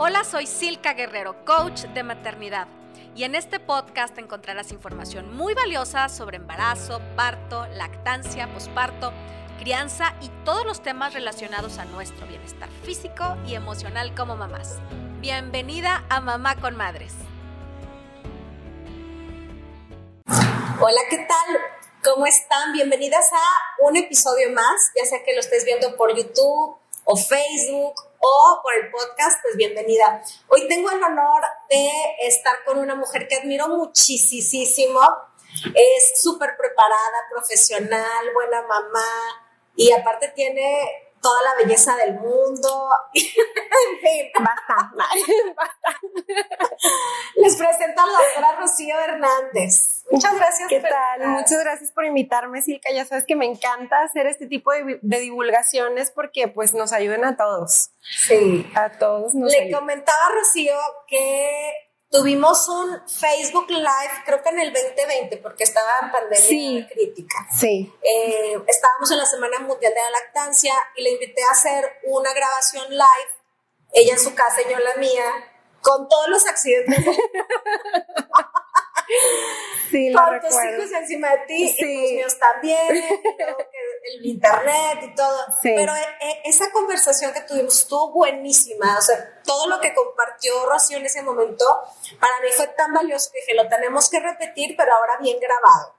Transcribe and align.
Hola, 0.00 0.22
soy 0.22 0.46
Silka 0.46 0.92
Guerrero, 0.92 1.44
coach 1.44 1.80
de 1.86 2.04
maternidad. 2.04 2.68
Y 3.16 3.24
en 3.24 3.34
este 3.34 3.58
podcast 3.58 4.16
encontrarás 4.16 4.70
información 4.70 5.36
muy 5.36 5.54
valiosa 5.54 6.08
sobre 6.08 6.36
embarazo, 6.36 7.00
parto, 7.16 7.66
lactancia, 7.72 8.46
posparto, 8.54 9.12
crianza 9.58 10.14
y 10.20 10.28
todos 10.44 10.64
los 10.64 10.84
temas 10.84 11.14
relacionados 11.14 11.78
a 11.78 11.84
nuestro 11.86 12.28
bienestar 12.28 12.68
físico 12.84 13.36
y 13.44 13.56
emocional 13.56 14.14
como 14.14 14.36
mamás. 14.36 14.76
Bienvenida 15.18 16.04
a 16.08 16.20
Mamá 16.20 16.54
con 16.60 16.76
Madres. 16.76 17.14
Hola, 20.80 21.00
¿qué 21.10 21.16
tal? 21.16 21.58
¿Cómo 22.04 22.24
están? 22.26 22.72
Bienvenidas 22.72 23.32
a 23.32 23.82
un 23.84 23.96
episodio 23.96 24.52
más, 24.52 24.92
ya 24.96 25.04
sea 25.06 25.24
que 25.24 25.34
lo 25.34 25.40
estés 25.40 25.64
viendo 25.64 25.96
por 25.96 26.16
YouTube 26.16 26.76
o 27.02 27.16
Facebook 27.16 28.07
o 28.18 28.60
por 28.62 28.74
el 28.74 28.90
podcast, 28.90 29.40
pues 29.42 29.56
bienvenida. 29.56 30.22
Hoy 30.48 30.66
tengo 30.68 30.90
el 30.90 31.02
honor 31.02 31.42
de 31.70 31.90
estar 32.22 32.64
con 32.64 32.78
una 32.78 32.94
mujer 32.94 33.28
que 33.28 33.36
admiro 33.36 33.68
muchísimo. 33.68 35.00
Es 35.74 36.20
súper 36.20 36.56
preparada, 36.56 37.24
profesional, 37.30 38.32
buena 38.34 38.62
mamá 38.62 39.48
y 39.74 39.92
aparte 39.92 40.28
tiene 40.28 41.07
toda 41.20 41.42
la 41.42 41.54
belleza 41.62 41.96
del 41.96 42.14
mundo. 42.14 42.88
en 43.14 43.98
fin. 44.00 44.30
Basta, 44.38 44.92
basta. 45.56 46.00
Les 47.36 47.56
presento 47.56 48.02
a 48.02 48.06
la 48.06 48.12
doctora 48.12 48.60
Rocío 48.60 48.98
Hernández. 48.98 50.04
Muchas 50.10 50.34
gracias. 50.34 50.68
¿Qué 50.68 50.80
tal? 50.80 51.28
Muchas 51.28 51.60
gracias 51.60 51.92
por 51.92 52.04
invitarme, 52.04 52.62
Silka. 52.62 52.90
Ya 52.92 53.04
sabes 53.04 53.24
que 53.26 53.36
me 53.36 53.46
encanta 53.46 54.02
hacer 54.02 54.26
este 54.26 54.46
tipo 54.46 54.72
de, 54.72 54.98
divulgaciones 55.02 56.10
porque 56.10 56.48
pues 56.48 56.74
nos 56.74 56.92
ayudan 56.92 57.24
a 57.24 57.36
todos. 57.36 57.90
Sí. 58.00 58.66
A 58.74 58.90
todos 58.90 59.34
nos 59.34 59.52
Le 59.52 59.70
comentaba 59.70 60.18
a 60.28 60.34
Rocío 60.34 60.74
que 61.06 61.87
Tuvimos 62.10 62.66
un 62.68 63.02
Facebook 63.06 63.68
Live, 63.68 64.22
creo 64.24 64.42
que 64.42 64.48
en 64.48 64.60
el 64.60 64.72
2020, 64.72 65.36
porque 65.38 65.64
estaba 65.64 65.90
en 66.02 66.10
pandemia 66.10 66.88
crítica. 66.88 67.46
Sí. 67.54 67.92
Eh, 68.02 68.58
estábamos 68.66 69.10
en 69.10 69.18
la 69.18 69.26
Semana 69.26 69.58
Mundial 69.60 69.92
de 69.92 70.00
la 70.00 70.10
Lactancia 70.10 70.72
y 70.96 71.02
le 71.02 71.10
invité 71.10 71.42
a 71.42 71.50
hacer 71.50 71.84
una 72.04 72.32
grabación 72.32 72.88
live, 72.88 73.30
ella 73.92 74.14
en 74.14 74.20
su 74.20 74.34
casa 74.34 74.62
y 74.62 74.70
yo 74.70 74.78
en 74.78 74.84
la 74.84 74.94
mía, 74.96 75.24
con 75.82 76.08
todos 76.08 76.28
los 76.28 76.46
accidentes. 76.46 76.98
Sí, 79.90 80.10
lo 80.10 80.20
Con 80.20 80.40
tus 80.40 80.50
hijos 80.52 80.92
encima 80.92 81.30
de 81.30 81.38
ti 81.46 81.74
y 81.78 82.02
los 82.02 82.12
míos 82.12 82.38
también, 82.38 82.88
el 84.04 84.26
internet 84.26 84.98
y 85.02 85.14
todo. 85.14 85.46
Pero 85.62 85.94
eh, 85.94 86.06
eh, 86.20 86.42
esa 86.44 86.70
conversación 86.72 87.32
que 87.32 87.40
tuvimos 87.42 87.78
estuvo 87.78 88.12
buenísima. 88.12 88.98
O 88.98 89.00
sea, 89.00 89.40
todo 89.44 89.66
lo 89.68 89.80
que 89.80 89.94
compartió 89.94 90.52
Rocío 90.66 90.98
en 90.98 91.06
ese 91.06 91.22
momento, 91.22 91.64
para 92.20 92.38
mí 92.42 92.48
fue 92.54 92.66
tan 92.68 92.92
valioso 92.92 93.30
que 93.32 93.40
dije, 93.40 93.54
lo 93.54 93.68
tenemos 93.68 94.10
que 94.10 94.20
repetir, 94.20 94.74
pero 94.76 94.92
ahora 94.94 95.16
bien 95.20 95.38
grabado. 95.40 95.96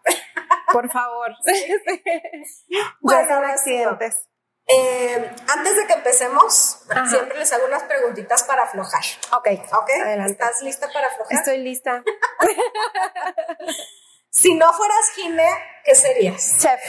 Por 0.71 0.89
favor. 0.91 1.31
bueno, 3.01 3.35
accidentes. 3.45 4.28
Eh, 4.71 5.31
antes 5.47 5.77
de 5.77 5.87
que 5.87 5.93
empecemos, 5.93 6.83
siempre 7.09 7.39
les 7.39 7.51
hago 7.51 7.65
unas 7.65 7.83
preguntitas 7.83 8.43
para 8.43 8.63
aflojar. 8.63 9.01
Ok. 9.33 9.47
Ok. 9.73 9.89
¿Estás 10.27 10.61
lista 10.61 10.87
para 10.93 11.07
aflojar? 11.07 11.39
Estoy 11.39 11.57
lista. 11.57 12.03
si 14.29 14.53
no 14.53 14.71
fueras 14.73 15.09
Gine, 15.15 15.49
¿qué 15.83 15.95
serías? 15.95 16.59
Chef. 16.59 16.81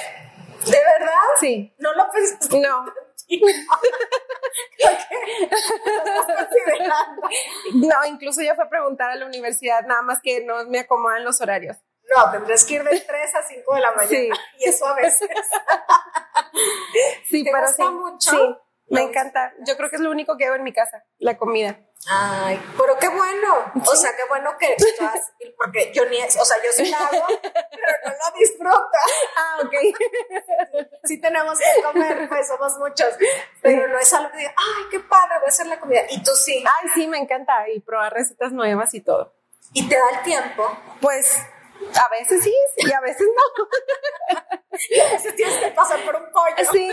¿De 0.67 0.79
verdad? 0.79 1.15
Sí. 1.41 1.75
¿No 1.79 1.95
lo 1.95 2.11
pensaste? 2.11 2.61
No. 2.61 2.85
no, 7.75 8.07
incluso 8.07 8.43
ya 8.43 8.55
fue 8.55 8.65
a 8.65 8.69
preguntar 8.69 9.11
a 9.11 9.15
la 9.15 9.27
universidad, 9.27 9.87
nada 9.87 10.03
más 10.03 10.21
que 10.21 10.45
no 10.45 10.67
me 10.67 10.81
acomodan 10.81 11.25
los 11.25 11.41
horarios. 11.41 11.77
No, 12.17 12.31
tendrás 12.31 12.65
que 12.65 12.75
ir 12.75 12.85
de 12.85 13.01
3 13.01 13.35
a 13.35 13.43
5 13.43 13.75
de 13.75 13.81
la 13.81 13.93
mañana. 13.93 14.09
Sí. 14.09 14.31
Y 14.59 14.69
eso 14.69 14.87
a 14.87 14.95
veces. 14.95 15.29
sí, 17.29 17.45
¿Te 17.45 17.51
pero 17.51 17.67
gusta 17.67 17.85
sí. 17.85 17.91
mucho? 17.91 18.31
Sí, 18.31 18.57
me 18.89 19.03
encanta. 19.03 19.53
Yo 19.61 19.77
creo 19.77 19.89
que 19.89 19.97
es 19.97 20.03
lo 20.03 20.11
único 20.11 20.37
que 20.37 20.47
hago 20.47 20.57
en 20.57 20.65
mi 20.65 20.73
casa, 20.73 21.05
la 21.19 21.39
comida. 21.39 21.79
Ay, 22.09 22.61
pero 22.77 22.99
qué 22.99 23.09
bueno. 23.09 23.73
O 23.87 23.95
sea, 23.95 24.17
qué 24.17 24.23
bueno 24.29 24.57
que 24.59 24.75
porque 25.57 25.93
yo 25.93 26.07
ni, 26.07 26.17
o 26.19 26.45
sea, 26.45 26.57
yo 26.65 26.73
sí 26.73 26.91
la 26.91 26.99
hago, 26.99 27.27
pero 27.43 27.93
no 28.05 28.11
lo 28.11 28.39
disfruto. 28.39 28.89
Ah, 29.37 29.59
ok. 29.63 29.75
Sí 31.05 31.21
tenemos 31.21 31.59
que 31.59 31.83
comer, 31.83 32.29
pues 32.29 32.47
somos 32.47 32.79
muchos, 32.79 33.09
pero 33.63 33.89
no 33.89 33.99
es 33.99 34.13
algo 34.13 34.31
que 34.31 34.39
diga, 34.39 34.55
ay, 34.57 34.85
qué 34.91 35.01
padre, 35.01 35.39
voy 35.39 35.47
a 35.47 35.49
hacer 35.49 35.67
la 35.67 35.81
comida. 35.81 36.03
Y 36.11 36.23
tú 36.23 36.31
sí. 36.33 36.63
Ay, 36.65 36.89
sí, 36.95 37.09
me 37.09 37.19
encanta 37.19 37.69
y 37.69 37.81
probar 37.81 38.13
recetas 38.13 38.53
nuevas 38.53 38.95
y 38.95 39.01
todo. 39.01 39.35
¿Y 39.73 39.89
te 39.89 39.97
da 39.97 40.11
el 40.19 40.23
tiempo? 40.23 40.79
Pues 41.01 41.39
a 41.95 42.09
veces 42.11 42.43
sí 42.43 42.55
y 42.77 42.93
a 42.93 43.01
veces 43.01 43.27
no. 43.27 43.65
y 44.91 45.01
a 45.01 45.13
veces 45.13 45.35
tienes 45.35 45.57
que 45.59 45.71
pasar 45.71 46.05
por 46.05 46.17
un 46.17 46.31
pollo. 46.31 46.71
Sí. 46.71 46.91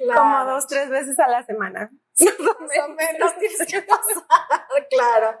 Como 0.14 0.44
dos, 0.44 0.66
tres 0.66 0.88
veces 0.88 1.18
a 1.18 1.28
la 1.28 1.44
semana. 1.44 1.90
Más 2.20 2.78
o 2.84 2.88
menos 2.88 3.38
tienes 3.38 3.66
que 3.66 3.82
pasar, 3.88 4.88
claro. 4.90 5.38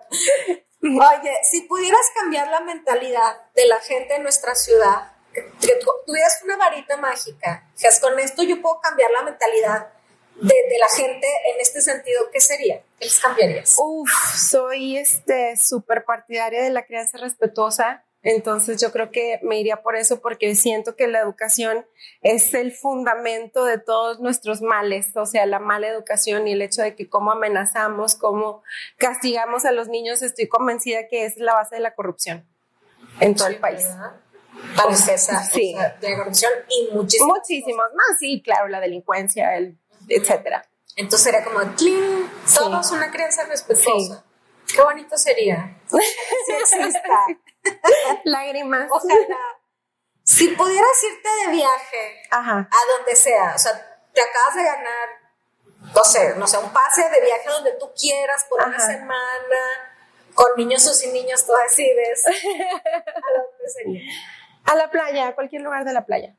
Oye, 0.82 1.34
si 1.50 1.62
pudieras 1.62 2.10
cambiar 2.14 2.48
la 2.48 2.60
mentalidad 2.60 3.50
de 3.54 3.66
la 3.66 3.78
gente 3.80 4.14
en 4.14 4.22
nuestra 4.22 4.54
ciudad, 4.54 5.12
que, 5.32 5.78
tuvieras 6.06 6.40
una 6.44 6.56
varita 6.56 6.96
mágica, 6.96 7.68
que 7.78 7.88
con 8.00 8.18
esto 8.18 8.42
yo 8.42 8.60
puedo 8.60 8.80
cambiar 8.80 9.10
la 9.10 9.22
mentalidad 9.22 9.92
de, 10.40 10.78
la 10.78 10.88
gente 10.96 11.26
en 11.26 11.60
este 11.60 11.80
sentido, 11.80 12.22
¿qué 12.32 12.40
sería? 12.40 12.82
¿Qué 12.98 13.04
les 13.04 13.18
cambiarías? 13.18 13.76
Uf, 13.78 14.10
soy 14.36 14.96
este 14.96 15.56
súper 15.56 16.04
partidaria 16.04 16.62
de 16.62 16.70
la 16.70 16.84
crianza 16.86 17.18
respetuosa. 17.18 18.04
Entonces 18.22 18.78
yo 18.80 18.92
creo 18.92 19.10
que 19.10 19.40
me 19.42 19.58
iría 19.58 19.82
por 19.82 19.96
eso 19.96 20.20
porque 20.20 20.54
siento 20.54 20.94
que 20.94 21.06
la 21.08 21.20
educación 21.20 21.86
es 22.20 22.52
el 22.52 22.70
fundamento 22.70 23.64
de 23.64 23.78
todos 23.78 24.20
nuestros 24.20 24.60
males, 24.60 25.16
o 25.16 25.24
sea, 25.24 25.46
la 25.46 25.58
mala 25.58 25.88
educación 25.88 26.46
y 26.46 26.52
el 26.52 26.60
hecho 26.60 26.82
de 26.82 26.94
que 26.94 27.08
cómo 27.08 27.32
amenazamos, 27.32 28.14
cómo 28.14 28.62
castigamos 28.98 29.64
a 29.64 29.72
los 29.72 29.88
niños, 29.88 30.20
estoy 30.20 30.48
convencida 30.48 31.08
que 31.08 31.24
es 31.24 31.38
la 31.38 31.54
base 31.54 31.76
de 31.76 31.80
la 31.80 31.94
corrupción 31.94 32.46
en 33.20 33.34
todo 33.34 33.48
el 33.48 33.56
país. 33.56 33.86
Parece 34.76 35.14
esa, 35.14 35.42
sí. 35.42 35.74
de 36.02 36.16
corrupción 36.16 36.52
y 36.68 36.94
muchísimos. 36.94 37.38
Muchísimos 37.38 37.86
más, 37.94 38.18
sí, 38.18 38.42
claro, 38.42 38.68
la 38.68 38.80
delincuencia, 38.80 39.56
el 39.56 39.78
etcétera. 40.16 40.64
Entonces 40.96 41.22
sería 41.22 41.44
como, 41.44 41.60
somos 42.46 42.90
una 42.90 43.10
crianza 43.10 43.44
respetuosa. 43.44 44.24
Qué 44.66 44.82
bonito 44.82 45.16
sería. 45.16 45.76
Si 46.46 46.52
exista. 46.52 47.26
Lágrimas. 48.24 48.88
Ojalá. 48.90 49.38
Si 50.22 50.48
pudieras 50.48 51.04
irte 51.04 51.28
de 51.44 51.52
viaje 51.52 52.22
a 52.30 52.64
donde 52.96 53.16
sea, 53.16 53.52
o 53.54 53.58
sea, 53.58 53.72
te 54.12 54.20
acabas 54.20 54.54
de 54.54 54.62
ganar, 54.62 55.08
no 55.94 56.04
sé, 56.04 56.34
no 56.36 56.46
sé, 56.46 56.58
un 56.58 56.72
pase 56.72 57.08
de 57.08 57.20
viaje 57.20 57.48
donde 57.48 57.72
tú 57.72 57.90
quieras 57.98 58.46
por 58.48 58.62
una 58.66 58.78
semana, 58.78 59.90
con 60.34 60.46
niños 60.56 60.86
o 60.86 60.94
sin 60.94 61.12
niños, 61.12 61.44
tú 61.44 61.52
decides. 61.68 62.26
¿A 62.26 62.30
dónde 62.30 63.68
sería? 63.76 64.02
A 64.64 64.74
la 64.76 64.90
playa, 64.90 65.28
a 65.28 65.34
cualquier 65.34 65.62
lugar 65.62 65.84
de 65.84 65.92
la 65.92 66.04
playa. 66.04 66.36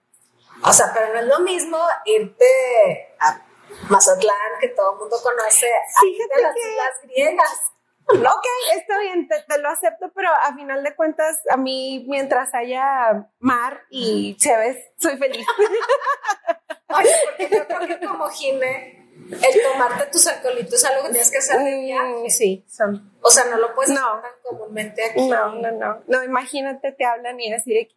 O 0.64 0.72
sea, 0.72 0.92
pero 0.94 1.14
no 1.14 1.20
es 1.20 1.26
lo 1.26 1.40
mismo 1.40 1.78
irte 2.06 3.16
a 3.20 3.42
Mazatlán, 3.90 4.60
que 4.60 4.70
todo 4.70 4.94
el 4.94 5.00
mundo 5.00 5.18
conoce, 5.22 5.68
Fíjate 6.02 6.42
las 6.42 6.56
islas 6.56 6.94
griegas. 7.04 7.62
Ok, 8.08 8.46
está 8.76 9.00
bien, 9.00 9.28
te, 9.28 9.58
lo 9.60 9.70
acepto, 9.70 10.12
pero 10.14 10.30
a 10.34 10.54
final 10.54 10.84
de 10.84 10.96
cuentas, 10.96 11.40
a 11.50 11.58
mí, 11.58 12.06
mientras 12.10 12.54
haya 12.54 13.30
mar 13.40 13.86
y 13.90 14.36
chéves, 14.38 14.78
soy 14.98 15.18
feliz. 15.18 15.46
Oye, 16.90 17.16
porque 17.26 17.50
yo 17.56 17.68
creo 17.68 17.88
que 17.88 18.00
como 18.06 18.28
Jime, 18.30 19.02
el 19.32 19.64
tomarte 19.64 20.08
tus 20.08 20.28
alcoholitos 20.28 20.74
es 20.74 20.84
algo 20.86 21.04
que 21.04 21.12
tienes 21.12 21.32
que 21.32 21.38
hacer 21.38 21.60
de 21.60 21.80
viaje. 21.80 22.30
Sí, 22.30 22.66
son. 22.68 23.14
O 23.22 23.30
sea, 23.30 23.46
no 23.46 23.56
lo 23.58 23.74
puedes 23.74 23.92
no. 23.92 24.16
hacer 24.16 24.24
tan 24.24 24.32
comúnmente 24.44 25.06
aquí. 25.06 25.30
No, 25.30 25.56
no, 25.56 25.72
no. 25.72 26.04
No, 26.08 26.22
imagínate, 26.24 26.92
te 26.92 27.06
hablan 27.06 27.40
y 27.40 27.54
así 27.54 27.74
de... 27.74 27.90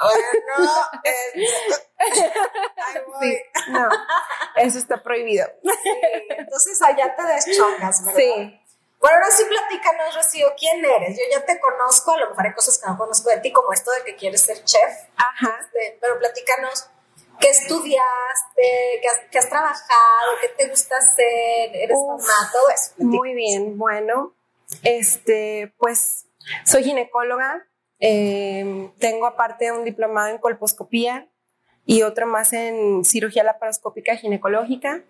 Oye, 0.00 0.22
no, 0.46 0.54
sí, 3.20 3.36
no, 3.70 3.88
eso 4.58 4.78
está 4.78 5.02
prohibido. 5.02 5.46
Sí, 5.62 5.90
entonces 6.30 6.82
allá 6.82 7.14
te 7.14 7.22
deschongas, 7.22 8.04
¿verdad? 8.04 8.18
Sí. 8.18 8.60
Bueno, 9.00 9.16
ahora 9.16 9.30
sí 9.30 9.44
platícanos, 9.44 10.14
Rocío, 10.16 10.48
¿quién 10.58 10.84
eres? 10.84 11.16
Yo 11.16 11.22
ya 11.30 11.44
te 11.44 11.60
conozco, 11.60 12.12
a 12.12 12.18
lo 12.18 12.30
mejor 12.30 12.46
hay 12.46 12.52
cosas 12.52 12.78
que 12.78 12.86
no 12.88 12.98
conozco 12.98 13.30
de 13.30 13.38
ti, 13.38 13.52
como 13.52 13.72
esto 13.72 13.92
de 13.92 14.02
que 14.02 14.16
quieres 14.16 14.42
ser 14.42 14.64
chef. 14.64 15.06
Ajá. 15.16 15.56
Este, 15.60 15.98
pero 16.00 16.18
platícanos, 16.18 16.88
¿qué 17.38 17.50
estudiaste? 17.50 19.00
¿Qué 19.30 19.38
has, 19.38 19.48
trabajado? 19.48 20.32
¿Qué 20.40 20.48
te 20.48 20.68
gusta 20.68 20.96
hacer? 20.96 21.76
¿Eres 21.76 21.96
mamá? 21.96 22.50
Todo 22.52 22.70
eso. 22.70 22.92
Muy 22.96 23.34
bien, 23.34 23.78
bueno, 23.78 24.34
este, 24.82 25.72
pues 25.78 26.26
soy 26.64 26.82
ginecóloga, 26.82 27.66
eh, 28.00 28.90
tengo 28.98 29.26
aparte 29.26 29.70
un 29.70 29.84
diplomado 29.84 30.28
en 30.28 30.38
colposcopía, 30.38 31.28
y 31.90 32.02
otro 32.02 32.26
más 32.26 32.52
en 32.52 33.02
cirugía 33.02 33.42
laparoscópica 33.44 34.14
ginecológica. 34.14 35.02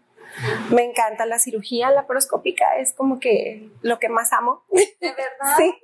Me 0.71 0.85
encanta 0.85 1.27
la 1.27 1.41
cirugía 1.41 1.91
laparoscópica, 1.91 2.77
es 2.77 2.93
como 2.93 3.19
que 3.19 3.69
lo 3.83 3.99
que 3.99 4.09
más 4.09 4.33
amo. 4.33 4.65
¿De 4.71 4.87
verdad? 5.01 5.57
Sí. 5.59 5.75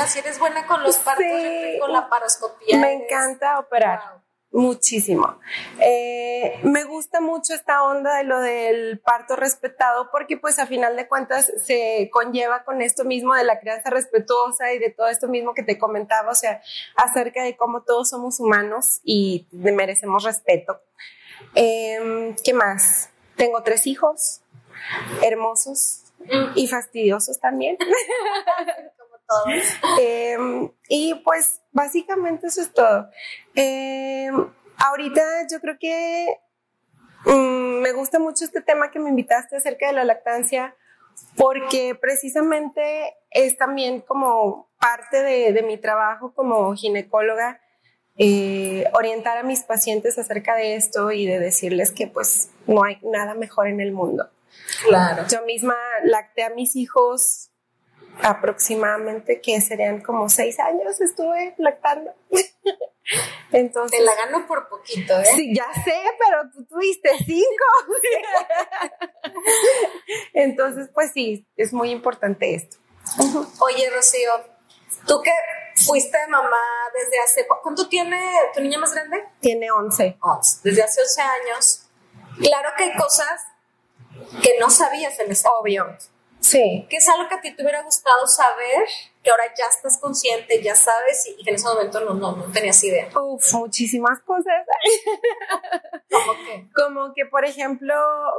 Así 0.00 0.20
eres 0.20 0.38
buena 0.38 0.66
con 0.66 0.82
los 0.82 0.96
partos, 0.98 1.24
Sí. 1.26 1.78
con 1.80 1.92
la 1.92 2.08
paroscopía. 2.08 2.78
Me 2.78 2.94
eres- 2.94 3.02
encanta 3.10 3.58
operar. 3.58 3.98
Wow. 3.98 4.22
Muchísimo. 4.56 5.38
Eh, 5.80 6.60
me 6.62 6.84
gusta 6.84 7.20
mucho 7.20 7.52
esta 7.52 7.84
onda 7.84 8.16
de 8.16 8.24
lo 8.24 8.40
del 8.40 8.98
parto 9.00 9.36
respetado 9.36 10.10
porque 10.10 10.38
pues 10.38 10.58
a 10.58 10.66
final 10.66 10.96
de 10.96 11.06
cuentas 11.06 11.52
se 11.62 12.08
conlleva 12.10 12.64
con 12.64 12.80
esto 12.80 13.04
mismo 13.04 13.34
de 13.34 13.44
la 13.44 13.60
crianza 13.60 13.90
respetuosa 13.90 14.72
y 14.72 14.78
de 14.78 14.88
todo 14.88 15.08
esto 15.08 15.28
mismo 15.28 15.52
que 15.52 15.62
te 15.62 15.76
comentaba, 15.76 16.30
o 16.30 16.34
sea, 16.34 16.62
acerca 16.96 17.42
de 17.42 17.54
cómo 17.54 17.82
todos 17.82 18.08
somos 18.08 18.40
humanos 18.40 19.00
y 19.04 19.46
merecemos 19.52 20.24
respeto. 20.24 20.80
Em, 21.54 22.34
¿Qué 22.42 22.54
más? 22.54 23.10
Tengo 23.36 23.62
tres 23.62 23.86
hijos 23.86 24.40
hermosos 25.22 26.04
y 26.54 26.66
fastidiosos 26.66 27.38
también. 27.40 27.76
Todos. 29.28 29.64
Eh, 30.00 30.36
y 30.88 31.14
pues 31.24 31.60
básicamente 31.72 32.46
eso 32.46 32.60
es 32.60 32.72
todo. 32.72 33.08
Eh, 33.54 34.30
ahorita 34.76 35.22
yo 35.50 35.60
creo 35.60 35.76
que 35.78 36.38
mm, 37.24 37.80
me 37.80 37.92
gusta 37.92 38.18
mucho 38.18 38.44
este 38.44 38.60
tema 38.60 38.90
que 38.90 38.98
me 38.98 39.10
invitaste 39.10 39.56
acerca 39.56 39.88
de 39.88 39.94
la 39.94 40.04
lactancia 40.04 40.74
porque 41.36 41.94
precisamente 41.94 43.16
es 43.30 43.56
también 43.56 44.00
como 44.00 44.68
parte 44.78 45.22
de, 45.22 45.52
de 45.52 45.62
mi 45.62 45.78
trabajo 45.78 46.32
como 46.34 46.74
ginecóloga 46.74 47.60
eh, 48.18 48.84
orientar 48.94 49.36
a 49.36 49.42
mis 49.42 49.62
pacientes 49.62 50.18
acerca 50.18 50.54
de 50.54 50.76
esto 50.76 51.12
y 51.12 51.26
de 51.26 51.38
decirles 51.38 51.92
que 51.92 52.06
pues 52.06 52.50
no 52.66 52.82
hay 52.82 52.98
nada 53.02 53.34
mejor 53.34 53.66
en 53.66 53.80
el 53.80 53.92
mundo. 53.92 54.30
Claro. 54.88 55.24
Yo 55.28 55.44
misma 55.44 55.76
lacté 56.02 56.42
a 56.42 56.50
mis 56.50 56.76
hijos 56.76 57.50
aproximadamente 58.22 59.40
que 59.40 59.60
serían 59.60 60.00
como 60.00 60.28
seis 60.28 60.58
años 60.58 61.00
estuve 61.00 61.54
lactando. 61.58 62.12
Entonces, 63.52 63.98
Te 64.00 64.04
la 64.04 64.14
gano 64.16 64.46
por 64.48 64.68
poquito, 64.68 65.18
¿eh? 65.20 65.24
sí, 65.36 65.54
ya 65.54 65.66
sé, 65.84 65.94
pero 66.18 66.50
tú 66.52 66.64
tuviste 66.64 67.10
cinco. 67.24 67.64
Entonces, 70.32 70.88
pues 70.92 71.12
sí, 71.12 71.46
es 71.56 71.72
muy 71.72 71.90
importante 71.90 72.54
esto. 72.54 72.76
Oye, 73.60 73.88
Rocío, 73.90 74.32
tú 75.06 75.20
que 75.22 75.30
fuiste 75.76 76.18
mamá 76.28 76.58
desde 76.94 77.18
hace... 77.20 77.46
¿cu- 77.46 77.56
¿Cuánto 77.62 77.88
tiene 77.88 78.20
tu 78.54 78.60
niña 78.60 78.78
más 78.78 78.92
grande? 78.92 79.24
Tiene 79.40 79.70
11. 79.70 80.18
11. 80.20 80.60
Desde 80.64 80.82
hace 80.82 81.00
11 81.02 81.22
años. 81.22 81.82
Claro 82.40 82.70
que 82.76 82.84
hay 82.84 82.96
cosas 82.96 83.40
que 84.42 84.58
no 84.58 84.68
sabías 84.70 85.18
en 85.20 85.30
ese 85.30 85.46
Obvio. 85.48 85.84
momento. 85.84 86.04
Sí. 86.46 86.86
¿Qué 86.88 86.98
es 86.98 87.08
algo 87.08 87.28
que 87.28 87.34
a 87.34 87.40
ti 87.40 87.56
te 87.56 87.62
hubiera 87.62 87.82
gustado 87.82 88.24
saber, 88.28 88.86
que 89.20 89.30
ahora 89.30 89.44
ya 89.58 89.64
estás 89.68 89.98
consciente, 89.98 90.62
ya 90.62 90.76
sabes, 90.76 91.26
y, 91.26 91.42
que 91.42 91.50
en 91.50 91.56
ese 91.56 91.66
momento 91.66 91.98
no, 92.00 92.14
no, 92.14 92.36
no 92.36 92.52
tenías 92.52 92.82
idea? 92.84 93.08
Uf, 93.18 93.52
muchísimas 93.54 94.20
cosas. 94.20 94.64
¿Cómo 96.10 96.34
que? 96.44 96.68
Como 96.72 97.14
que, 97.14 97.26
por 97.26 97.44
ejemplo, 97.44 97.94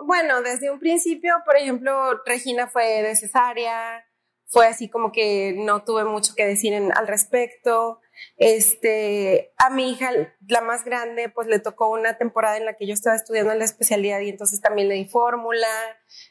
bueno, 0.05 0.41
desde 0.41 0.71
un 0.71 0.79
principio, 0.79 1.35
por 1.45 1.57
ejemplo, 1.57 2.21
Regina 2.25 2.67
fue 2.67 3.03
de 3.03 3.13
cesárea, 3.17 4.05
fue 4.45 4.67
así 4.67 4.89
como 4.89 5.11
que 5.11 5.53
no 5.57 5.83
tuve 5.83 6.05
mucho 6.05 6.33
que 6.33 6.45
decir 6.45 6.71
en- 6.71 6.97
al 6.97 7.07
respecto. 7.07 7.99
Este, 8.37 9.53
a 9.57 9.69
mi 9.69 9.91
hija, 9.91 10.11
la 10.47 10.61
más 10.61 10.85
grande, 10.85 11.27
pues 11.27 11.47
le 11.47 11.59
tocó 11.59 11.89
una 11.89 12.17
temporada 12.17 12.55
en 12.55 12.65
la 12.65 12.75
que 12.75 12.87
yo 12.87 12.93
estaba 12.93 13.17
estudiando 13.17 13.53
la 13.53 13.65
especialidad 13.65 14.21
y 14.21 14.29
entonces 14.29 14.61
también 14.61 14.87
le 14.87 14.95
di 14.95 15.05
fórmula. 15.05 15.67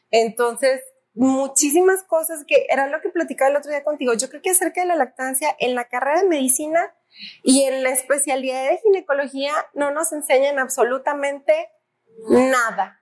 Entonces, 0.09 0.81
muchísimas 1.17 2.03
cosas 2.03 2.45
que 2.45 2.67
era 2.69 2.87
lo 2.87 3.01
que 3.01 3.09
platicaba 3.09 3.49
el 3.49 3.57
otro 3.57 3.71
día 3.71 3.83
contigo. 3.83 4.13
Yo 4.13 4.29
creo 4.29 4.41
que 4.41 4.51
acerca 4.51 4.81
de 4.81 4.87
la 4.87 4.95
lactancia 4.95 5.55
en 5.59 5.73
la 5.73 5.85
carrera 5.85 6.21
de 6.21 6.27
medicina 6.27 6.93
y 7.43 7.63
en 7.63 7.83
la 7.83 7.89
especialidad 7.89 8.69
de 8.69 8.77
ginecología 8.77 9.51
no 9.73 9.91
nos 9.91 10.13
enseñan 10.13 10.59
absolutamente 10.59 11.53
nada. 12.29 13.01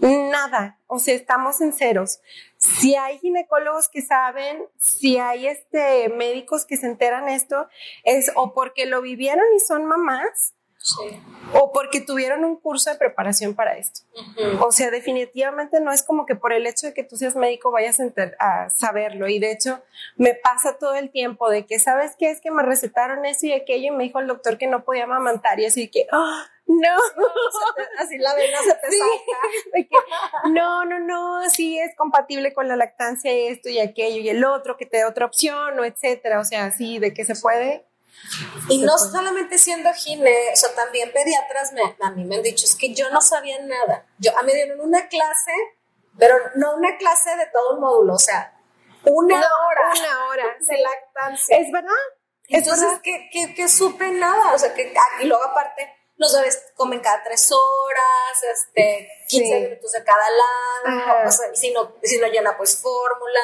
Nada. 0.00 0.80
O 0.86 0.98
sea, 0.98 1.14
estamos 1.14 1.60
en 1.60 1.72
ceros. 1.72 2.20
Si 2.56 2.96
hay 2.96 3.18
ginecólogos 3.18 3.88
que 3.88 4.02
saben, 4.02 4.64
si 4.78 5.18
hay 5.18 5.46
este, 5.46 6.08
médicos 6.08 6.64
que 6.64 6.76
se 6.76 6.86
enteran 6.86 7.28
esto, 7.28 7.68
es 8.04 8.32
o 8.34 8.54
porque 8.54 8.86
lo 8.86 9.02
vivieron 9.02 9.44
y 9.54 9.60
son 9.60 9.84
mamás, 9.84 10.54
Sí. 10.86 11.18
o 11.54 11.72
porque 11.72 12.02
tuvieron 12.02 12.44
un 12.44 12.56
curso 12.60 12.90
de 12.90 12.96
preparación 12.98 13.54
para 13.54 13.78
esto. 13.78 14.02
O 14.60 14.70
sea, 14.70 14.90
definitivamente 14.90 15.80
no 15.80 15.90
es 15.92 16.02
como 16.02 16.26
que 16.26 16.34
por 16.36 16.52
el 16.52 16.66
hecho 16.66 16.86
de 16.86 16.92
que 16.92 17.04
tú 17.04 17.16
seas 17.16 17.36
médico 17.36 17.70
vayas 17.70 17.98
a, 18.38 18.68
saberlo. 18.68 19.26
Y 19.26 19.38
de 19.38 19.50
hecho, 19.52 19.82
me 20.16 20.34
pasa 20.34 20.76
todo 20.78 20.94
el 20.94 21.10
tiempo 21.10 21.48
de 21.48 21.64
que, 21.64 21.78
¿sabes 21.78 22.16
qué? 22.18 22.30
Es 22.30 22.42
que 22.42 22.50
me 22.50 22.62
recetaron 22.62 23.24
esto 23.24 23.46
y 23.46 23.52
aquello 23.52 23.86
y 23.94 23.96
me 23.96 24.04
dijo 24.04 24.18
el 24.20 24.26
doctor 24.26 24.58
que 24.58 24.66
no 24.66 24.84
podía 24.84 25.04
amamantar. 25.04 25.58
Y 25.58 25.64
así 25.64 25.88
que, 25.90 26.06
¡ah! 26.12 26.44
no. 26.66 26.76
Te- 27.76 28.02
así 28.02 28.18
la 28.18 28.34
vena 28.34 28.58
se 28.62 28.74
te 28.74 28.90
Sí. 28.90 28.98
saca. 28.98 29.48
De 29.72 29.88
que, 29.88 29.96
no, 30.50 30.84
no, 30.84 31.00
no, 31.00 31.48
sí 31.48 31.78
es 31.78 31.96
compatible 31.96 32.52
con 32.52 32.68
la 32.68 32.76
lactancia 32.76 33.32
esto 33.32 33.70
y 33.70 33.78
aquello 33.78 34.20
y 34.20 34.28
el 34.28 34.44
otro, 34.44 34.76
que 34.76 34.84
te 34.84 34.98
dé 34.98 35.06
otra 35.06 35.24
opción 35.24 35.78
o 35.78 35.84
etcétera. 35.86 36.40
O 36.40 36.44
sea, 36.44 36.70
sí, 36.72 36.98
de 36.98 37.14
que 37.14 37.24
se 37.24 37.36
puede. 37.36 37.86
Y 38.68 38.78
no 38.82 38.96
puede. 38.96 39.10
solamente 39.10 39.58
siendo 39.58 39.92
gine, 39.92 40.34
o 40.52 40.56
sea, 40.56 40.74
también 40.74 41.12
pediatras 41.12 41.72
me, 41.72 41.82
a 42.00 42.10
mí 42.10 42.24
me 42.24 42.36
han 42.36 42.42
dicho, 42.42 42.64
es 42.64 42.74
que 42.74 42.94
yo 42.94 43.10
no 43.10 43.20
sabía 43.20 43.58
nada. 43.60 44.06
Yo, 44.18 44.36
a 44.38 44.42
mí 44.42 44.52
me 44.52 44.54
dieron 44.54 44.80
una 44.80 45.06
clase, 45.08 45.52
pero 46.18 46.36
no 46.56 46.74
una 46.76 46.96
clase 46.96 47.36
de 47.36 47.46
todo 47.46 47.74
el 47.74 47.80
módulo, 47.80 48.14
o 48.14 48.18
sea, 48.18 48.58
una 49.04 49.36
hora 49.36 49.92
Una 50.00 50.26
hora. 50.28 50.44
de 50.58 50.78
lactancia. 50.78 51.58
Es 51.58 51.70
verdad. 51.70 51.90
Es 52.48 52.58
Entonces, 52.58 52.86
verdad. 52.86 53.00
que, 53.02 53.28
que, 53.32 53.54
que 53.54 53.68
supe 53.68 54.08
nada, 54.10 54.52
o 54.54 54.58
sea, 54.58 54.72
que, 54.74 54.94
ah, 54.96 55.22
y 55.22 55.26
luego 55.26 55.44
aparte, 55.44 55.94
los 56.16 56.32
bebés 56.34 56.62
comen 56.76 57.00
cada 57.00 57.22
tres 57.24 57.50
horas, 57.52 58.42
este, 58.52 59.08
15 59.28 59.46
Sí. 59.46 59.60
minutos 59.60 59.92
de 59.92 60.04
cada 60.04 60.24
lado, 60.30 61.28
o 61.28 61.30
sea, 61.32 61.54
si 61.54 61.70
no, 61.72 61.94
si 62.02 62.18
no 62.18 62.26
llena, 62.28 62.56
pues 62.56 62.76
fórmula, 62.80 63.40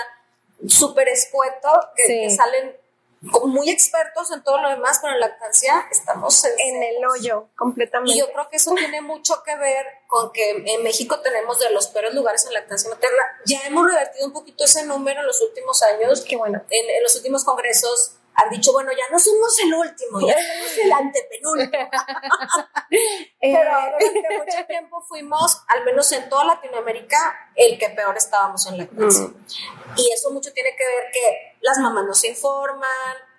súper 0.69 1.09
escueto, 1.09 1.69
que, 1.97 2.03
Sí. 2.07 2.21
que 2.23 2.31
salen 2.31 2.77
muy 3.21 3.69
expertos 3.69 4.31
en 4.31 4.43
todo 4.43 4.61
lo 4.63 4.71
demás, 4.71 4.99
pero 5.03 5.15
en 5.15 5.21
lactancia 5.21 5.87
estamos 5.91 6.43
en, 6.45 6.53
En 6.59 6.83
el 6.83 7.05
hoyo, 7.05 7.49
completamente. 7.57 8.15
Y 8.15 8.19
yo 8.19 8.33
creo 8.33 8.49
que 8.49 8.57
eso 8.57 8.75
tiene 8.75 9.03
mucho 9.03 9.43
que 9.45 9.57
ver 9.57 9.85
con 10.07 10.33
que 10.33 10.51
en 10.51 10.83
México 10.83 11.21
tenemos 11.21 11.59
de 11.59 11.71
los 11.71 11.89
peores 11.89 12.15
lugares 12.15 12.47
en 12.47 12.55
lactancia 12.55 12.89
materna. 12.89 13.23
Ya 13.45 13.61
hemos 13.67 13.87
revertido 13.87 14.27
un 14.27 14.33
poquito 14.33 14.65
ese 14.65 14.85
número 14.87 15.21
en 15.21 15.27
los 15.27 15.41
últimos 15.43 15.83
años 15.83 16.25
Qué 16.27 16.37
bueno. 16.37 16.63
en, 16.71 16.91
en 16.91 17.03
los 17.03 17.15
últimos 17.17 17.45
congresos 17.45 18.20
han 18.43 18.51
dicho, 18.51 18.73
bueno, 18.73 18.91
ya 18.93 19.05
no 19.11 19.19
somos 19.19 19.59
el 19.61 19.75
último, 19.75 20.21
ya 20.21 20.35
somos 20.55 20.79
el 20.85 20.93
antepenúltimo. 20.93 21.91
Pero 23.41 23.71
durante 23.99 24.39
mucho 24.39 24.67
tiempo 24.67 25.01
fuimos, 25.03 25.63
al 25.69 25.85
menos 25.85 26.11
en 26.13 26.29
toda 26.29 26.45
Latinoamérica, 26.45 27.51
el 27.55 27.79
que 27.79 27.89
peor 27.91 28.17
estábamos 28.17 28.67
en 28.67 28.79
lactancia. 28.79 29.27
Mm. 29.27 29.45
Y 29.97 30.13
eso 30.13 30.31
mucho 30.31 30.53
tiene 30.53 30.71
que 30.77 30.85
ver 30.87 31.05
que 31.13 31.57
las 31.61 31.79
mamás 31.79 32.05
no 32.07 32.15
se 32.15 32.29
informan, 32.29 32.89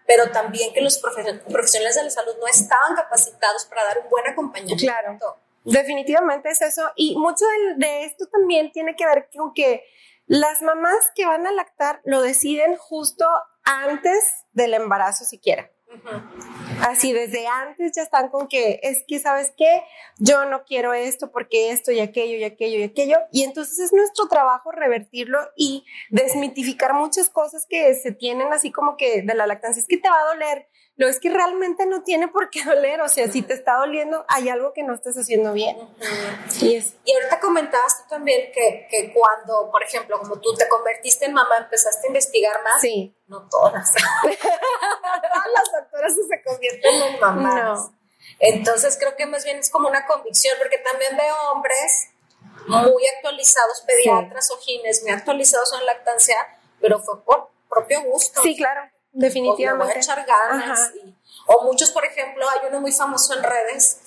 pero 0.08 0.30
también 0.32 0.74
que 0.74 0.82
los 0.82 1.02
profe- 1.02 1.42
profesionales 1.52 1.96
de 1.96 2.04
la 2.04 2.10
salud 2.10 2.34
no 2.40 2.48
estaban 2.48 2.96
capacitados 2.96 3.66
para 3.66 3.84
dar 3.86 4.00
un 4.00 4.10
buen 4.10 4.28
acompañamiento. 4.28 4.84
Claro. 4.84 5.18
Definitivamente 5.64 6.50
es 6.50 6.62
eso. 6.62 6.92
Y 6.96 7.16
mucho 7.18 7.46
de, 7.46 7.86
de 7.86 8.06
esto 8.06 8.26
también 8.28 8.72
tiene 8.72 8.96
que 8.96 9.06
ver 9.06 9.30
con 9.36 9.54
que 9.54 9.84
las 10.26 10.62
mamás 10.62 11.12
que 11.16 11.26
van 11.26 11.46
a 11.46 11.52
lactar 11.52 12.02
lo 12.04 12.22
deciden 12.22 12.76
justo 12.78 13.26
antes 13.64 14.46
del 14.54 14.74
embarazo 14.74 15.26
siquiera. 15.26 15.72
Así 16.82 17.12
desde 17.12 17.48
antes 17.48 17.92
ya 17.96 18.02
están 18.02 18.30
con 18.30 18.48
que 18.48 18.80
es 18.82 19.04
que, 19.08 19.20
¿sabes 19.20 19.54
qué? 19.58 19.84
Yo 20.18 20.46
no 20.46 20.64
quiero 20.64 20.94
esto 20.94 21.32
porque 21.32 21.72
esto 21.72 21.92
y 21.92 22.00
aquello 22.00 22.38
y 22.38 22.44
aquello 22.44 22.80
y 22.80 22.84
aquello. 22.84 23.18
Y 23.32 23.44
entonces 23.44 23.78
es 23.80 23.94
nuestro 23.94 24.28
trabajo 24.28 24.72
revertirlo 24.72 25.40
y 25.58 25.86
desmitificar 26.10 26.94
muchas 26.94 27.30
cosas 27.30 27.66
que 27.70 27.94
se 27.96 28.14
tienen 28.14 28.54
así 28.54 28.72
como 28.72 28.96
que 28.96 29.22
de 29.22 29.36
la 29.36 29.48
lactancia. 29.48 29.82
Es 29.82 29.88
que 29.88 29.98
te 29.98 30.10
va 30.10 30.20
a 30.22 30.34
doler. 30.34 30.68
Lo 30.98 31.08
es 31.08 31.20
que 31.20 31.30
realmente 31.30 31.86
no 31.86 32.04
tiene 32.04 32.28
por 32.28 32.50
qué 32.50 32.64
doler. 32.66 33.02
O 33.02 33.08
sea, 33.08 33.32
si 33.32 33.42
te 33.42 33.54
está 33.54 33.78
doliendo, 33.78 34.26
hay 34.28 34.50
algo 34.50 34.74
que 34.74 34.84
no 34.84 34.94
estás 34.94 35.16
haciendo 35.18 35.54
bien. 35.54 35.78
Y 36.62 36.76
es, 36.76 36.96
Y 37.06 37.14
ahorita 37.14 37.40
comentabas 37.40 38.04
tú 38.04 38.10
también 38.10 38.52
que, 38.54 38.88
que 38.90 39.14
cuando, 39.14 39.70
por 39.72 39.84
ejemplo, 39.84 40.20
como 40.20 40.40
tú 40.40 40.54
te 40.54 40.68
convertiste 40.68 41.26
en 41.26 41.34
mamá, 41.34 41.58
empezaste 41.58 42.08
a 42.08 42.10
investigar 42.10 42.64
más. 42.64 42.82
sí. 42.82 43.16
No 43.28 43.48
todas. 43.50 43.94
todas 44.24 45.48
las 45.56 45.72
doctoras 45.72 46.14
se 46.14 46.44
convierten 46.44 47.02
en 47.02 47.20
mamás. 47.20 47.80
No. 47.80 47.98
Entonces 48.40 48.98
creo 49.00 49.16
que 49.16 49.26
más 49.26 49.46
bien 49.46 49.58
es 49.58 49.70
como 49.70 49.88
una 49.88 50.06
convicción, 50.06 50.58
porque 50.60 50.80
también 50.80 51.16
veo 51.16 51.34
hombres 51.54 52.10
muy 52.68 53.08
actualizados, 53.16 53.82
pediatras 53.88 54.52
o 54.52 54.58
gines, 54.58 55.02
muy 55.04 55.12
actualizados 55.12 55.74
en 55.80 55.86
lactancia, 55.86 56.36
pero 56.80 57.00
fue 57.00 57.24
por 57.24 57.50
propio 57.70 58.02
gusto. 58.04 58.42
Sí, 58.42 58.56
claro. 58.58 58.82
O 59.14 59.20
Definitivamente. 59.20 60.00
echar 60.00 60.26
ganas. 60.26 60.92
Y- 60.96 61.16
o 61.48 61.64
muchos, 61.64 61.92
por 61.92 62.06
ejemplo, 62.06 62.48
hay 62.50 62.68
uno 62.70 62.80
muy 62.82 62.92
famoso 62.92 63.34
en 63.34 63.44
redes 63.44 64.00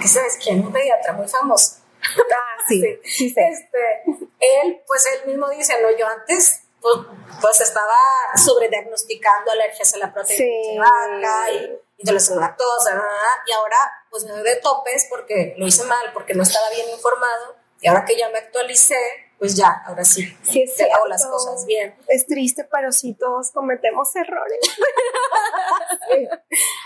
¿qué 0.00 0.08
sabes 0.08 0.38
quién? 0.42 0.60
Un 0.64 0.72
pediatra 0.72 1.12
muy 1.12 1.28
famoso. 1.28 1.76
Ah, 2.02 2.62
sí, 2.66 2.82
sí, 3.04 3.34
Este, 3.36 4.02
él, 4.40 4.82
pues 4.86 5.04
él 5.06 5.26
mismo 5.26 5.48
dice, 5.50 5.74
no, 5.82 5.90
yo 5.90 6.06
antes 6.06 6.62
pues, 6.80 6.96
pues 7.42 7.60
estaba 7.60 7.94
sobrediagnosticando 8.36 9.50
alergias 9.50 9.92
a 9.94 9.98
la 9.98 10.12
proteína 10.12 10.44
de 10.64 10.78
vaca 10.78 11.50
y, 11.52 11.78
y 11.98 12.04
de 12.06 12.12
la 12.12 12.36
lactosa, 12.36 13.02
y 13.46 13.52
ahora 13.52 13.76
pues 14.08 14.24
me 14.24 14.30
doy 14.30 14.42
de 14.42 14.56
topes 14.56 15.06
porque 15.10 15.54
lo 15.58 15.66
hice 15.66 15.84
mal, 15.84 16.12
porque 16.14 16.34
no 16.34 16.42
estaba 16.42 16.70
bien 16.70 16.88
informado, 16.88 17.56
y 17.80 17.88
ahora 17.88 18.04
que 18.04 18.16
ya 18.16 18.28
me 18.30 18.38
actualicé, 18.38 18.96
pues 19.40 19.56
ya, 19.56 19.82
ahora 19.86 20.04
sí, 20.04 20.22
sí 20.42 20.70
te 20.76 20.84
hago 20.92 21.06
las 21.06 21.24
cosas 21.24 21.64
bien. 21.64 21.96
Es 22.08 22.26
triste, 22.26 22.68
pero 22.70 22.92
sí 22.92 23.14
todos 23.14 23.50
cometemos 23.52 24.14
errores. 24.14 24.58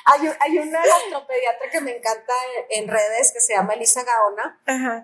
hay, 0.07 0.31
hay, 0.39 0.59
una 0.59 0.79
gastropediatra 0.79 1.69
que 1.73 1.81
me 1.81 1.97
encanta 1.97 2.33
en, 2.71 2.87
redes 2.87 3.33
que 3.33 3.41
se 3.41 3.55
llama 3.55 3.75
Elisa 3.75 4.05
Gaona 4.05 4.61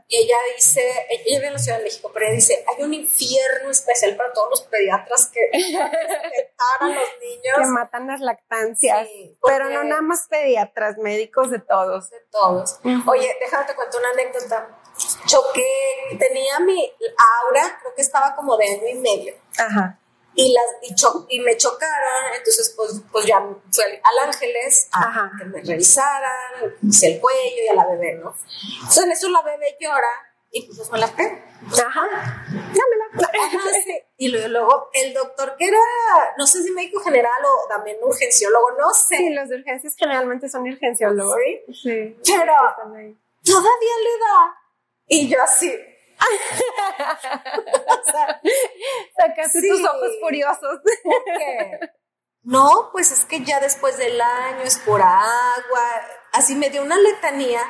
y 0.06 0.16
ella 0.16 0.36
dice, 0.54 0.80
ella 1.10 1.24
vive 1.26 1.46
en 1.48 1.52
la 1.54 1.58
Ciudad 1.58 1.78
de 1.78 1.84
México, 1.84 2.12
pero 2.14 2.26
ella 2.26 2.36
dice, 2.36 2.64
hay 2.68 2.84
un 2.84 2.94
infierno 2.94 3.70
especial 3.70 4.14
para 4.14 4.32
todos 4.32 4.50
los 4.50 4.62
pediatras 4.62 5.26
que 5.26 5.40
a 5.50 6.84
los 6.84 6.94
niños. 7.20 7.56
Que 7.56 7.66
matan 7.66 8.06
las 8.06 8.20
lactancias. 8.20 9.08
pero 9.42 9.70
no 9.70 9.82
nada 9.82 10.02
más 10.02 10.28
pediatras, 10.28 10.98
médicos 10.98 11.50
de 11.50 11.58
todos. 11.58 12.10
De 12.10 12.20
todos. 12.30 12.78
Oye, 13.08 13.36
déjame 13.40 13.66
te 13.66 13.74
cuento 13.74 13.98
una 13.98 14.10
anécdota 14.10 14.79
choqué, 15.26 16.16
tenía 16.18 16.60
mi 16.60 16.92
aura, 17.44 17.78
creo 17.80 17.94
que 17.94 18.02
estaba 18.02 18.34
como 18.34 18.56
de 18.56 18.66
año 18.66 18.88
y 18.88 18.94
medio. 18.94 19.34
Ajá. 19.58 19.98
Y, 20.34 20.52
las, 20.52 20.64
y, 20.82 21.36
y 21.36 21.40
me 21.40 21.56
chocaron, 21.56 22.34
entonces 22.36 22.72
pues, 22.76 23.02
pues 23.10 23.26
ya 23.26 23.40
fui 23.40 23.84
al 23.84 24.28
Ángeles 24.28 24.88
a 24.92 25.30
que 25.38 25.44
me 25.44 25.60
revisaran, 25.60 26.76
hice 26.82 27.14
el 27.14 27.20
cuello 27.20 27.62
y 27.64 27.68
a 27.68 27.74
la 27.74 27.86
bebé, 27.86 28.14
¿no? 28.14 28.34
Entonces 28.74 29.04
en 29.04 29.12
eso 29.12 29.28
la 29.28 29.42
bebé 29.42 29.76
llora 29.80 30.30
y 30.52 30.66
pues 30.66 30.90
me 30.90 30.98
la 30.98 31.08
pego. 31.08 31.36
Ajá, 31.86 32.02
dámela. 32.48 33.30
Y 34.16 34.28
luego 34.28 34.88
el 34.92 35.12
doctor 35.14 35.56
que 35.58 35.66
era, 35.66 35.78
no 36.38 36.46
sé 36.46 36.62
si 36.62 36.70
médico 36.70 37.00
general 37.00 37.44
o 37.44 37.68
también 37.68 37.96
urgenciólogo, 38.02 38.72
no 38.78 38.92
sé. 38.94 39.16
Sí, 39.16 39.30
los 39.30 39.48
de 39.48 39.56
urgencias 39.56 39.96
generalmente 39.96 40.48
son 40.48 40.62
urgenciólogos. 40.62 41.36
Sí, 41.36 41.74
sí. 41.82 42.16
Pero 42.24 42.54
todavía 43.44 43.94
le 44.02 44.18
da 44.18 44.59
y 45.10 45.28
yo 45.28 45.42
así. 45.42 45.68
o 46.20 48.10
sea, 48.10 48.40
sacaste 49.18 49.60
tus 49.68 49.80
ojos 49.80 50.10
furiosos. 50.20 50.80
qué? 51.38 51.80
No, 52.42 52.90
pues 52.92 53.10
es 53.10 53.24
que 53.24 53.42
ya 53.42 53.60
después 53.60 53.98
del 53.98 54.20
año 54.20 54.62
es 54.62 54.78
pura 54.78 55.06
agua. 55.06 56.06
Así 56.32 56.54
me 56.54 56.70
dio 56.70 56.82
una 56.82 56.96
letanía. 56.96 57.60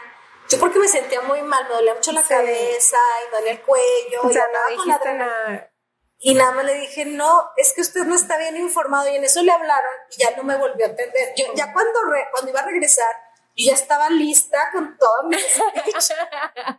Yo 0.48 0.58
porque 0.58 0.78
me 0.78 0.88
sentía 0.88 1.22
muy 1.22 1.42
mal, 1.42 1.64
me 1.68 1.74
dolía 1.74 1.94
mucho 1.94 2.12
la 2.12 2.22
cabeza 2.22 2.98
y 3.22 3.30
me 3.30 3.38
dolía 3.38 3.52
el 3.52 3.62
cuello. 3.62 4.20
O 4.22 4.30
sea, 4.30 4.44
no 4.52 4.76
dijiste 4.76 5.14
nada. 5.14 5.72
Y 6.18 6.34
nada 6.34 6.52
más 6.52 6.66
le 6.66 6.74
dije, 6.74 7.06
no, 7.06 7.50
es 7.56 7.72
que 7.72 7.80
usted 7.80 8.02
no 8.02 8.14
está 8.14 8.36
bien 8.36 8.56
informado. 8.56 9.08
Y 9.08 9.16
en 9.16 9.24
eso 9.24 9.42
le 9.42 9.52
hablaron 9.52 9.92
y 10.10 10.22
ya 10.22 10.36
no 10.36 10.42
me 10.42 10.56
volvió 10.56 10.86
a 10.86 10.90
atender. 10.90 11.32
Yo 11.36 11.46
ya 11.54 11.72
cuando, 11.72 11.98
cuando 12.32 12.50
iba 12.50 12.60
a 12.60 12.66
regresar, 12.66 13.14
y 13.54 13.66
ya 13.66 13.74
estaba 13.74 14.08
lista 14.10 14.70
con 14.72 14.96
todo 14.96 15.24
mi 15.24 15.36
speech 15.38 16.10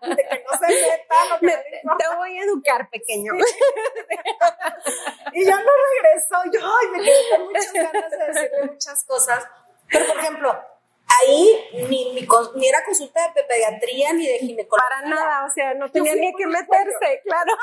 de 0.02 0.24
que 0.30 0.44
no 0.44 0.58
se 0.58 0.68
meta 0.68 1.16
lo 1.30 1.40
que 1.40 1.48
te 1.48 2.16
voy 2.16 2.38
a 2.40 2.44
educar, 2.44 2.90
pequeño. 2.90 3.34
y 5.34 5.46
ya 5.46 5.56
no 5.58 5.72
regresó. 6.02 6.38
Yo 6.52 6.60
ay, 6.64 6.88
me 6.92 7.04
quedé 7.04 7.30
con 7.30 7.46
muchas 7.46 7.74
ganas 7.74 8.12
de 8.12 8.18
decirle 8.18 8.72
muchas 8.72 9.04
cosas. 9.04 9.46
Pero, 9.90 10.08
por 10.08 10.18
ejemplo, 10.18 10.58
ahí 11.20 11.70
ni, 11.74 12.14
ni, 12.14 12.28
ni, 12.56 12.68
era 12.68 12.84
consulta 12.86 13.32
de 13.36 13.44
pediatría 13.44 14.14
ni 14.14 14.28
de 14.28 14.40
ginecología. 14.40 14.90
Para 14.90 15.10
nada, 15.10 15.46
o 15.46 15.50
sea, 15.50 15.74
no 15.74 15.92
tenía 15.92 16.16
ni 16.16 16.34
que 16.36 16.48
meterse, 16.48 17.22
claro. 17.26 17.54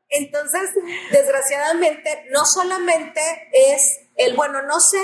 Entonces, 0.08 0.74
desgraciadamente, 1.12 2.26
no 2.30 2.44
solamente 2.44 3.48
es 3.52 4.00
el, 4.16 4.34
bueno, 4.34 4.62
no 4.62 4.80
sé, 4.80 5.02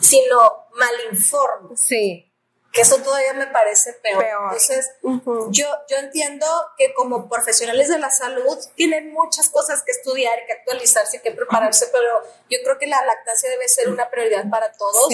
sino 0.00 0.65
malinforme. 0.76 1.76
Sí 1.76 2.32
que 2.76 2.82
eso 2.82 2.98
todavía 2.98 3.32
me 3.32 3.46
parece 3.46 3.94
peor. 3.94 4.22
Entonces, 4.22 4.92
yo, 5.02 5.66
yo 5.88 5.96
entiendo 5.96 6.46
que 6.76 6.92
como 6.92 7.26
profesionales 7.26 7.88
de 7.88 7.98
la 7.98 8.10
salud 8.10 8.58
tienen 8.74 9.14
muchas 9.14 9.48
cosas 9.48 9.82
que 9.82 9.92
estudiar 9.92 10.38
y 10.42 10.46
que 10.46 10.52
actualizarse 10.52 11.16
y 11.16 11.20
que 11.20 11.32
prepararse, 11.32 11.88
pero 11.90 12.22
yo 12.50 12.58
creo 12.62 12.78
que 12.78 12.86
la 12.86 13.02
lactancia 13.06 13.48
debe 13.48 13.66
ser 13.66 13.88
una 13.88 14.10
prioridad 14.10 14.44
para 14.50 14.72
todos. 14.72 15.08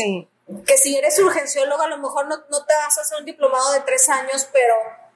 Que 0.66 0.76
si 0.76 0.96
eres 0.96 1.16
urgenciólogo, 1.20 1.82
a 1.82 1.86
lo 1.86 1.98
mejor 1.98 2.26
no, 2.26 2.36
no 2.50 2.66
te 2.66 2.74
vas 2.74 2.98
a 2.98 3.02
hacer 3.02 3.20
un 3.20 3.24
diplomado 3.24 3.72
de 3.74 3.80
tres 3.82 4.08
años, 4.08 4.48
pero 4.52 4.74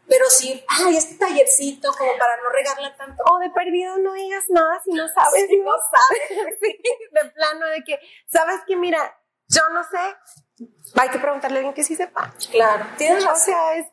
pero 0.09 0.31
sí, 0.31 0.65
ay, 0.69 0.97
este 0.97 1.17
tallercito 1.17 1.93
como 1.99 2.17
para 2.17 2.37
no 2.37 2.49
regarla 2.50 2.97
tanto. 2.97 3.25
O 3.29 3.41
de 3.41 3.50
perdido 3.50 3.99
no 3.99 4.12
digas 4.12 4.45
nada 4.50 4.81
si 4.85 4.93
no 4.93 5.09
sabes. 5.09 5.49
no 5.65 5.73
sabes. 5.73 6.61
de 7.11 7.31
plano 7.31 7.67
de 7.67 7.83
que, 7.83 7.99
sabes 8.26 8.61
que 8.69 8.76
mira, 8.76 9.19
yo 9.49 9.62
no 9.73 9.83
sé, 9.85 10.69
hay 11.00 11.09
que 11.11 11.19
preguntarle 11.19 11.57
a 11.57 11.61
alguien 11.61 11.75
que 11.75 11.85
sí 11.85 11.97
sepa. 11.97 12.33
Claro, 12.50 12.87
tienes 12.97 13.25
razón. 13.25 13.55
O 13.55 13.59
sea, 13.59 13.76
es 13.76 13.87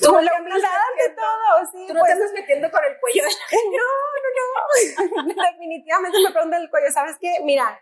la 0.00 0.10
humildad 0.40 0.70
ante 0.90 1.14
todo. 1.14 1.70
Sí, 1.72 1.86
Tú 1.88 1.94
no 1.94 2.00
te 2.02 2.06
pues. 2.06 2.12
estás 2.12 2.32
metiendo 2.32 2.70
con 2.70 2.84
el 2.84 2.98
cuello. 3.00 3.24
no, 3.72 5.22
no, 5.24 5.24
no. 5.24 5.34
Definitivamente 5.52 6.18
me 6.20 6.30
preguntan 6.32 6.62
el 6.62 6.70
cuello. 6.70 6.92
¿Sabes 6.92 7.16
qué? 7.20 7.38
Mira, 7.42 7.80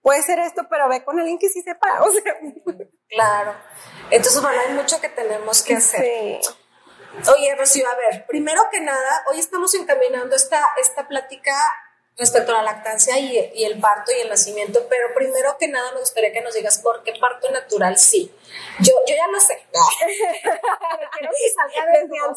puede 0.00 0.22
ser 0.22 0.38
esto, 0.38 0.66
pero 0.68 0.88
ve 0.88 1.04
con 1.04 1.18
alguien 1.18 1.38
que 1.38 1.48
sí 1.48 1.62
sepa. 1.62 2.00
O 2.02 2.10
sea. 2.10 2.22
Claro. 3.08 3.54
Entonces, 4.10 4.40
bueno, 4.42 4.60
hay 4.60 4.74
mucho 4.74 5.00
que 5.00 5.08
tenemos 5.08 5.62
que 5.62 5.76
hacer. 5.76 6.00
Sí. 6.02 6.40
Oye, 7.36 7.54
Rocío, 7.54 7.88
a 7.88 7.94
ver, 7.94 8.26
primero 8.26 8.62
que 8.72 8.80
nada, 8.80 9.24
hoy 9.30 9.38
estamos 9.38 9.72
encaminando 9.74 10.34
esta, 10.34 10.60
esta 10.80 11.06
plática 11.06 11.54
respecto 12.16 12.52
a 12.52 12.56
la 12.56 12.72
lactancia 12.72 13.18
y, 13.18 13.64
el 13.64 13.80
parto 13.80 14.12
y 14.12 14.20
el 14.20 14.28
nacimiento, 14.28 14.86
pero 14.88 15.12
primero 15.14 15.56
que 15.58 15.68
nada 15.68 15.92
me 15.92 16.00
gustaría 16.00 16.32
que 16.32 16.40
nos 16.42 16.54
digas 16.54 16.78
por 16.78 17.02
qué 17.02 17.12
parto 17.20 17.50
natural 17.50 17.98
sí. 17.98 18.32
Yo, 18.80 18.92
yo 19.06 19.16
ya 19.16 19.26
lo 19.28 19.40
sé. 19.40 19.66
quiero 21.18 21.32
que 21.32 21.50
salga 21.50 21.92
de 21.92 22.08
tu 22.08 22.14
voz. 22.14 22.36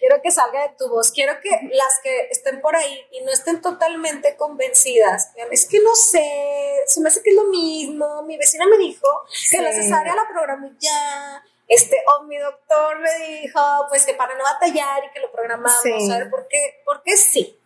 quiero 0.00 0.22
que 0.22 0.30
salga 0.30 0.62
de 0.62 0.74
tu 0.76 0.88
voz. 0.88 1.10
Quiero 1.10 1.40
que 1.40 1.50
las 1.72 2.00
que 2.02 2.28
estén 2.30 2.60
por 2.60 2.74
ahí 2.74 3.06
y 3.12 3.20
no 3.22 3.32
estén 3.32 3.60
totalmente 3.60 4.36
convencidas, 4.36 5.32
es 5.50 5.66
que 5.66 5.80
no 5.80 5.94
sé, 5.94 6.84
se 6.86 7.00
me 7.00 7.08
hace 7.08 7.22
que 7.22 7.30
es 7.30 7.36
lo 7.36 7.44
mismo. 7.44 8.22
Mi 8.22 8.38
vecina 8.38 8.66
me 8.66 8.78
dijo 8.78 9.06
que 9.50 9.60
la 9.60 9.72
cesárea 9.72 10.14
la 10.14 10.26
programé 10.28 10.72
ya 10.78 11.44
este, 11.66 11.96
o 12.06 12.24
mi 12.24 12.36
doctor 12.36 12.98
me 13.00 13.26
dijo, 13.26 13.60
pues 13.88 14.04
que 14.04 14.14
para 14.14 14.34
no 14.34 14.44
batallar 14.44 15.04
y 15.04 15.10
que 15.12 15.20
lo 15.20 15.30
programamos, 15.32 15.72
a 15.72 16.18
ver, 16.18 16.30
¿por 16.30 16.46
qué? 16.48 16.82
Porque 16.84 17.16
sí. 17.16 17.58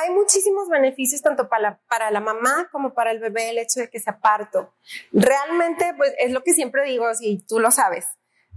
Hay 0.00 0.10
muchísimos 0.10 0.68
beneficios 0.68 1.22
tanto 1.22 1.48
para 1.48 1.62
la, 1.62 1.80
para 1.88 2.10
la 2.10 2.20
mamá 2.20 2.68
como 2.70 2.94
para 2.94 3.10
el 3.10 3.18
bebé 3.18 3.50
el 3.50 3.58
hecho 3.58 3.80
de 3.80 3.90
que 3.90 4.00
sea 4.00 4.18
parto. 4.20 4.74
Realmente, 5.12 5.94
pues 5.96 6.14
es 6.18 6.32
lo 6.32 6.42
que 6.42 6.52
siempre 6.52 6.84
digo, 6.84 7.12
si 7.14 7.44
tú 7.46 7.58
lo 7.58 7.70
sabes. 7.70 8.06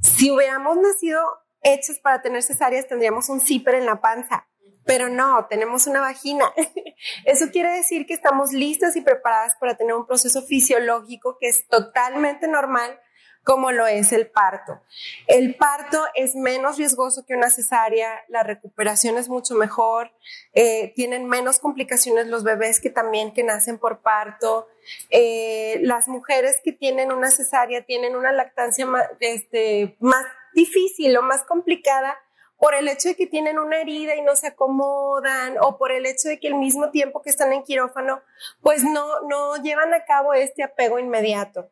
Si 0.01 0.31
hubiéramos 0.31 0.77
nacido 0.77 1.21
hechos 1.61 1.99
para 1.99 2.21
tener 2.21 2.43
cesáreas, 2.43 2.87
tendríamos 2.87 3.29
un 3.29 3.41
zipper 3.41 3.75
en 3.75 3.85
la 3.85 4.01
panza. 4.01 4.47
Pero 4.85 5.09
no, 5.09 5.45
tenemos 5.47 5.87
una 5.87 6.01
vagina. 6.01 6.45
Eso 7.25 7.51
quiere 7.51 7.69
decir 7.69 8.05
que 8.05 8.13
estamos 8.13 8.51
listas 8.53 8.95
y 8.95 9.01
preparadas 9.01 9.55
para 9.59 9.75
tener 9.75 9.93
un 9.93 10.07
proceso 10.07 10.41
fisiológico 10.41 11.37
que 11.39 11.47
es 11.47 11.67
totalmente 11.67 12.47
normal 12.47 12.99
como 13.43 13.71
lo 13.71 13.87
es 13.87 14.11
el 14.11 14.27
parto. 14.27 14.81
El 15.27 15.55
parto 15.55 16.03
es 16.13 16.35
menos 16.35 16.77
riesgoso 16.77 17.25
que 17.25 17.35
una 17.35 17.49
cesárea, 17.49 18.23
la 18.27 18.43
recuperación 18.43 19.17
es 19.17 19.29
mucho 19.29 19.55
mejor, 19.55 20.11
eh, 20.53 20.93
tienen 20.95 21.27
menos 21.27 21.59
complicaciones 21.59 22.27
los 22.27 22.43
bebés 22.43 22.79
que 22.79 22.89
también 22.89 23.33
que 23.33 23.43
nacen 23.43 23.77
por 23.77 24.01
parto. 24.01 24.67
Eh, 25.09 25.79
las 25.81 26.07
mujeres 26.07 26.61
que 26.63 26.73
tienen 26.73 27.11
una 27.11 27.31
cesárea 27.31 27.83
tienen 27.85 28.15
una 28.15 28.31
lactancia 28.31 28.85
más, 28.85 29.05
este, 29.19 29.95
más 29.99 30.25
difícil 30.53 31.15
o 31.17 31.21
más 31.21 31.43
complicada 31.43 32.17
por 32.59 32.75
el 32.75 32.89
hecho 32.89 33.09
de 33.09 33.15
que 33.15 33.25
tienen 33.25 33.57
una 33.57 33.79
herida 33.79 34.15
y 34.15 34.21
no 34.21 34.35
se 34.35 34.47
acomodan 34.47 35.55
o 35.61 35.77
por 35.77 35.91
el 35.91 36.05
hecho 36.05 36.27
de 36.27 36.39
que 36.39 36.49
al 36.49 36.55
mismo 36.55 36.91
tiempo 36.91 37.21
que 37.21 37.29
están 37.29 37.53
en 37.53 37.63
quirófano, 37.63 38.21
pues 38.61 38.83
no, 38.83 39.21
no 39.21 39.55
llevan 39.63 39.93
a 39.93 40.03
cabo 40.03 40.33
este 40.33 40.61
apego 40.61 40.99
inmediato. 40.99 41.71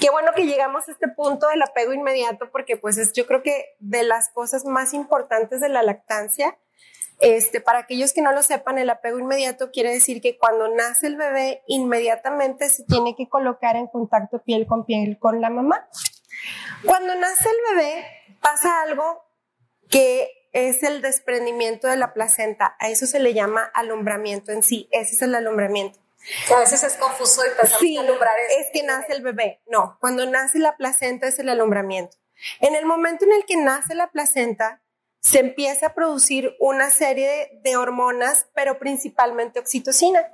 Qué 0.00 0.10
bueno 0.10 0.32
que 0.34 0.46
llegamos 0.46 0.88
a 0.88 0.92
este 0.92 1.08
punto 1.08 1.48
del 1.48 1.62
apego 1.62 1.92
inmediato 1.92 2.50
porque 2.50 2.76
pues 2.76 2.98
es 2.98 3.12
yo 3.12 3.26
creo 3.26 3.42
que 3.42 3.76
de 3.78 4.02
las 4.02 4.30
cosas 4.30 4.64
más 4.64 4.94
importantes 4.94 5.60
de 5.60 5.68
la 5.68 5.82
lactancia. 5.82 6.58
Este, 7.20 7.60
para 7.60 7.78
aquellos 7.78 8.12
que 8.12 8.22
no 8.22 8.32
lo 8.32 8.42
sepan, 8.42 8.76
el 8.76 8.90
apego 8.90 9.18
inmediato 9.18 9.70
quiere 9.70 9.92
decir 9.92 10.20
que 10.20 10.36
cuando 10.36 10.68
nace 10.68 11.06
el 11.06 11.16
bebé, 11.16 11.62
inmediatamente 11.68 12.68
se 12.68 12.84
tiene 12.84 13.14
que 13.16 13.28
colocar 13.28 13.76
en 13.76 13.86
contacto 13.86 14.42
piel 14.42 14.66
con 14.66 14.84
piel 14.84 15.18
con 15.18 15.40
la 15.40 15.48
mamá. 15.48 15.88
Cuando 16.84 17.14
nace 17.14 17.48
el 17.48 17.76
bebé, 17.76 18.04
pasa 18.40 18.82
algo 18.82 19.24
que 19.88 20.28
es 20.52 20.82
el 20.82 21.02
desprendimiento 21.02 21.88
de 21.88 21.96
la 21.96 22.12
placenta. 22.12 22.76
A 22.78 22.88
eso 22.88 23.06
se 23.06 23.20
le 23.20 23.32
llama 23.32 23.62
alumbramiento 23.74 24.52
en 24.52 24.62
sí. 24.62 24.88
Ese 24.90 25.14
es 25.14 25.22
el 25.22 25.34
alumbramiento. 25.34 26.03
Que 26.48 26.54
a 26.54 26.58
veces 26.58 26.82
es 26.84 26.96
confuso 26.96 27.44
y 27.44 27.50
pensamos 27.50 27.80
Sí, 27.80 27.94
que 27.94 28.00
alumbrar 28.00 28.34
es... 28.48 28.66
es 28.66 28.72
que 28.72 28.82
nace 28.82 29.12
el 29.12 29.22
bebé. 29.22 29.62
No, 29.66 29.98
cuando 30.00 30.26
nace 30.26 30.58
la 30.58 30.76
placenta 30.76 31.26
es 31.26 31.38
el 31.38 31.48
alumbramiento. 31.48 32.16
En 32.60 32.74
el 32.74 32.86
momento 32.86 33.24
en 33.24 33.32
el 33.32 33.44
que 33.44 33.56
nace 33.56 33.94
la 33.94 34.10
placenta, 34.10 34.82
se 35.20 35.38
empieza 35.40 35.86
a 35.88 35.94
producir 35.94 36.54
una 36.58 36.90
serie 36.90 37.28
de, 37.28 37.70
de 37.70 37.76
hormonas, 37.76 38.48
pero 38.54 38.78
principalmente 38.78 39.58
oxitocina. 39.58 40.26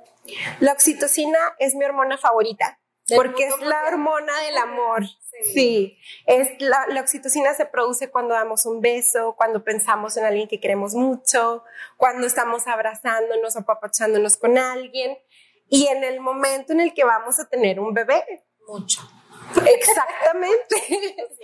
La 0.59 0.73
oxitocina 0.73 1.37
es 1.59 1.75
mi 1.75 1.85
hormona 1.85 2.17
favorita, 2.17 2.79
porque 3.15 3.47
es 3.47 3.59
la 3.61 3.85
hormona 3.87 4.37
del 4.41 4.57
amor. 4.57 5.05
Sí. 5.05 5.51
Sí, 5.53 5.97
es 6.27 6.49
la, 6.61 6.85
la 6.89 7.01
oxitocina 7.01 7.53
se 7.53 7.65
produce 7.65 8.11
cuando 8.11 8.33
damos 8.33 8.65
un 8.65 8.81
beso, 8.81 9.33
cuando 9.37 9.63
pensamos 9.63 10.17
en 10.17 10.25
alguien 10.25 10.47
que 10.47 10.59
queremos 10.59 10.93
mucho, 10.93 11.63
cuando 11.97 12.27
estamos 12.27 12.67
abrazándonos, 12.67 13.55
apapachándonos 13.55 14.37
con 14.37 14.57
alguien 14.57 15.17
y 15.71 15.87
en 15.87 16.03
el 16.03 16.19
momento 16.19 16.73
en 16.73 16.81
el 16.81 16.93
que 16.93 17.05
vamos 17.05 17.39
a 17.39 17.47
tener 17.47 17.79
un 17.79 17.93
bebé. 17.93 18.43
Mucho. 18.67 18.99
Exactamente. 19.65 20.75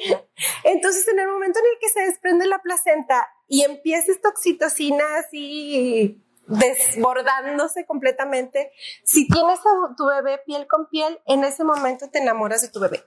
Entonces, 0.65 1.07
en 1.07 1.19
el 1.19 1.29
momento 1.29 1.59
en 1.59 1.65
el 1.65 1.79
que 1.79 1.87
se 1.87 2.01
desprende 2.01 2.45
la 2.45 2.61
placenta 2.61 3.25
y 3.47 3.63
empieza 3.63 4.11
esta 4.11 4.27
oxitocina 4.27 5.05
así 5.17 6.21
desbordándose 6.45 7.85
completamente, 7.85 8.73
si 9.05 9.29
tienes 9.29 9.59
a 9.59 9.95
tu 9.95 10.05
bebé 10.05 10.39
piel 10.45 10.67
con 10.67 10.89
piel, 10.89 11.21
en 11.25 11.45
ese 11.45 11.63
momento 11.63 12.09
te 12.09 12.19
enamoras 12.19 12.61
de 12.61 12.67
tu 12.67 12.81
bebé. 12.81 13.05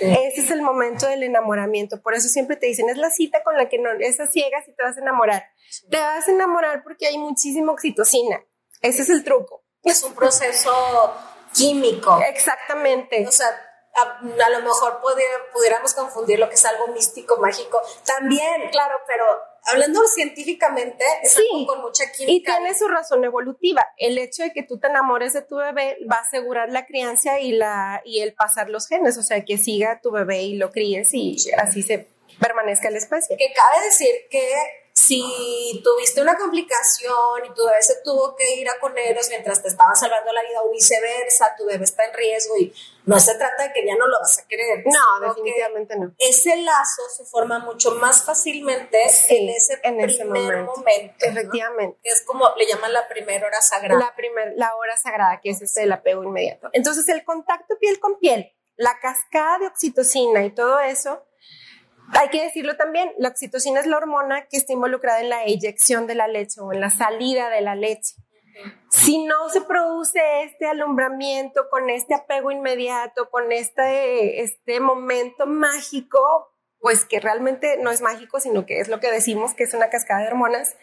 Ese 0.00 0.40
es 0.40 0.50
el 0.50 0.62
momento 0.62 1.06
del 1.06 1.24
enamoramiento. 1.24 2.00
Por 2.00 2.14
eso 2.14 2.28
siempre 2.28 2.56
te 2.56 2.66
dicen, 2.66 2.88
es 2.88 2.96
la 2.96 3.10
cita 3.10 3.42
con 3.44 3.54
la 3.54 3.68
que 3.68 3.78
no, 3.78 3.90
esas 4.00 4.32
ciegas 4.32 4.66
y 4.66 4.72
te 4.72 4.82
vas 4.82 4.96
a 4.96 5.00
enamorar. 5.00 5.44
Te 5.90 5.98
vas 5.98 6.26
a 6.26 6.30
enamorar 6.30 6.82
porque 6.82 7.06
hay 7.06 7.18
muchísima 7.18 7.72
oxitocina. 7.72 8.42
Ese 8.80 9.02
es 9.02 9.10
el 9.10 9.24
truco. 9.24 9.67
Es 9.82 10.02
un 10.02 10.14
proceso 10.14 11.14
químico. 11.54 12.20
Exactamente. 12.28 13.26
O 13.26 13.32
sea, 13.32 13.48
a, 13.96 14.18
a 14.44 14.50
lo 14.50 14.60
mejor 14.60 15.00
pudiéramos 15.52 15.94
confundir 15.94 16.38
lo 16.38 16.48
que 16.48 16.54
es 16.56 16.64
algo 16.64 16.88
místico, 16.88 17.38
mágico. 17.38 17.80
También, 18.04 18.68
claro, 18.70 18.96
pero 19.06 19.24
hablando 19.64 20.06
científicamente, 20.06 21.04
es 21.22 21.32
Sí. 21.34 21.42
algo 21.52 21.66
con 21.66 21.80
mucha 21.82 22.04
Y 22.04 22.12
química. 22.12 22.56
tiene 22.58 22.78
su 22.78 22.86
razón 22.88 23.24
evolutiva. 23.24 23.86
El 23.96 24.18
hecho 24.18 24.42
de 24.42 24.52
que 24.52 24.62
tú 24.62 24.78
te 24.78 24.86
enamores 24.88 25.32
de 25.32 25.42
tu 25.42 25.56
bebé 25.56 25.96
va 26.10 26.16
a 26.16 26.20
asegurar 26.20 26.68
la 26.70 26.86
crianza 26.86 27.40
y, 27.40 27.52
la, 27.52 28.02
y 28.04 28.20
el 28.20 28.34
pasar 28.34 28.68
los 28.68 28.86
genes, 28.88 29.18
o 29.18 29.22
sea, 29.22 29.44
que 29.44 29.58
siga 29.58 30.00
tu 30.00 30.10
bebé 30.10 30.42
y 30.42 30.56
lo 30.56 30.70
críes 30.70 31.12
y 31.12 31.36
así 31.58 31.82
se 31.82 32.08
permanezca 32.40 32.90
la 32.90 32.98
especie. 32.98 33.36
que 33.36 33.52
cabe 33.52 33.84
decir 33.86 34.14
que 34.30 34.52
si 34.98 35.80
tuviste 35.84 36.20
una 36.20 36.36
complicación 36.36 37.44
y 37.46 37.54
tu 37.54 37.64
bebé 37.64 37.80
se 37.80 38.02
tuvo 38.02 38.34
que 38.34 38.56
ir 38.56 38.68
a 38.68 38.80
coneros 38.80 39.28
mientras 39.28 39.62
te 39.62 39.68
estaban 39.68 39.94
salvando 39.94 40.32
la 40.32 40.42
vida 40.42 40.60
o 40.62 40.72
viceversa, 40.72 41.54
tu 41.56 41.66
bebé 41.66 41.84
está 41.84 42.04
en 42.04 42.14
riesgo 42.14 42.56
y 42.58 42.74
no 43.04 43.20
se 43.20 43.36
trata 43.36 43.62
de 43.62 43.72
que 43.72 43.86
ya 43.86 43.94
no 43.94 44.08
lo 44.08 44.18
vas 44.18 44.40
a 44.40 44.48
querer. 44.48 44.84
No, 44.86 45.28
definitivamente 45.28 45.96
no. 45.96 46.12
Ese 46.18 46.56
lazo 46.56 47.02
se 47.16 47.24
forma 47.24 47.60
mucho 47.60 47.92
más 47.92 48.24
fácilmente 48.24 49.08
Sí, 49.08 49.36
en 49.36 49.48
ese 49.50 49.80
en 49.84 50.00
ese 50.00 50.24
primer 50.24 50.64
momento. 50.64 51.14
Efectivamente. 51.20 51.98
Que 52.02 52.10
es 52.10 52.22
como 52.22 52.48
le 52.56 52.66
llaman 52.66 52.92
la 52.92 53.06
primera 53.06 53.46
hora 53.46 53.60
sagrada. 53.60 54.00
La, 54.00 54.16
primer, 54.16 54.54
la 54.56 54.74
hora 54.74 54.96
sagrada, 54.96 55.40
que 55.40 55.50
es 55.50 55.62
este 55.62 55.84
el 55.84 55.92
apego 55.92 56.24
inmediato. 56.24 56.70
Entonces, 56.72 57.08
el 57.08 57.24
contacto 57.24 57.78
piel 57.78 58.00
con 58.00 58.18
piel, 58.18 58.52
la 58.74 58.98
cascada 58.98 59.60
de 59.60 59.68
oxitocina 59.68 60.44
y 60.44 60.50
todo 60.50 60.80
eso, 60.80 61.22
hay 62.12 62.28
que 62.28 62.42
decirlo 62.42 62.76
también, 62.76 63.12
la 63.18 63.28
oxitocina 63.28 63.80
es 63.80 63.86
la 63.86 63.96
hormona 63.96 64.46
que 64.46 64.56
está 64.56 64.72
involucrada 64.72 65.20
en 65.20 65.28
la 65.28 65.44
eyección 65.44 66.06
de 66.06 66.14
la 66.14 66.28
leche 66.28 66.60
o 66.60 66.72
en 66.72 66.80
la 66.80 66.90
salida 66.90 67.50
de 67.50 67.60
la 67.60 67.74
leche. 67.74 68.14
Si 68.90 69.24
no 69.24 69.48
se 69.50 69.60
produce 69.60 70.20
este 70.42 70.66
alumbramiento 70.66 71.68
con 71.70 71.90
este 71.90 72.14
apego 72.14 72.50
inmediato, 72.50 73.30
con 73.30 73.52
este, 73.52 74.42
este 74.42 74.80
momento 74.80 75.46
mágico, 75.46 76.18
pues 76.80 77.04
que 77.04 77.20
realmente 77.20 77.76
no 77.78 77.90
es 77.90 78.00
mágico, 78.00 78.40
sino 78.40 78.66
que 78.66 78.80
es 78.80 78.88
lo 78.88 79.00
que 79.00 79.10
decimos 79.10 79.54
que 79.54 79.64
es 79.64 79.74
una 79.74 79.90
cascada 79.90 80.22
de 80.22 80.28
hormonas, 80.28 80.76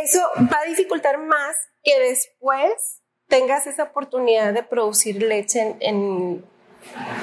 eso 0.00 0.20
va 0.52 0.60
a 0.62 0.68
dificultar 0.68 1.18
más 1.18 1.56
que 1.82 1.98
después 2.00 3.02
tengas 3.28 3.66
esa 3.66 3.84
oportunidad 3.84 4.52
de 4.52 4.62
producir 4.62 5.22
leche 5.22 5.60
en, 5.60 5.76
en, 5.80 6.44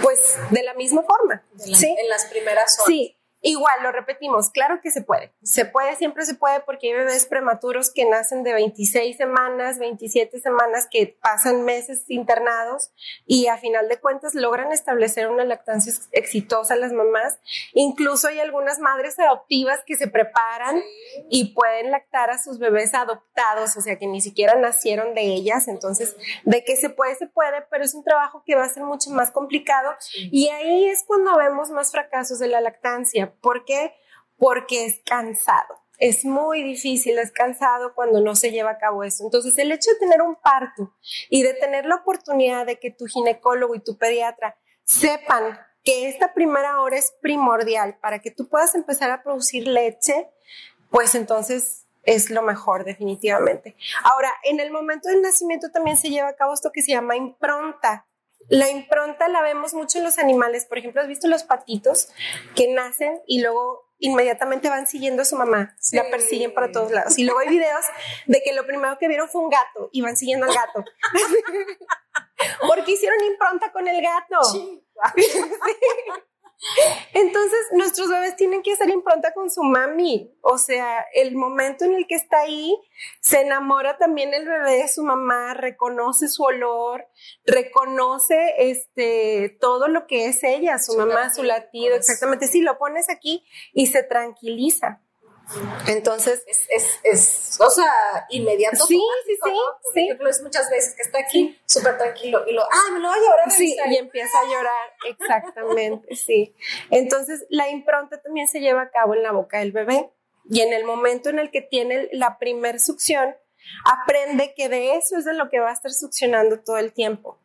pues 0.01 0.35
de 0.49 0.63
la 0.63 0.73
misma 0.73 1.03
forma. 1.03 1.43
la- 1.65 1.77
¿sí? 1.77 1.95
En 1.99 2.09
las 2.09 2.25
primeras 2.25 2.77
horas. 2.79 2.87
Sí, 2.87 3.17
igual 3.41 3.81
lo 3.83 3.91
repetimos, 3.91 4.49
claro 4.51 4.79
que 4.81 4.91
se 4.91 5.01
puede. 5.01 5.33
Se 5.43 5.65
puede, 5.65 5.95
siempre 5.95 6.25
se 6.25 6.35
puede 6.35 6.59
porque 6.61 6.87
hay 6.87 6.93
bebés 6.93 7.25
prematuros 7.25 7.91
que 7.91 8.05
nacen 8.05 8.43
de 8.43 8.53
26 8.53 9.17
semanas, 9.17 9.79
27 9.79 10.39
semanas, 10.39 10.87
que 10.89 11.17
pasan 11.21 11.63
meses 11.63 12.05
internados 12.09 12.91
y 13.25 13.47
a 13.47 13.57
final 13.57 13.87
de 13.89 13.99
cuentas 13.99 14.35
logran 14.35 14.71
establecer 14.71 15.27
una 15.27 15.43
lactancia 15.43 15.91
ex- 15.91 16.09
exitosa 16.11 16.75
las 16.75 16.93
mamás. 16.93 17.39
Incluso 17.73 18.27
hay 18.27 18.39
algunas 18.39 18.79
madres 18.79 19.17
adoptivas 19.19 19.79
que 19.85 19.95
se 19.95 20.07
preparan 20.07 20.81
y 21.29 21.53
pueden 21.53 21.91
lactar 21.91 22.29
a 22.29 22.37
sus 22.37 22.59
bebés 22.59 22.93
adoptados, 22.93 23.75
o 23.77 23.81
sea 23.81 23.97
que 23.97 24.07
ni 24.07 24.21
siquiera 24.21 24.55
nacieron 24.55 25.13
de 25.15 25.21
ellas. 25.21 25.67
Entonces, 25.67 26.15
de 26.45 26.63
que 26.63 26.75
se 26.75 26.89
puede, 26.89 27.15
se 27.15 27.27
puede, 27.27 27.61
pero 27.69 27.83
es 27.83 27.93
un 27.93 28.03
trabajo 28.03 28.43
que 28.45 28.55
va 28.55 28.63
a 28.63 28.69
ser 28.69 28.83
mucho 28.83 29.09
más 29.11 29.31
complicado 29.31 29.91
y 30.31 30.49
ahí 30.49 30.85
es 30.85 31.03
cuando 31.05 31.35
vemos 31.37 31.69
más 31.71 31.91
fracasos 31.91 32.39
de 32.39 32.47
la 32.47 32.61
lactancia. 32.61 33.30
¿Por 33.41 33.65
qué? 33.65 33.93
Porque 34.37 34.85
es 34.85 34.99
cansado. 35.05 35.81
Es 35.97 36.25
muy 36.25 36.63
difícil, 36.63 37.19
es 37.19 37.31
cansado 37.31 37.93
cuando 37.93 38.21
no 38.21 38.35
se 38.35 38.51
lleva 38.51 38.71
a 38.71 38.77
cabo 38.79 39.03
eso. 39.03 39.23
Entonces, 39.23 39.55
el 39.59 39.71
hecho 39.71 39.91
de 39.91 39.99
tener 39.99 40.21
un 40.21 40.35
parto 40.35 40.95
y 41.29 41.43
de 41.43 41.53
tener 41.53 41.85
la 41.85 41.95
oportunidad 41.95 42.65
de 42.65 42.79
que 42.79 42.89
tu 42.89 43.05
ginecólogo 43.05 43.75
y 43.75 43.79
tu 43.81 43.97
pediatra 43.97 44.57
sepan 44.83 45.59
que 45.83 46.07
esta 46.07 46.33
primera 46.33 46.81
hora 46.81 46.97
es 46.97 47.13
primordial 47.21 47.97
para 47.99 48.19
que 48.19 48.31
tú 48.31 48.47
puedas 48.47 48.75
empezar 48.75 49.11
a 49.11 49.23
producir 49.23 49.67
leche, 49.67 50.27
pues 50.89 51.15
entonces 51.15 51.85
es 52.03 52.29
lo 52.29 52.41
mejor 52.41 52.83
definitivamente. 52.83 53.75
Ahora, 54.03 54.31
en 54.43 54.59
el 54.59 54.71
momento 54.71 55.09
del 55.09 55.21
nacimiento 55.21 55.71
también 55.71 55.97
se 55.97 56.09
lleva 56.09 56.29
a 56.29 56.35
cabo 56.35 56.53
esto 56.53 56.71
que 56.71 56.81
se 56.81 56.91
llama 56.91 57.15
impronta. 57.15 58.07
La 58.49 58.69
impronta 58.69 59.27
la 59.27 59.41
vemos 59.41 59.73
mucho 59.73 59.97
en 59.97 60.03
los 60.03 60.17
animales. 60.17 60.65
Por 60.65 60.77
ejemplo, 60.77 61.01
¿has 61.01 61.07
visto 61.07 61.27
los 61.27 61.43
patitos 61.43 62.09
que 62.55 62.73
nacen 62.73 63.21
y 63.27 63.41
luego 63.41 63.89
inmediatamente 63.99 64.69
van 64.69 64.87
siguiendo 64.87 65.21
a 65.21 65.25
su 65.25 65.35
mamá? 65.35 65.75
Sí. 65.79 65.95
La 65.95 66.09
persiguen 66.09 66.53
para 66.53 66.71
todos 66.71 66.91
lados. 66.91 67.17
Y 67.17 67.23
luego 67.23 67.39
hay 67.39 67.49
videos 67.49 67.85
de 68.25 68.41
que 68.43 68.53
lo 68.53 68.65
primero 68.65 68.97
que 68.97 69.07
vieron 69.07 69.29
fue 69.29 69.41
un 69.41 69.49
gato 69.49 69.89
y 69.91 70.01
van 70.01 70.15
siguiendo 70.15 70.45
al 70.45 70.53
gato. 70.53 70.83
Porque 72.67 72.91
hicieron 72.91 73.23
impronta 73.23 73.71
con 73.71 73.87
el 73.87 74.01
gato. 74.01 74.43
Sí. 74.43 74.83
Entonces, 77.13 77.59
nuestros 77.71 78.09
bebés 78.09 78.35
tienen 78.35 78.61
que 78.61 78.73
hacer 78.73 78.89
impronta 78.89 79.33
con 79.33 79.49
su 79.49 79.63
mami. 79.63 80.31
O 80.41 80.57
sea, 80.57 81.05
el 81.13 81.35
momento 81.35 81.85
en 81.85 81.95
el 81.95 82.07
que 82.07 82.15
está 82.15 82.41
ahí, 82.41 82.75
se 83.19 83.41
enamora 83.41 83.97
también 83.97 84.33
el 84.33 84.47
bebé 84.47 84.77
de 84.77 84.87
su 84.87 85.03
mamá, 85.03 85.53
reconoce 85.53 86.27
su 86.27 86.43
olor, 86.43 87.07
reconoce 87.45 88.69
este, 88.69 89.57
todo 89.59 89.87
lo 89.87 90.05
que 90.05 90.27
es 90.27 90.43
ella, 90.43 90.77
su, 90.77 90.93
Su 90.93 90.97
mamá, 90.99 91.33
su 91.33 91.43
latido. 91.43 91.95
Exactamente. 91.95 92.47
Sí, 92.47 92.61
lo 92.61 92.77
pones 92.77 93.09
aquí 93.09 93.43
y 93.73 93.87
se 93.87 94.03
tranquiliza. 94.03 95.01
Entonces, 95.87 96.43
Es, 96.47 96.65
es, 96.69 96.99
es, 97.03 97.57
o 97.61 97.69
sea, 97.69 97.91
inmediato. 98.29 98.85
Sí, 98.85 99.01
sí, 99.25 99.33
sí, 99.43 99.49
¿no? 99.49 99.55
Por 99.83 99.93
sí. 99.93 99.99
ejemplo, 100.05 100.29
es 100.29 100.41
muchas 100.41 100.69
veces 100.69 100.95
que 100.95 101.01
está 101.01 101.19
aquí 101.19 101.59
súper 101.65 101.97
tranquilo 101.97 102.43
y 102.47 102.53
lo, 102.53 102.63
ah, 102.63 102.91
me 102.93 102.99
lo 102.99 103.09
voy 103.09 103.17
a 103.17 103.21
llevar 103.21 103.39
a 103.45 103.49
Sí, 103.49 103.57
revisar". 103.77 103.91
y 103.91 103.97
empieza 103.97 104.39
a 104.39 104.43
llorar, 104.45 104.89
exactamente, 105.09 106.15
sí. 106.15 106.55
Entonces, 106.89 107.45
la 107.49 107.69
impronta 107.69 108.21
también 108.21 108.47
se 108.47 108.59
lleva 108.59 108.83
a 108.83 108.89
cabo 108.91 109.13
en 109.15 109.23
la 109.23 109.31
boca 109.31 109.59
del 109.59 109.71
bebé 109.71 110.09
y 110.49 110.61
en 110.61 110.73
el 110.73 110.85
momento 110.85 111.29
en 111.29 111.39
el 111.39 111.51
que 111.51 111.61
tiene 111.61 112.09
la 112.13 112.37
primer 112.37 112.79
succión, 112.79 113.35
aprende 113.85 114.53
que 114.55 114.69
de 114.69 114.95
eso 114.95 115.17
es 115.17 115.25
de 115.25 115.33
lo 115.33 115.49
que 115.49 115.59
va 115.59 115.69
a 115.69 115.73
estar 115.73 115.91
succionando 115.91 116.59
todo 116.61 116.77
el 116.77 116.93
tiempo. 116.93 117.37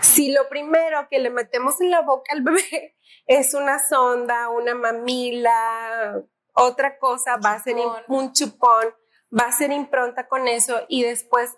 Si 0.00 0.32
lo 0.32 0.48
primero 0.48 1.08
que 1.10 1.18
le 1.18 1.30
metemos 1.30 1.80
en 1.80 1.90
la 1.90 2.00
boca 2.00 2.32
al 2.32 2.42
bebé 2.42 2.94
es 3.26 3.54
una 3.54 3.78
sonda, 3.86 4.48
una 4.48 4.74
mamila, 4.74 6.22
otra 6.54 6.98
cosa, 6.98 7.36
va 7.36 7.52
a 7.52 7.62
ser 7.62 7.76
un 8.08 8.32
chupón, 8.32 8.94
va 9.36 9.46
a 9.46 9.52
ser 9.52 9.72
impronta 9.72 10.26
con 10.28 10.46
eso 10.48 10.82
y 10.88 11.02
después 11.04 11.50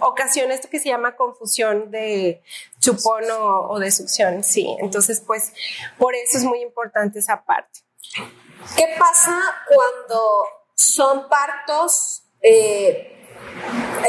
ocasiona 0.00 0.54
esto 0.54 0.68
que 0.68 0.80
se 0.80 0.88
llama 0.88 1.14
confusión 1.14 1.90
de 1.92 2.42
chupón 2.80 3.30
o, 3.30 3.68
o 3.70 3.78
de 3.78 3.90
succión, 3.92 4.42
sí. 4.42 4.76
Entonces, 4.80 5.22
pues, 5.24 5.52
por 5.98 6.14
eso 6.16 6.38
es 6.38 6.44
muy 6.44 6.60
importante 6.62 7.20
esa 7.20 7.44
parte. 7.44 7.80
¿Qué 8.76 8.96
pasa 8.98 9.40
cuando 9.68 10.44
son 10.74 11.28
partos 11.28 12.24
eh, 12.42 13.24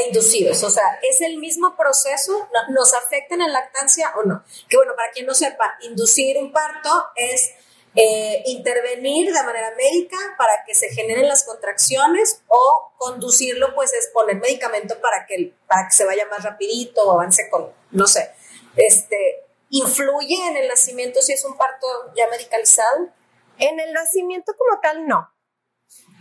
inducidos? 0.06 0.62
O 0.64 0.70
sea, 0.70 0.98
¿es 1.08 1.20
el 1.20 1.36
mismo 1.38 1.76
proceso? 1.76 2.32
¿No- 2.52 2.74
¿Nos 2.74 2.92
afecta 2.94 3.34
en 3.34 3.40
la 3.40 3.48
lactancia 3.48 4.12
o 4.16 4.24
no? 4.24 4.42
Que 4.68 4.76
bueno, 4.76 4.94
para 4.96 5.12
quien 5.12 5.26
no 5.26 5.34
sepa, 5.34 5.76
inducir 5.82 6.36
un 6.38 6.50
parto 6.52 7.06
es 7.14 7.52
eh, 7.96 8.42
intervenir 8.46 9.32
de 9.32 9.42
manera 9.42 9.72
médica 9.76 10.16
para 10.38 10.64
que 10.64 10.74
se 10.74 10.90
generen 10.90 11.28
las 11.28 11.42
contracciones 11.42 12.42
o 12.46 12.92
conducirlo, 12.96 13.74
pues 13.74 13.92
es 13.92 14.08
poner 14.08 14.36
medicamento 14.36 15.00
para 15.00 15.26
que, 15.26 15.54
para 15.66 15.88
que 15.88 15.96
se 15.96 16.04
vaya 16.04 16.26
más 16.26 16.44
rapidito 16.44 17.02
o 17.02 17.12
avance 17.12 17.48
con, 17.50 17.72
no 17.90 18.06
sé, 18.06 18.30
este, 18.76 19.44
¿influye 19.70 20.46
en 20.46 20.56
el 20.56 20.68
nacimiento 20.68 21.20
si 21.20 21.32
es 21.32 21.44
un 21.44 21.56
parto 21.56 21.86
ya 22.16 22.28
medicalizado? 22.28 23.08
En 23.58 23.80
el 23.80 23.92
nacimiento 23.92 24.54
como 24.56 24.80
tal, 24.80 25.06
no. 25.06 25.28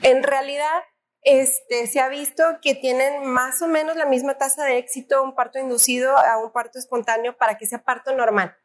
En 0.01 0.23
realidad, 0.23 0.81
este, 1.21 1.87
se 1.87 1.99
ha 1.99 2.09
visto 2.09 2.43
que 2.61 2.75
tienen 2.75 3.25
más 3.25 3.61
o 3.61 3.67
menos 3.67 3.95
la 3.95 4.05
misma 4.05 4.37
tasa 4.37 4.65
de 4.65 4.77
éxito 4.77 5.21
un 5.21 5.35
parto 5.35 5.59
inducido 5.59 6.17
a 6.17 6.37
un 6.37 6.51
parto 6.51 6.79
espontáneo 6.79 7.37
para 7.37 7.57
que 7.57 7.67
sea 7.67 7.83
parto 7.83 8.15
normal. 8.15 8.55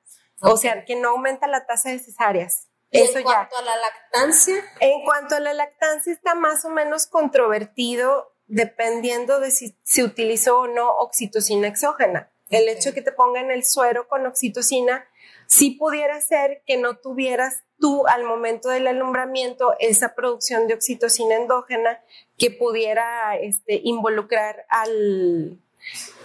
O 0.41 0.57
sea, 0.57 0.85
que 0.85 0.97
no 0.97 1.11
aumenta 1.11 1.47
la 1.47 1.67
tasa 1.67 1.91
de 1.91 1.99
cesáreas. 1.99 2.69
Eso 2.95 3.19
en 3.19 3.25
cuanto 3.25 3.57
a 3.57 3.63
la 3.63 3.77
lactancia. 3.77 4.65
En 4.81 5.05
cuanto 5.05 5.35
a 5.35 5.41
la 5.41 5.53
lactancia, 5.53 6.13
está 6.13 6.35
más 6.35 6.65
o 6.65 6.71
menos 6.71 7.07
controvertido 7.07 8.33
dependiendo 8.47 9.41
de 9.41 9.51
si 9.51 9.77
se 9.83 10.05
utilizó 10.05 10.61
o 10.61 10.67
no 10.67 10.91
oxitocina 10.99 11.67
exógena. 11.67 12.31
El 12.51 12.69
hecho 12.69 12.91
de 12.91 12.95
que 12.95 13.03
te 13.03 13.11
pongan 13.13 13.51
el 13.51 13.65
suero 13.65 14.07
con 14.07 14.27
oxitocina, 14.27 15.09
sí 15.47 15.73
pudiera 15.73 16.21
ser 16.21 16.63
que 16.67 16.77
no 16.77 16.99
tuvieras 16.99 17.65
tú 17.81 18.07
al 18.07 18.25
momento 18.25 18.69
del 18.69 18.87
alumbramiento 18.87 19.75
esa 19.81 20.15
producción 20.15 20.69
de 20.69 20.75
oxitocina 20.75 21.35
endógena 21.37 22.01
que 22.39 22.51
pudiera 22.51 23.37
este, 23.37 23.81
involucrar 23.83 24.67
al, 24.69 25.59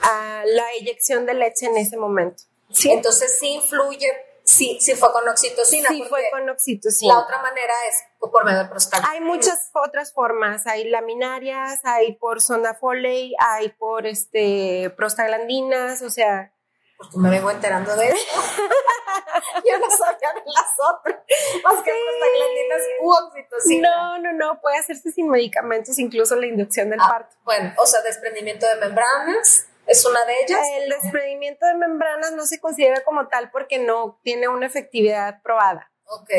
a 0.01 0.43
la 0.45 0.71
eyección 0.73 1.25
de 1.25 1.33
leche 1.33 1.65
en 1.65 1.77
ese 1.77 1.97
momento. 1.97 2.43
¿Sí? 2.71 2.91
Entonces 2.91 3.39
sí 3.39 3.47
influye, 3.47 4.07
sí, 4.49 4.77
sí 4.81 4.95
fue 4.95 5.11
con 5.11 5.27
oxitocina. 5.27 5.89
Sí 5.89 6.03
fue 6.09 6.29
con 6.31 6.49
oxitocina. 6.49 7.13
La 7.13 7.19
otra 7.21 7.41
manera 7.41 7.73
es 7.87 8.03
por 8.19 8.43
medio 8.45 8.59
de 8.59 8.65
prostaglandina. 8.65 9.13
Hay 9.13 9.21
muchas 9.21 9.69
otras 9.73 10.13
formas, 10.13 10.67
hay 10.67 10.89
laminarias, 10.89 11.79
hay 11.83 12.15
por 12.15 12.41
sonda 12.41 12.73
Foley, 12.73 13.35
hay 13.39 13.69
por 13.69 14.05
este 14.07 14.93
prostaglandinas, 14.97 16.01
o 16.01 16.09
sea, 16.09 16.53
porque 16.97 17.17
me 17.17 17.29
vengo 17.29 17.49
enterando 17.49 17.95
de 17.95 18.09
eso. 18.09 18.17
Yo 19.65 19.79
no 19.79 19.89
sabía 19.89 20.33
de 20.33 20.41
las 20.45 20.73
otras. 20.93 21.19
Más 21.63 21.83
que 21.83 21.91
prostaglandinas 21.91 22.81
u 23.01 23.11
oxitocina. 23.11 23.89
No, 23.89 24.19
no, 24.19 24.33
no. 24.33 24.59
Puede 24.59 24.77
hacerse 24.77 25.11
sin 25.11 25.29
medicamentos, 25.29 25.97
incluso 25.97 26.35
la 26.35 26.47
inducción 26.47 26.89
del 26.89 26.99
ah, 26.99 27.07
parto. 27.07 27.35
Bueno, 27.45 27.73
o 27.77 27.85
sea, 27.85 28.01
desprendimiento 28.01 28.67
de 28.67 28.75
membranas. 28.75 29.68
¿Es 29.89 30.05
una 30.05 30.23
de 30.23 30.33
ellas? 30.43 30.61
El 30.77 30.89
desprendimiento 30.89 31.65
de 31.65 31.73
membranas 31.73 32.31
no 32.33 32.45
se 32.45 32.59
considera 32.59 33.03
como 33.03 33.27
tal 33.27 33.49
porque 33.49 33.79
no 33.79 34.19
tiene 34.23 34.47
una 34.47 34.67
efectividad 34.67 35.41
probada. 35.41 35.91
Ok. 36.05 36.29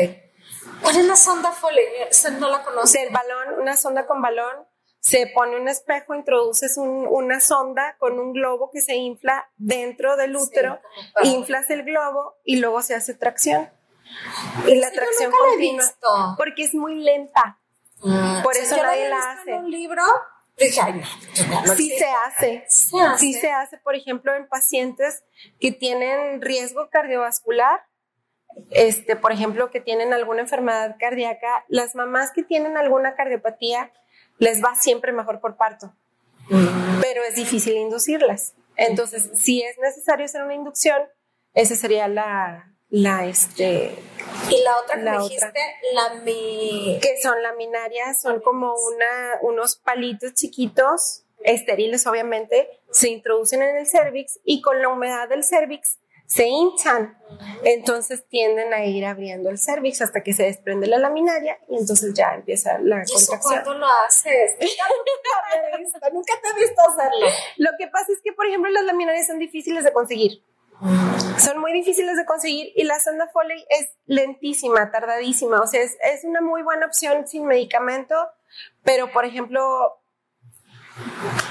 ¿Cuál 0.81 0.97
es 0.97 1.05
la 1.05 1.17
sonda 1.17 1.51
Foley? 1.51 1.83
No 2.39 2.49
la 2.49 2.63
conozco. 2.63 2.97
El 2.97 3.09
balón, 3.09 3.59
una 3.59 3.75
sonda 3.75 4.07
con 4.07 4.21
balón 4.21 4.65
se 5.01 5.27
pone 5.27 5.57
un 5.57 5.67
espejo, 5.67 6.13
introduces 6.15 6.77
una 6.77 7.41
sonda 7.41 7.97
con 7.97 8.19
un 8.19 8.33
globo 8.33 8.69
que 8.71 8.81
se 8.81 8.95
infla 8.95 9.49
dentro 9.57 10.15
del 10.15 10.35
útero, 10.35 10.79
inflas 11.23 11.69
el 11.71 11.83
globo 11.83 12.35
y 12.45 12.57
luego 12.57 12.81
se 12.83 12.95
hace 12.95 13.15
tracción. 13.15 13.69
Y 14.65 14.75
la 14.75 14.91
tracción 14.91 15.31
continua. 15.31 15.85
Porque 16.37 16.63
es 16.63 16.73
muy 16.73 16.95
lenta. 16.95 17.59
Mm. 18.01 18.43
Por 18.43 18.55
eso 18.55 18.77
nadie 18.77 19.09
la 19.09 19.31
hace. 19.31 19.53
un 19.53 19.69
libro? 19.69 20.03
Sí 20.69 21.91
se 21.97 22.05
hace. 22.05 22.65
Sí 23.17 23.33
se 23.33 23.51
hace, 23.51 23.77
por 23.77 23.95
ejemplo, 23.95 24.33
en 24.35 24.47
pacientes 24.47 25.23
que 25.59 25.71
tienen 25.71 26.41
riesgo 26.41 26.89
cardiovascular, 26.89 27.81
este, 28.69 29.15
por 29.15 29.31
ejemplo, 29.31 29.71
que 29.71 29.79
tienen 29.79 30.13
alguna 30.13 30.41
enfermedad 30.41 30.95
cardíaca, 30.99 31.65
las 31.67 31.95
mamás 31.95 32.31
que 32.31 32.43
tienen 32.43 32.77
alguna 32.77 33.15
cardiopatía 33.15 33.91
les 34.37 34.63
va 34.63 34.75
siempre 34.75 35.11
mejor 35.11 35.39
por 35.39 35.55
parto, 35.55 35.93
pero 37.01 37.23
es 37.23 37.35
difícil 37.35 37.75
inducirlas. 37.77 38.55
Entonces, 38.75 39.29
si 39.35 39.61
es 39.61 39.77
necesario 39.77 40.25
hacer 40.25 40.43
una 40.43 40.55
inducción, 40.55 41.01
esa 41.53 41.75
sería 41.75 42.07
la, 42.07 42.70
la 42.91 43.25
este 43.25 43.95
y 44.49 44.63
la 44.63 44.77
otra 44.77 44.97
que 44.97 45.01
la 45.01 45.17
dijiste 45.19 45.59
lami... 45.93 46.99
que 47.01 47.21
son 47.21 47.41
laminarias 47.41 48.21
son 48.21 48.41
como 48.41 48.73
una 48.73 49.39
unos 49.41 49.77
palitos 49.77 50.33
chiquitos 50.33 51.23
estériles 51.43 52.05
obviamente 52.05 52.69
se 52.91 53.09
introducen 53.09 53.63
en 53.63 53.77
el 53.77 53.87
cervix 53.87 54.39
y 54.43 54.61
con 54.61 54.81
la 54.81 54.89
humedad 54.89 55.27
del 55.27 55.43
cervix 55.43 55.97
se 56.31 56.47
hinchan. 56.47 57.17
Entonces 57.65 58.25
tienden 58.29 58.73
a 58.73 58.85
ir 58.85 59.05
abriendo 59.05 59.49
el 59.49 59.59
cervix 59.59 60.01
hasta 60.01 60.23
que 60.23 60.31
se 60.31 60.43
desprende 60.43 60.87
la 60.87 60.97
laminaria 60.97 61.59
y 61.67 61.75
entonces 61.75 62.13
ya 62.13 62.35
empieza 62.35 62.79
la 62.79 63.03
¿Y 63.05 63.11
contracción. 63.11 63.39
¿Cuándo 63.41 63.73
lo 63.73 63.85
haces? 64.07 64.55
nunca 66.13 66.33
te 66.41 66.47
he 66.47 66.59
visto 66.61 66.81
hacerlo. 66.81 67.27
Lo 67.57 67.71
que 67.77 67.87
pasa 67.87 68.13
es 68.13 68.21
que, 68.23 68.31
por 68.31 68.45
ejemplo, 68.45 68.71
las 68.71 68.85
laminarias 68.85 69.27
son 69.27 69.39
difíciles 69.39 69.83
de 69.83 69.91
conseguir. 69.91 70.41
Son 71.37 71.59
muy 71.59 71.73
difíciles 71.73 72.17
de 72.17 72.25
conseguir 72.25 72.71
y 72.75 72.83
la 72.83 72.99
sonda 72.99 73.27
Foley 73.31 73.65
es 73.69 73.89
lentísima, 74.05 74.91
tardadísima. 74.91 75.61
O 75.61 75.67
sea, 75.67 75.81
es, 75.81 75.97
es 76.03 76.23
una 76.23 76.41
muy 76.41 76.63
buena 76.63 76.87
opción 76.87 77.27
sin 77.27 77.45
medicamento, 77.45 78.15
pero 78.83 79.11
por 79.11 79.25
ejemplo, 79.25 80.01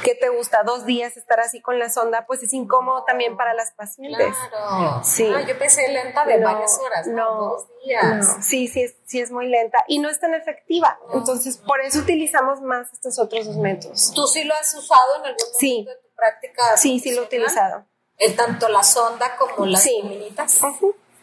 ¿qué 0.03 0.15
te 0.15 0.29
gusta? 0.29 0.63
Dos 0.65 0.85
días 0.85 1.17
estar 1.17 1.39
así 1.41 1.61
con 1.61 1.79
la 1.79 1.89
sonda, 1.91 2.27
pues 2.27 2.43
es 2.43 2.53
incómodo 2.53 3.05
también 3.05 3.37
para 3.37 3.55
las 3.55 3.73
pacientes. 3.73 4.35
Claro. 4.51 5.01
Sí. 5.05 5.33
Ah, 5.35 5.43
yo 5.43 5.59
pensé 5.59 5.89
lenta 5.89 6.25
de 6.25 6.43
varias 6.43 6.79
horas, 6.79 7.07
no, 7.07 7.35
dos 7.35 7.69
días. 7.85 8.39
Sí, 8.41 8.67
sí 8.67 8.83
es, 8.83 8.97
sí 9.07 9.21
es 9.21 9.31
muy 9.31 9.47
lenta 9.47 9.85
y 9.87 10.01
no 10.01 10.09
es 10.09 10.19
tan 10.19 10.35
efectiva. 10.35 10.99
Entonces, 11.15 11.57
por 11.57 11.81
eso 11.81 12.01
utilizamos 12.01 12.61
más 12.61 12.93
estos 12.93 13.19
otros 13.19 13.47
dos 13.47 13.57
métodos. 13.57 14.13
¿Tú 14.13 14.27
sí 14.27 14.45
lo 14.45 14.55
has 14.55 14.75
usado 14.75 15.17
en 15.21 15.27
algún 15.27 15.37
momento 15.37 15.59
sí. 15.59 15.85
de 15.87 15.95
tu 15.95 16.15
práctica? 16.17 16.77
Sí, 16.77 16.99
sí 16.99 17.13
lo 17.15 17.23
he 17.23 17.25
utilizado. 17.27 17.87
¿En 18.21 18.37
tanto 18.37 18.69
la 18.69 18.83
sonda 18.83 19.35
como 19.37 19.65
las 19.65 19.83
sí. 19.83 19.99
feminitas? 20.03 20.61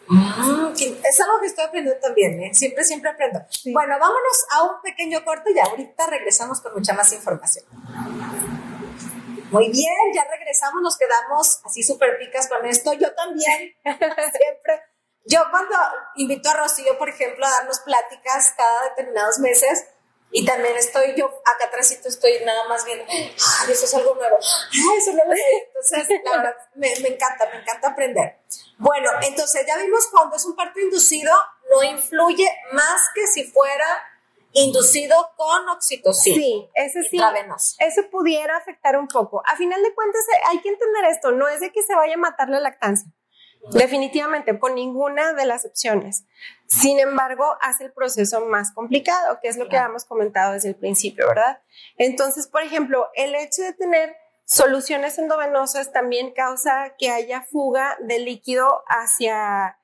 Mm, 0.08 0.72
es 1.04 1.20
algo 1.20 1.40
que 1.40 1.46
estoy 1.46 1.64
aprendiendo 1.64 2.00
también, 2.00 2.42
¿eh? 2.42 2.54
Siempre, 2.54 2.82
siempre 2.82 3.10
aprendo. 3.10 3.40
Bueno, 3.66 3.96
vámonos 4.00 4.46
a 4.50 4.64
un 4.64 4.82
pequeño 4.82 5.24
corte 5.24 5.52
y 5.54 5.58
ahorita 5.60 6.06
regresamos 6.08 6.60
con 6.60 6.74
mucha 6.74 6.94
más 6.94 7.12
información. 7.12 7.64
Muy 9.50 9.70
bien, 9.70 10.12
ya 10.12 10.26
regresamos, 10.28 10.82
nos 10.82 10.98
quedamos 10.98 11.60
así 11.64 11.84
súper 11.84 12.18
picas 12.18 12.48
con 12.48 12.66
esto. 12.66 12.92
Yo 12.94 13.14
también, 13.14 13.74
siempre. 13.84 14.82
Yo 15.24 15.40
cuando 15.52 15.76
invito 16.16 16.50
a 16.50 16.54
Rocío, 16.54 16.98
por 16.98 17.08
ejemplo, 17.10 17.46
a 17.46 17.50
darnos 17.50 17.78
pláticas 17.80 18.54
cada 18.56 18.88
determinados 18.88 19.38
meses, 19.38 19.86
y 20.30 20.44
también 20.44 20.76
estoy 20.76 21.14
yo, 21.16 21.26
acá 21.44 21.66
atrás 21.66 21.90
estoy 21.90 22.32
nada 22.44 22.68
más 22.68 22.84
viendo, 22.84 23.04
ay, 23.08 23.72
eso 23.72 23.84
es 23.84 23.94
algo 23.94 24.14
nuevo, 24.14 24.36
ay, 24.36 24.98
eso 24.98 25.10
es 25.10 25.16
nuevo. 25.16 25.32
Entonces, 25.32 26.20
la 26.24 26.36
verdad, 26.36 26.56
me, 26.74 26.94
me, 27.00 27.08
encanta, 27.08 27.48
me 27.52 27.60
encanta 27.60 27.88
aprender. 27.88 28.38
Bueno, 28.76 29.10
entonces 29.22 29.64
ya 29.66 29.78
vimos 29.78 30.06
cuando 30.08 30.36
es 30.36 30.44
un 30.44 30.54
parto 30.54 30.80
inducido, 30.80 31.32
no 31.70 31.82
influye 31.82 32.48
más 32.72 33.08
que 33.14 33.26
si 33.26 33.44
fuera 33.44 33.86
inducido 34.52 35.30
con 35.36 35.68
oxitocina. 35.68 36.36
Sí, 36.36 36.68
eso 36.74 37.00
sí. 37.08 37.18
Eso 37.78 38.02
pudiera 38.10 38.56
afectar 38.56 38.96
un 38.96 39.08
poco. 39.08 39.42
A 39.46 39.56
final 39.56 39.82
de 39.82 39.94
cuentas, 39.94 40.22
hay 40.50 40.60
que 40.60 40.68
entender 40.68 41.04
esto, 41.06 41.32
no 41.32 41.48
es 41.48 41.60
de 41.60 41.72
que 41.72 41.82
se 41.82 41.94
vaya 41.94 42.14
a 42.14 42.18
matar 42.18 42.48
la 42.48 42.60
lactancia. 42.60 43.10
Definitivamente, 43.72 44.58
con 44.58 44.74
ninguna 44.74 45.32
de 45.32 45.44
las 45.44 45.64
opciones. 45.64 46.24
Sin 46.68 47.00
embargo, 47.00 47.56
hace 47.62 47.84
el 47.84 47.92
proceso 47.92 48.44
más 48.44 48.72
complicado, 48.72 49.38
que 49.40 49.48
es 49.48 49.56
lo 49.56 49.68
que 49.68 49.78
habíamos 49.78 50.04
comentado 50.04 50.52
desde 50.52 50.68
el 50.68 50.76
principio, 50.76 51.26
¿verdad? 51.26 51.62
Entonces, 51.96 52.46
por 52.46 52.62
ejemplo, 52.62 53.08
el 53.14 53.34
hecho 53.34 53.62
de 53.62 53.72
tener 53.72 54.14
soluciones 54.44 55.18
endovenosas 55.18 55.92
también 55.92 56.32
causa 56.32 56.94
que 56.98 57.10
haya 57.10 57.42
fuga 57.42 57.96
de 58.02 58.18
líquido 58.18 58.82
hacia 58.86 59.78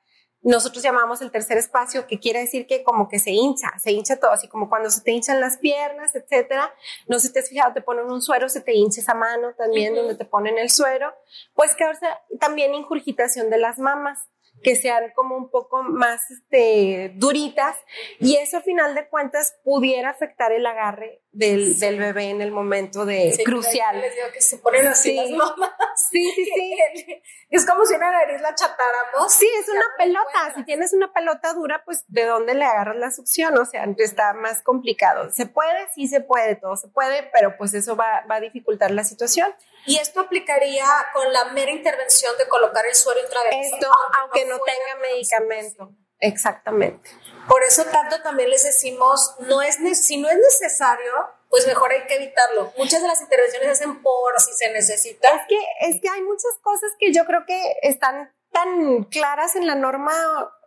nosotros 0.45 0.85
llamamos 0.85 1.23
el 1.23 1.31
tercer 1.31 1.57
espacio, 1.57 2.07
que 2.07 2.21
quiere 2.21 2.41
decir 2.41 2.67
que 2.67 2.83
como 2.83 3.09
que 3.09 3.19
se 3.19 3.31
hincha, 3.31 3.73
se 3.79 3.93
hincha 3.93 4.17
todo, 4.17 4.31
así 4.31 4.47
como 4.47 4.69
cuando 4.69 4.91
se 4.91 5.01
te 5.01 5.11
hinchan 5.11 5.41
las 5.41 5.57
piernas, 5.57 6.15
etcétera. 6.15 6.71
No 7.09 7.19
sé 7.19 7.29
si 7.29 7.33
te 7.33 7.39
has 7.41 7.49
fijado, 7.49 7.73
te 7.73 7.81
ponen 7.81 8.11
un 8.11 8.21
suero, 8.21 8.51
se 8.51 8.61
te 8.61 8.75
hincha 8.75 9.01
esa 9.01 9.15
mano 9.15 9.55
también, 9.55 9.95
donde 9.95 10.15
te 10.15 10.27
ponen 10.27 10.59
el 10.59 10.69
suero. 10.69 11.15
Pues 11.55 11.75
causa 11.75 12.21
también 12.41 12.75
injurgitación 12.75 13.49
de 13.49 13.57
las 13.57 13.79
mamas 13.79 14.29
que 14.63 14.77
sean 14.77 15.13
como 15.15 15.37
un 15.37 15.51
poco 15.51 15.83
más 15.83 16.31
este, 16.31 17.13
duritas 17.17 17.77
y 18.21 18.37
eso 18.37 18.59
a 18.59 18.63
final 18.63 18.95
de 18.95 19.09
cuentas 19.09 19.59
pudiera 19.65 20.11
afectar 20.11 20.53
el 20.53 20.67
agarre 20.67 21.24
del, 21.35 21.79
del 21.81 21.99
bebé 21.99 22.31
en 22.31 22.41
el 22.41 22.53
momento 22.53 23.05
de 23.05 23.37
crucial. 23.45 24.01
Les 24.01 24.15
digo 24.15 24.27
que 24.33 24.41
se 24.41 24.59
ponen 24.59 24.87
así 24.87 25.11
sí. 25.11 25.17
las 25.17 25.31
mamás. 25.31 25.71
Sí, 26.11 26.33
sí, 26.35 26.45
sí. 26.45 27.23
Es 27.51 27.65
como 27.67 27.85
si 27.87 27.95
una 27.95 28.11
nariz 28.11 28.41
la 28.41 28.53
chatáramos. 28.55 29.33
Sí, 29.33 29.49
es 29.61 29.69
una 29.69 29.85
pelota. 29.97 30.53
Si 30.57 30.65
tienes 30.65 30.93
una 30.93 31.13
pelota 31.13 31.53
dura, 31.53 31.85
pues 31.85 32.05
¿de 32.09 32.25
dónde 32.25 32.55
le 32.55 32.65
agarras 32.65 32.97
la 32.97 33.13
succión? 33.13 33.57
O 33.59 33.65
sea, 33.65 33.87
está 33.99 34.33
más 34.33 34.61
complicado. 34.63 35.31
¿Se 35.31 35.47
puede? 35.47 35.87
Sí 35.95 36.09
se 36.09 36.21
puede, 36.21 36.57
todo 36.57 36.77
se 36.77 36.89
puede, 36.89 37.31
pero 37.33 37.57
pues 37.57 37.75
eso 37.75 37.95
va, 37.95 38.25
va 38.29 38.37
a 38.37 38.41
dificultar 38.41 38.91
la 38.91 39.05
situación. 39.05 39.55
Y 39.87 39.99
esto 39.99 40.21
aplicaría 40.21 40.87
con 41.13 41.33
la 41.33 41.45
mera 41.47 41.71
intervención 41.71 42.37
de 42.39 42.49
colocar 42.49 42.85
el 42.87 42.95
suero 42.95 43.21
intravenoso. 43.21 43.75
Esto, 43.77 43.89
aunque, 44.21 44.47
no, 44.47 44.59
tenga 44.59 45.01
medicamento. 45.01 45.93
Exactamente. 46.25 47.11
Por 47.47 47.63
eso 47.63 47.85
tanto 47.85 48.23
también 48.23 48.49
les 48.49 48.65
decimos, 48.65 49.37
no 49.41 49.61
es 49.61 49.77
si 49.99 50.17
no 50.17 50.31
es 50.31 50.39
necesario, 50.39 51.13
pues 51.51 51.67
mejor 51.67 51.93
hay 51.93 52.07
que 52.07 52.15
evitarlo. 52.15 52.73
Muchas 52.79 53.03
de 53.03 53.09
las 53.09 53.21
intervenciones 53.21 53.67
se 53.67 53.85
hacen 53.85 54.03
por 54.03 54.41
si 54.41 54.55
se 54.55 54.73
necesita. 54.73 55.29
Es 55.29 55.43
que, 55.47 55.59
es 55.81 56.01
que 56.01 56.09
hay 56.09 56.23
muchas 56.23 56.53
cosas 56.63 56.93
que 56.99 57.13
yo 57.13 57.27
creo 57.27 57.45
que 57.47 57.77
están 57.83 58.35
tan 58.53 59.05
claras 59.05 59.55
en 59.55 59.67
la 59.67 59.75
norma 59.75 60.15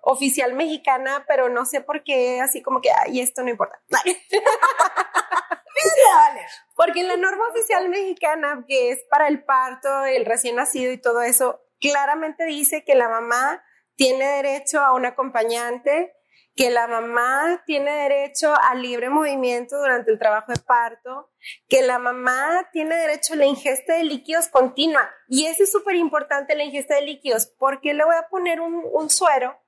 oficial 0.04 0.54
mexicana, 0.54 1.26
pero 1.28 1.50
no 1.50 1.66
sé 1.66 1.82
por 1.82 2.04
qué, 2.04 2.40
así 2.40 2.62
como 2.62 2.80
que, 2.80 2.92
ay, 2.92 3.20
esto 3.20 3.42
no 3.42 3.50
importa. 3.50 3.82
Porque 6.76 7.00
en 7.00 7.08
la 7.08 7.18
norma 7.18 7.48
oficial 7.50 7.90
mexicana, 7.90 8.64
que 8.68 8.92
es 8.92 9.00
para 9.10 9.28
el 9.28 9.44
parto, 9.44 10.06
el 10.06 10.26
recién 10.26 10.58
nacido 10.58 10.92
y 10.92 11.00
todo 11.00 11.24
eso, 11.24 11.64
claramente 11.80 12.46
dice 12.46 12.84
que 12.86 12.94
la 12.94 13.10
mamá 13.10 13.64
tiene 13.98 14.26
derecho 14.26 14.80
a 14.80 14.94
un 14.94 15.06
acompañante, 15.06 16.14
que 16.56 16.72
la 16.72 16.88
mamá 16.88 17.64
tiene 17.66 17.92
derecho 17.92 18.54
a 18.56 18.74
libre 18.74 19.10
movimiento 19.10 19.78
durante 19.78 20.12
el 20.12 20.18
trabajo 20.18 20.52
de 20.52 20.60
parto, 20.60 21.32
que 21.68 21.84
la 21.84 22.00
mamá 22.00 22.70
tiene 22.72 22.96
derecho 22.96 23.34
a 23.34 23.38
la 23.38 23.46
ingesta 23.46 23.96
de 23.96 24.04
líquidos 24.04 24.48
continua. 24.48 25.10
Y 25.28 25.46
eso 25.46 25.64
es 25.64 25.72
súper 25.72 25.96
importante, 25.96 26.56
la 26.56 26.64
ingesta 26.64 26.96
de 26.96 27.02
líquidos, 27.02 27.48
porque 27.60 27.94
le 27.94 28.06
voy 28.06 28.16
a 28.16 28.28
poner 28.30 28.60
un, 28.62 29.10
suero 29.10 29.60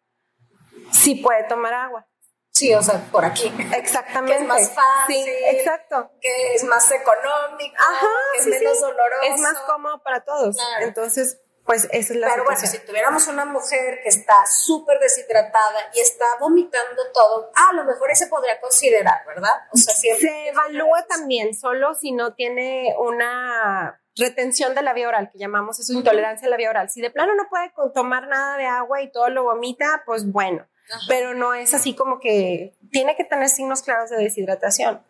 si 0.91 1.15
puede 1.15 1.43
tomar 1.43 1.73
agua. 1.73 2.07
Sí, 2.51 2.73
o 2.73 2.81
sea, 2.81 2.99
por 3.11 3.23
aquí. 3.23 3.53
Exactamente. 3.75 4.35
Que 4.35 4.41
es 4.41 4.47
más 4.47 4.71
fácil. 4.73 5.23
Sí, 5.23 5.31
exacto. 5.51 6.11
Que 6.19 6.55
es 6.55 6.63
más 6.63 6.91
económico. 6.91 7.75
Ajá, 7.77 8.07
que 8.33 8.41
es 8.41 8.47
menos 8.47 8.81
doloroso. 8.81 9.21
Es 9.23 9.39
más 9.39 9.59
cómodo 9.59 10.03
para 10.03 10.25
todos. 10.25 10.57
Entonces, 10.81 11.39
pues 11.69 11.87
esa 11.91 12.13
es 12.13 12.19
la 12.19 12.29
Pero 12.29 12.45
bueno, 12.45 12.59
si 12.59 12.79
tuviéramos 12.79 13.27
una 13.27 13.45
mujer 13.45 13.99
que 14.01 14.09
está 14.09 14.43
súper 14.47 14.97
deshidratada 14.97 15.91
y 15.93 15.99
está 15.99 16.25
vomitando 16.39 17.03
todo, 17.13 17.51
a 17.53 17.73
lo 17.73 17.85
mejor 17.85 18.09
ese 18.09 18.25
podría 18.25 18.59
considerar, 18.59 19.23
¿verdad? 19.27 19.51
O 19.71 19.77
sea, 19.77 19.93
Se 19.93 20.47
evalúa 20.47 21.05
también, 21.07 21.53
solo 21.53 21.93
si 21.93 22.11
no 22.11 22.33
tiene 22.33 22.95
una 22.97 24.01
retención 24.15 24.73
de 24.73 24.81
la 24.81 24.93
vía 24.93 25.09
oral, 25.09 25.29
que 25.31 25.37
llamamos 25.37 25.79
eso 25.79 25.93
intolerancia 25.93 26.47
a 26.47 26.49
la 26.49 26.57
vía 26.57 26.71
oral. 26.71 26.89
Si 26.89 27.01
de 27.01 27.11
plano 27.11 27.35
no 27.35 27.47
puede 27.47 27.71
tomar 27.93 28.27
nada 28.27 28.57
de 28.57 28.65
agua 28.65 29.03
y 29.03 29.11
todo 29.11 29.29
lo 29.29 29.43
vomita, 29.43 30.01
pues 30.07 30.25
bueno 30.25 30.65
pero 31.07 31.33
no 31.33 31.53
es 31.53 31.73
así 31.73 31.93
como 31.93 32.19
que 32.19 32.73
tiene 32.91 33.15
que 33.15 33.23
tener 33.23 33.49
signos 33.49 33.81
claros 33.81 34.09
de 34.09 34.17
deshidratación. 34.17 35.03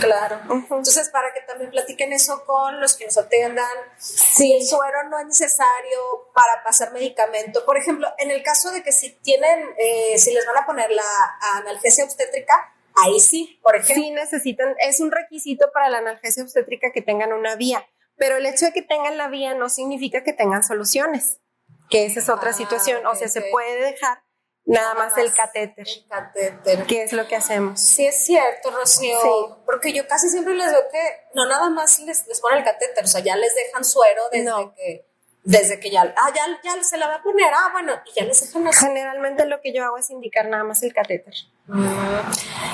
claro. 0.00 0.40
Entonces, 0.50 1.08
para 1.10 1.32
que 1.34 1.40
también 1.42 1.70
platiquen 1.70 2.12
eso 2.12 2.44
con 2.46 2.80
los 2.80 2.96
que 2.96 3.06
nos 3.06 3.18
atiendan, 3.18 3.66
si 3.98 4.54
el 4.54 4.64
suero 4.64 5.08
no 5.08 5.18
es 5.18 5.26
necesario 5.26 5.98
para 6.34 6.62
pasar 6.64 6.92
medicamento, 6.92 7.64
por 7.64 7.76
ejemplo, 7.76 8.08
en 8.18 8.30
el 8.30 8.42
caso 8.42 8.70
de 8.70 8.82
que 8.82 8.92
si 8.92 9.10
tienen, 9.10 9.68
eh, 9.76 10.18
si 10.18 10.32
les 10.32 10.46
van 10.46 10.56
a 10.56 10.66
poner 10.66 10.90
la 10.90 11.38
analgesia 11.56 12.04
obstétrica, 12.04 12.74
ahí 13.04 13.20
sí, 13.20 13.58
por 13.62 13.76
ejemplo. 13.76 14.02
Sí 14.02 14.10
necesitan, 14.10 14.74
es 14.80 15.00
un 15.00 15.10
requisito 15.10 15.70
para 15.72 15.88
la 15.90 15.98
analgesia 15.98 16.42
obstétrica 16.42 16.92
que 16.92 17.02
tengan 17.02 17.32
una 17.32 17.56
vía, 17.56 17.86
pero 18.16 18.36
el 18.36 18.46
hecho 18.46 18.66
de 18.66 18.72
que 18.72 18.82
tengan 18.82 19.18
la 19.18 19.28
vía 19.28 19.54
no 19.54 19.68
significa 19.68 20.22
que 20.24 20.32
tengan 20.32 20.62
soluciones, 20.62 21.40
que 21.88 22.06
esa 22.06 22.20
es 22.20 22.28
otra 22.28 22.50
ah, 22.50 22.54
situación, 22.54 23.04
o 23.06 23.14
sea, 23.14 23.28
se 23.28 23.42
puede 23.42 23.80
dejar 23.82 24.22
Nada, 24.66 24.94
más, 24.94 25.16
el 25.18 25.32
catéter. 25.32 25.86
El 25.88 26.06
catéter. 26.06 26.86
¿Qué 26.86 27.02
es 27.02 27.12
lo 27.12 27.26
que 27.26 27.34
hacemos? 27.34 27.80
Sí, 27.80 28.06
es 28.06 28.24
cierto, 28.24 28.70
Rocío. 28.70 29.20
Sí. 29.20 29.54
Porque 29.66 29.92
yo 29.92 30.06
casi 30.06 30.28
siempre 30.28 30.54
les 30.54 30.70
veo 30.70 30.82
que 30.92 31.02
no 31.34 31.46
nada 31.46 31.70
más 31.70 31.98
les, 32.00 32.26
les 32.26 32.40
ponen 32.40 32.58
el 32.58 32.64
catéter, 32.64 33.04
o 33.04 33.08
sea, 33.08 33.20
ya 33.20 33.36
les 33.36 33.54
dejan 33.54 33.84
suero 33.84 34.22
desde 34.30 34.72
que 34.76 35.10
desde 35.42 35.80
que 35.80 35.90
ya, 35.90 36.02
ah, 36.16 36.32
ya, 36.34 36.60
ya 36.62 36.82
se 36.82 36.98
la 36.98 37.08
va 37.08 37.14
a 37.16 37.22
poner, 37.22 37.52
ah, 37.52 37.70
bueno, 37.72 37.94
y 38.06 38.20
ya 38.20 38.26
les 38.26 38.40
dejan 38.40 38.70
Generalmente 38.72 39.46
lo 39.46 39.60
que 39.60 39.72
yo 39.72 39.84
hago 39.84 39.96
es 39.96 40.10
indicar 40.10 40.46
nada 40.46 40.64
más 40.64 40.82
el 40.82 40.92
catéter. 40.92 41.34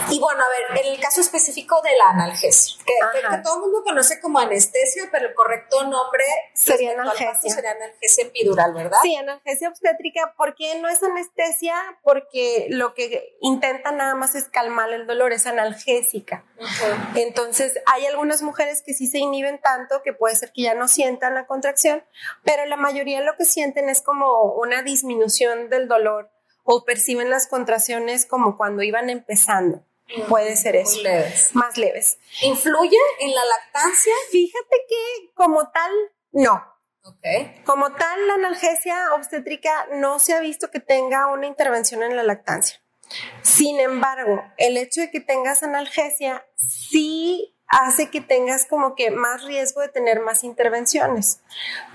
Y 0.08 0.20
bueno, 0.20 0.40
a 0.42 0.48
ver, 0.48 0.84
en 0.84 0.92
el 0.92 1.00
caso 1.00 1.20
específico 1.20 1.80
de 1.82 1.90
la 1.96 2.10
analgesia, 2.10 2.76
que, 2.86 3.42
todo 3.42 3.56
el 3.56 3.60
mundo 3.62 3.82
conoce 3.84 4.20
como 4.20 4.38
anestesia, 4.38 5.08
pero 5.10 5.28
el 5.28 5.34
correcto 5.34 5.82
nombre 5.82 6.24
sería 6.54 6.92
analgesia. 6.92 7.54
Sería 7.54 7.72
analgesia 7.72 8.24
epidural, 8.24 8.72
¿verdad? 8.72 8.98
Sí, 9.02 9.16
analgesia 9.16 9.68
obstétrica. 9.68 10.34
¿Por 10.36 10.54
qué 10.54 10.80
no 10.80 10.88
es 10.88 11.02
anestesia? 11.02 11.74
Porque 12.02 12.68
lo 12.70 12.94
que 12.94 13.36
intenta 13.40 13.90
nada 13.90 14.14
más 14.14 14.34
es 14.34 14.48
calmar 14.48 14.92
el 14.92 15.06
dolor, 15.06 15.32
es 15.32 15.46
analgésica. 15.46 16.44
Entonces, 17.14 17.80
hay 17.86 18.06
algunas 18.06 18.42
mujeres 18.42 18.82
que 18.82 18.94
sí 18.94 19.06
se 19.06 19.18
inhiben 19.18 19.60
tanto 19.60 20.02
que 20.02 20.12
puede 20.12 20.36
ser 20.36 20.52
que 20.52 20.62
ya 20.62 20.74
no 20.74 20.88
sientan 20.88 21.34
la 21.34 21.46
contracción, 21.46 22.04
pero 22.44 22.64
la 22.66 22.76
mayoría 22.76 23.20
lo 23.20 23.36
que 23.36 23.44
sienten 23.44 23.88
es 23.88 24.02
como 24.02 24.54
una 24.54 24.82
disminución 24.82 25.68
del 25.68 25.88
dolor 25.88 26.30
o 26.66 26.84
perciben 26.84 27.30
las 27.30 27.46
contracciones 27.46 28.26
como 28.26 28.58
cuando 28.58 28.82
iban 28.82 29.08
empezando. 29.08 29.82
Puede 30.28 30.56
ser 30.56 30.76
eso. 30.76 31.00
leves. 31.02 31.54
Más 31.54 31.76
leves. 31.78 32.18
¿Influye 32.42 32.98
en 33.20 33.34
la 33.34 33.44
lactancia? 33.44 34.12
Fíjate 34.30 34.76
que 34.88 35.30
como 35.34 35.70
tal, 35.70 35.90
no. 36.32 36.62
Okay. 37.02 37.62
Como 37.64 37.92
tal, 37.92 38.26
la 38.26 38.34
analgesia 38.34 39.14
obstétrica 39.14 39.86
no 39.92 40.18
se 40.18 40.34
ha 40.34 40.40
visto 40.40 40.70
que 40.72 40.80
tenga 40.80 41.28
una 41.28 41.46
intervención 41.46 42.02
en 42.02 42.16
la 42.16 42.24
lactancia. 42.24 42.80
Sin 43.42 43.78
embargo, 43.78 44.42
el 44.56 44.76
hecho 44.76 45.00
de 45.00 45.10
que 45.12 45.20
tengas 45.20 45.62
analgesia 45.62 46.44
sí 46.56 47.55
hace 47.68 48.10
que 48.10 48.20
tengas 48.20 48.64
como 48.64 48.94
que 48.94 49.10
más 49.10 49.42
riesgo 49.42 49.80
de 49.80 49.88
tener 49.88 50.20
más 50.20 50.44
intervenciones. 50.44 51.40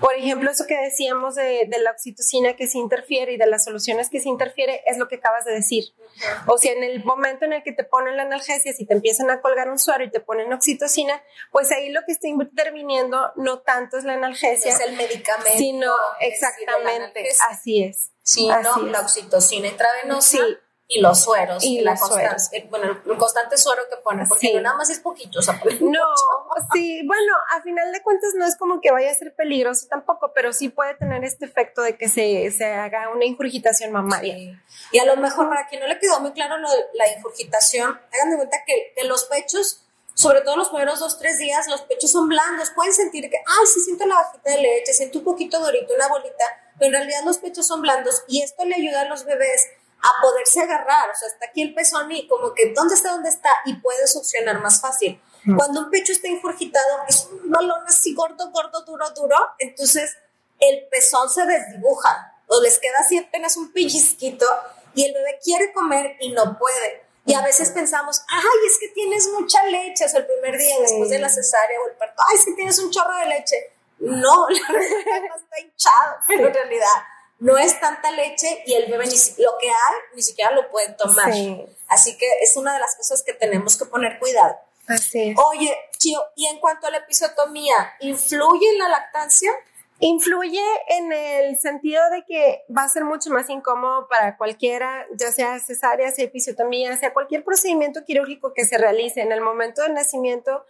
Por 0.00 0.14
ejemplo, 0.14 0.50
eso 0.50 0.66
que 0.66 0.76
decíamos 0.76 1.34
de, 1.34 1.68
la 1.82 1.90
oxitocina 1.90 2.54
que 2.56 2.66
se 2.66 2.78
interfiere 2.78 3.32
y 3.32 3.36
de 3.36 3.46
las 3.46 3.64
soluciones 3.64 4.10
que 4.10 4.20
se 4.20 4.28
interfiere 4.28 4.82
es 4.86 4.98
lo 4.98 5.08
que 5.08 5.16
acabas 5.16 5.44
de 5.44 5.52
decir. 5.52 5.84
O 6.46 6.58
sea, 6.58 6.72
en 6.72 6.84
el 6.84 7.02
momento 7.04 7.46
en 7.46 7.54
el 7.54 7.62
que 7.62 7.72
te 7.72 7.84
ponen 7.84 8.16
la 8.16 8.24
analgesia, 8.24 8.72
si 8.72 8.84
te 8.84 8.92
empiezan 8.92 9.30
a 9.30 9.40
colgar 9.40 9.70
un 9.70 9.78
suero 9.78 10.04
y 10.04 10.10
te 10.10 10.20
ponen 10.20 10.52
oxitocina, 10.52 11.22
pues 11.50 11.72
ahí 11.72 11.90
lo 11.90 12.00
que 12.06 12.12
está 12.12 12.28
interviniendo 12.28 13.32
no 13.36 13.60
tanto 13.60 13.96
es 13.96 14.04
la 14.04 14.14
analgesia. 14.14 14.72
Es 14.72 14.80
el 14.80 14.94
medicamento. 14.96 15.56
Sino, 15.56 15.92
exactamente, 16.20 17.28
así 17.50 17.84
es. 17.84 18.10
Sino 18.22 18.82
la 18.82 19.00
oxitocina 19.00 19.68
intravenosa. 19.68 20.38
Sí 20.38 20.58
y 20.94 21.00
los 21.00 21.22
sueros 21.22 21.64
y, 21.64 21.80
la 21.80 21.96
constante, 21.96 22.58
eh, 22.58 22.66
bueno, 22.68 23.00
el 23.06 23.16
constante 23.16 23.56
suero 23.56 23.82
que 23.88 23.96
pone, 23.96 24.26
porque 24.28 24.60
nada 24.60 24.76
más 24.76 24.90
es 24.90 25.00
poquito, 25.00 25.38
o 25.38 25.42
sea, 25.42 25.58
No, 25.80 26.00
sí, 26.74 27.00
bueno, 27.06 27.32
a 27.50 27.62
final 27.62 27.90
de 27.92 28.02
cuentas 28.02 28.34
no 28.34 28.46
es 28.46 28.56
como 28.56 28.80
que 28.82 28.90
vaya 28.90 29.10
a 29.10 29.14
ser 29.14 29.34
peligroso 29.34 29.86
tampoco, 29.88 30.32
pero 30.34 30.52
sí 30.52 30.68
puede 30.68 30.94
tener 30.94 31.24
este 31.24 31.46
efecto 31.46 31.80
de 31.80 31.96
que 31.96 32.08
se, 32.08 32.50
se 32.50 32.66
haga 32.66 33.08
una 33.08 33.24
ingurgitación 33.24 33.90
mamaria. 33.90 34.62
Y 34.90 34.98
a 34.98 35.06
lo 35.06 35.16
mejor 35.16 35.48
para 35.48 35.66
quien 35.66 35.80
no 35.80 35.88
le 35.88 35.98
quedó 35.98 36.20
muy 36.20 36.32
claro 36.32 36.58
lo 36.58 36.70
de 36.70 36.84
la 36.92 37.10
ingurgitación, 37.16 37.98
hagan 38.12 38.30
de 38.30 38.36
cuenta 38.36 38.58
que, 38.66 38.92
que 38.94 39.04
los 39.04 39.24
pechos 39.24 39.86
sobre 40.14 40.42
todo 40.42 40.58
los 40.58 40.68
primeros 40.68 41.00
dos, 41.00 41.18
tres 41.18 41.38
días, 41.38 41.66
los 41.68 41.80
pechos 41.82 42.10
son 42.10 42.28
blandos, 42.28 42.70
pueden 42.74 42.92
sentir 42.92 43.30
que, 43.30 43.38
ay, 43.38 43.66
sí 43.66 43.80
siento 43.80 44.04
la 44.04 44.16
bajita 44.16 44.50
de 44.50 44.60
leche, 44.60 44.92
siento 44.92 45.20
un 45.20 45.24
poquito 45.24 45.58
dorito, 45.58 45.94
una 45.94 46.06
bolita, 46.06 46.44
pero 46.78 46.88
en 46.88 46.92
realidad 46.92 47.24
los 47.24 47.38
pechos 47.38 47.66
son 47.66 47.80
blandos 47.80 48.22
y 48.28 48.42
esto 48.42 48.66
le 48.66 48.74
ayuda 48.74 49.00
a 49.00 49.04
los 49.08 49.24
bebés 49.24 49.68
a 50.02 50.20
poderse 50.20 50.60
agarrar, 50.60 51.10
o 51.10 51.14
sea, 51.14 51.28
está 51.28 51.46
aquí 51.46 51.62
el 51.62 51.74
pezón 51.74 52.10
y 52.10 52.26
como 52.26 52.52
que, 52.54 52.72
¿dónde 52.74 52.94
está? 52.94 53.12
¿Dónde 53.12 53.28
está? 53.28 53.50
Y 53.64 53.74
puede 53.76 54.06
succionar 54.06 54.60
más 54.60 54.80
fácil. 54.80 55.20
Cuando 55.56 55.80
un 55.80 55.90
pecho 55.90 56.12
está 56.12 56.28
ingurgitado, 56.28 57.02
es 57.08 57.28
un 57.30 57.50
balón 57.50 57.84
así 57.88 58.14
gordo, 58.14 58.50
gordo, 58.50 58.84
duro, 58.84 59.10
duro, 59.10 59.36
entonces 59.58 60.16
el 60.60 60.86
pezón 60.88 61.28
se 61.28 61.44
desdibuja, 61.44 62.32
o 62.46 62.60
les 62.60 62.78
queda 62.78 62.94
así 63.00 63.18
apenas 63.18 63.56
un 63.56 63.72
pellizquito, 63.72 64.46
y 64.94 65.06
el 65.06 65.14
bebé 65.14 65.38
quiere 65.42 65.72
comer 65.72 66.16
y 66.20 66.32
no 66.32 66.58
puede. 66.58 67.06
Y 67.24 67.34
a 67.34 67.42
veces 67.42 67.70
pensamos, 67.70 68.22
ay, 68.28 68.66
es 68.68 68.78
que 68.78 68.88
tienes 68.88 69.28
mucha 69.28 69.64
leche, 69.66 70.04
o 70.04 70.08
sea, 70.08 70.20
el 70.20 70.26
primer 70.26 70.58
día 70.58 70.76
después 70.80 71.10
de 71.10 71.18
la 71.18 71.28
cesárea 71.28 71.80
o 71.80 71.88
el 71.88 71.96
parto, 71.96 72.22
ay, 72.28 72.36
es 72.36 72.44
que 72.44 72.52
tienes 72.52 72.78
un 72.78 72.90
chorro 72.90 73.14
de 73.16 73.26
leche. 73.26 73.72
No, 73.98 74.48
la 74.50 74.72
verdad 74.72 75.36
está 75.36 75.60
hinchado, 75.60 76.16
pero 76.26 76.48
en 76.48 76.54
realidad 76.54 76.86
no 77.42 77.58
es 77.58 77.80
tanta 77.80 78.12
leche 78.12 78.62
y 78.66 78.74
el 78.74 78.88
bebé 78.88 79.04
ni, 79.04 79.42
lo 79.42 79.58
que 79.58 79.68
hay 79.68 79.96
ni 80.14 80.22
siquiera 80.22 80.52
lo 80.52 80.70
pueden 80.70 80.96
tomar. 80.96 81.28
Así 81.88 82.16
que 82.16 82.26
es 82.40 82.56
una 82.56 82.72
de 82.72 82.78
las 82.78 82.94
cosas 82.94 83.24
que 83.24 83.32
tenemos 83.32 83.76
que 83.76 83.84
poner 83.84 84.20
cuidado. 84.20 84.56
Así 84.86 85.34
Oye, 85.50 85.76
Chio, 85.98 86.22
y 86.36 86.46
en 86.46 86.60
cuanto 86.60 86.86
a 86.86 86.90
la 86.90 86.98
episiotomía, 86.98 87.94
¿influye 87.98 88.70
en 88.70 88.78
la 88.78 88.88
lactancia? 88.88 89.50
Influye 89.98 90.62
en 90.86 91.12
el 91.12 91.58
sentido 91.58 92.00
de 92.10 92.24
que 92.24 92.62
va 92.76 92.84
a 92.84 92.88
ser 92.88 93.04
mucho 93.04 93.30
más 93.30 93.50
incómodo 93.50 94.06
para 94.06 94.36
cualquiera, 94.36 95.04
ya 95.12 95.32
sea 95.32 95.58
cesárea, 95.58 96.12
sea 96.12 96.24
episiotomía, 96.24 96.96
sea 96.96 97.12
cualquier 97.12 97.42
procedimiento 97.42 98.04
quirúrgico 98.04 98.54
que 98.54 98.64
se 98.64 98.78
realice 98.78 99.20
en 99.20 99.32
el 99.32 99.40
momento 99.40 99.82
del 99.82 99.94
nacimiento 99.94 100.64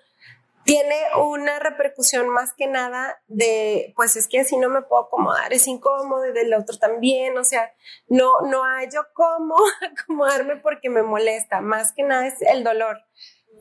tiene 0.65 0.97
una 1.17 1.59
repercusión 1.59 2.29
más 2.29 2.53
que 2.55 2.67
nada 2.67 3.21
de, 3.27 3.93
pues 3.97 4.17
es 4.17 4.29
que 4.29 4.41
así 4.41 4.57
no 4.57 4.69
me 4.69 4.83
puedo 4.83 5.05
acomodar, 5.05 5.53
es 5.53 5.67
incómodo 5.67 6.27
y 6.27 6.33
del 6.33 6.55
otro 6.55 6.79
también, 6.79 7.37
o 7.37 7.45
sea, 7.45 7.73
no, 8.09 8.41
no 8.43 8.65
hay 8.65 8.89
yo 8.93 9.03
cómo 9.15 9.57
acomodarme 10.01 10.57
porque 10.57 10.91
me 10.91 11.03
molesta, 11.03 11.61
más 11.61 11.93
que 11.93 12.03
nada 12.03 12.27
es 12.27 12.41
el 12.43 12.65
dolor. 12.65 12.99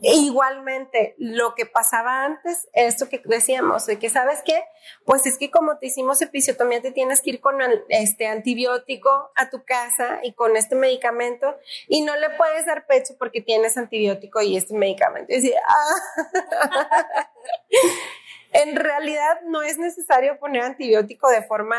Igualmente, 0.04 1.14
lo 1.16 1.54
que 1.54 1.64
pasaba 1.64 2.24
antes, 2.24 2.68
esto 2.72 3.08
que 3.08 3.22
decíamos, 3.24 3.86
de 3.86 4.00
que 4.00 4.10
sabes 4.10 4.42
qué, 4.44 4.64
pues 5.04 5.26
es 5.26 5.38
que 5.38 5.52
como 5.52 5.78
te 5.78 5.86
hicimos 5.86 6.20
episiotomía, 6.20 6.82
te 6.82 6.90
tienes 6.90 7.20
que 7.22 7.30
ir 7.30 7.40
con 7.40 7.58
este 7.88 8.26
antibiótico 8.26 9.30
a 9.36 9.48
tu 9.48 9.64
casa 9.64 10.18
y 10.24 10.32
con 10.34 10.56
este 10.56 10.74
medicamento 10.74 11.56
y 11.86 12.00
no 12.00 12.16
le 12.16 12.30
puedes 12.30 12.66
dar 12.66 12.86
pecho 12.88 13.14
porque 13.16 13.40
tienes 13.40 13.78
antibiótico 13.78 14.42
y 14.42 14.56
este 14.56 14.74
medicamento. 14.74 15.32
Y 15.32 15.36
decía, 15.36 15.60
ah. 15.68 17.30
En 18.52 18.76
realidad 18.76 19.40
no 19.46 19.62
es 19.62 19.78
necesario 19.78 20.38
poner 20.38 20.62
antibiótico 20.62 21.30
de 21.30 21.42
forma 21.42 21.76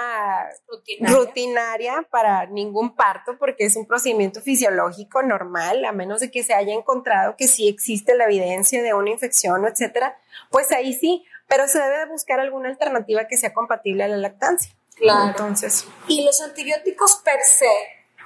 rutinaria. 1.00 2.08
para 2.10 2.48
ningún 2.48 2.96
parto 2.96 3.38
porque 3.38 3.66
es 3.66 3.76
un 3.76 3.86
procedimiento 3.86 4.42
fisiológico 4.42 5.22
normal, 5.22 5.86
a 5.86 5.92
menos 5.92 6.20
de 6.20 6.32
que 6.32 6.44
se 6.44 6.54
haya 6.54 6.74
encontrado 6.74 7.36
que 7.38 7.48
sí 7.48 7.68
existe 7.68 8.16
la 8.16 8.26
evidencia 8.26 8.82
de 8.82 8.94
una 8.94 9.12
infección, 9.12 9.66
etcétera, 9.66 10.18
pues 10.50 10.72
ahí 10.72 10.94
sí, 10.94 11.26
pero 11.48 11.68
se 11.68 11.80
debe 11.80 12.08
buscar 12.08 12.40
alguna 12.40 12.70
alternativa 12.70 13.28
que 13.28 13.38
sea 13.38 13.54
compatible 13.54 14.04
a 14.04 14.08
la 14.08 14.18
lactancia. 14.18 14.74
Claro. 14.96 15.30
Entonces, 15.30 15.86
y 16.08 16.26
los 16.26 16.42
antibióticos 16.42 17.22
per 17.24 17.42
se 17.42 17.70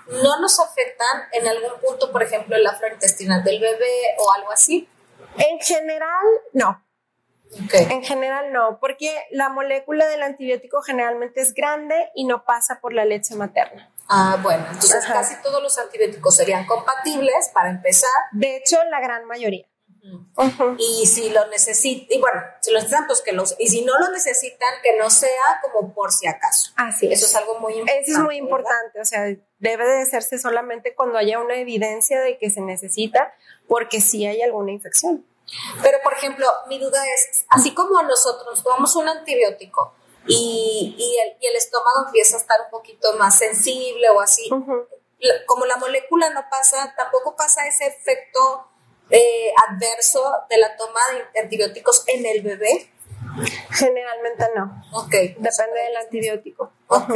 no 0.10 0.40
nos 0.40 0.60
afectan 0.60 1.24
en 1.34 1.48
algún 1.48 1.80
punto, 1.82 2.12
por 2.12 2.24
ejemplo, 2.24 2.56
en 2.56 2.64
la 2.64 2.74
flora 2.76 2.94
intestinal 2.94 3.44
del 3.44 3.60
bebé 3.60 4.16
o 4.20 4.32
algo 4.32 4.52
así. 4.52 4.88
En 5.38 5.60
general, 5.60 6.26
no. 6.54 6.82
En 7.72 8.04
general 8.04 8.52
no, 8.52 8.80
porque 8.80 9.16
la 9.32 9.50
molécula 9.50 10.08
del 10.08 10.24
antibiótico 10.24 10.82
generalmente 10.82 11.42
es 11.42 11.54
grande 11.54 12.10
y 12.14 12.26
no 12.26 12.44
pasa 12.44 12.80
por 12.82 12.94
la 12.94 13.06
leche 13.06 13.36
materna. 13.36 13.92
Ah, 14.10 14.38
bueno, 14.42 14.66
entonces 14.72 15.06
casi 15.06 15.36
todos 15.42 15.62
los 15.62 15.78
antibióticos 15.78 16.36
serían 16.36 16.66
compatibles 16.66 17.50
para 17.54 17.70
empezar. 17.70 18.10
De 18.32 18.58
hecho, 18.58 18.78
la 18.90 19.00
gran 19.00 19.26
mayoría. 19.26 19.66
Y 20.78 21.06
si 21.06 21.30
lo 21.32 21.48
necesitan, 21.48 22.08
y 22.10 22.22
bueno, 22.22 22.42
si 22.62 22.72
lo 22.72 22.78
necesitan, 22.78 23.08
pues 23.08 23.22
que 23.22 23.34
los, 23.34 23.56
y 23.60 23.68
si 23.68 23.84
no 23.84 23.98
lo 24.00 24.10
necesitan, 24.12 24.70
que 24.82 24.98
no 24.98 25.10
sea 25.10 25.60
como 25.62 25.94
por 25.94 26.14
si 26.14 26.28
acaso. 26.28 26.72
Así 26.78 27.12
Eso 27.12 27.26
es 27.26 27.36
algo 27.36 27.60
muy 27.60 27.74
importante. 27.74 28.02
Eso 28.04 28.20
es 28.20 28.24
muy 28.24 28.38
importante, 28.38 29.02
o 29.02 29.06
sea, 29.06 29.26
debe 29.60 29.86
de 29.86 30.02
hacerse 30.02 30.40
solamente 30.40 30.96
cuando 30.96 31.18
haya 31.18 31.40
una 31.40 31.56
evidencia 31.56 32.22
de 32.22 32.38
que 32.38 32.50
se 32.50 32.62
necesita, 32.62 33.34
porque 33.68 34.00
sí 34.00 34.26
hay 34.26 34.42
alguna 34.42 34.72
infección. 34.72 35.26
Pero, 35.82 35.98
por 36.04 36.14
ejemplo, 36.14 36.48
mi 36.68 36.80
duda 36.80 37.02
es, 37.06 37.46
así 37.50 37.74
como 37.74 38.02
nosotros 38.04 38.62
tomamos 38.64 38.96
un 38.96 39.08
antibiótico 39.08 39.94
y, 40.26 40.96
y, 40.98 41.20
el, 41.20 41.38
y 41.40 41.48
el, 41.48 41.56
estómago 41.56 42.06
empieza 42.08 42.36
a 42.36 42.40
estar 42.40 42.60
un 42.62 42.70
poquito 42.70 43.14
más 43.14 43.38
sensible 43.38 44.10
o 44.10 44.20
así, 44.20 44.50
como 45.46 45.66
la 45.66 45.78
molécula 45.78 46.30
no 46.32 46.44
pasa, 46.50 46.94
tampoco 46.98 47.36
pasa 47.36 47.66
ese 47.66 47.88
efecto 47.88 48.68
eh, 49.10 49.52
adverso 49.70 50.22
de 50.50 50.58
la 50.58 50.76
toma 50.76 51.00
de 51.34 51.40
antibióticos 51.40 52.04
en 52.08 52.26
el 52.26 52.42
bebé. 52.42 52.92
Generalmente 53.72 54.46
no. 54.56 54.84
Ok. 54.94 55.12
Depende 55.12 55.80
del 55.88 55.98
antibiótico. 55.98 56.72
Ok. 56.88 57.14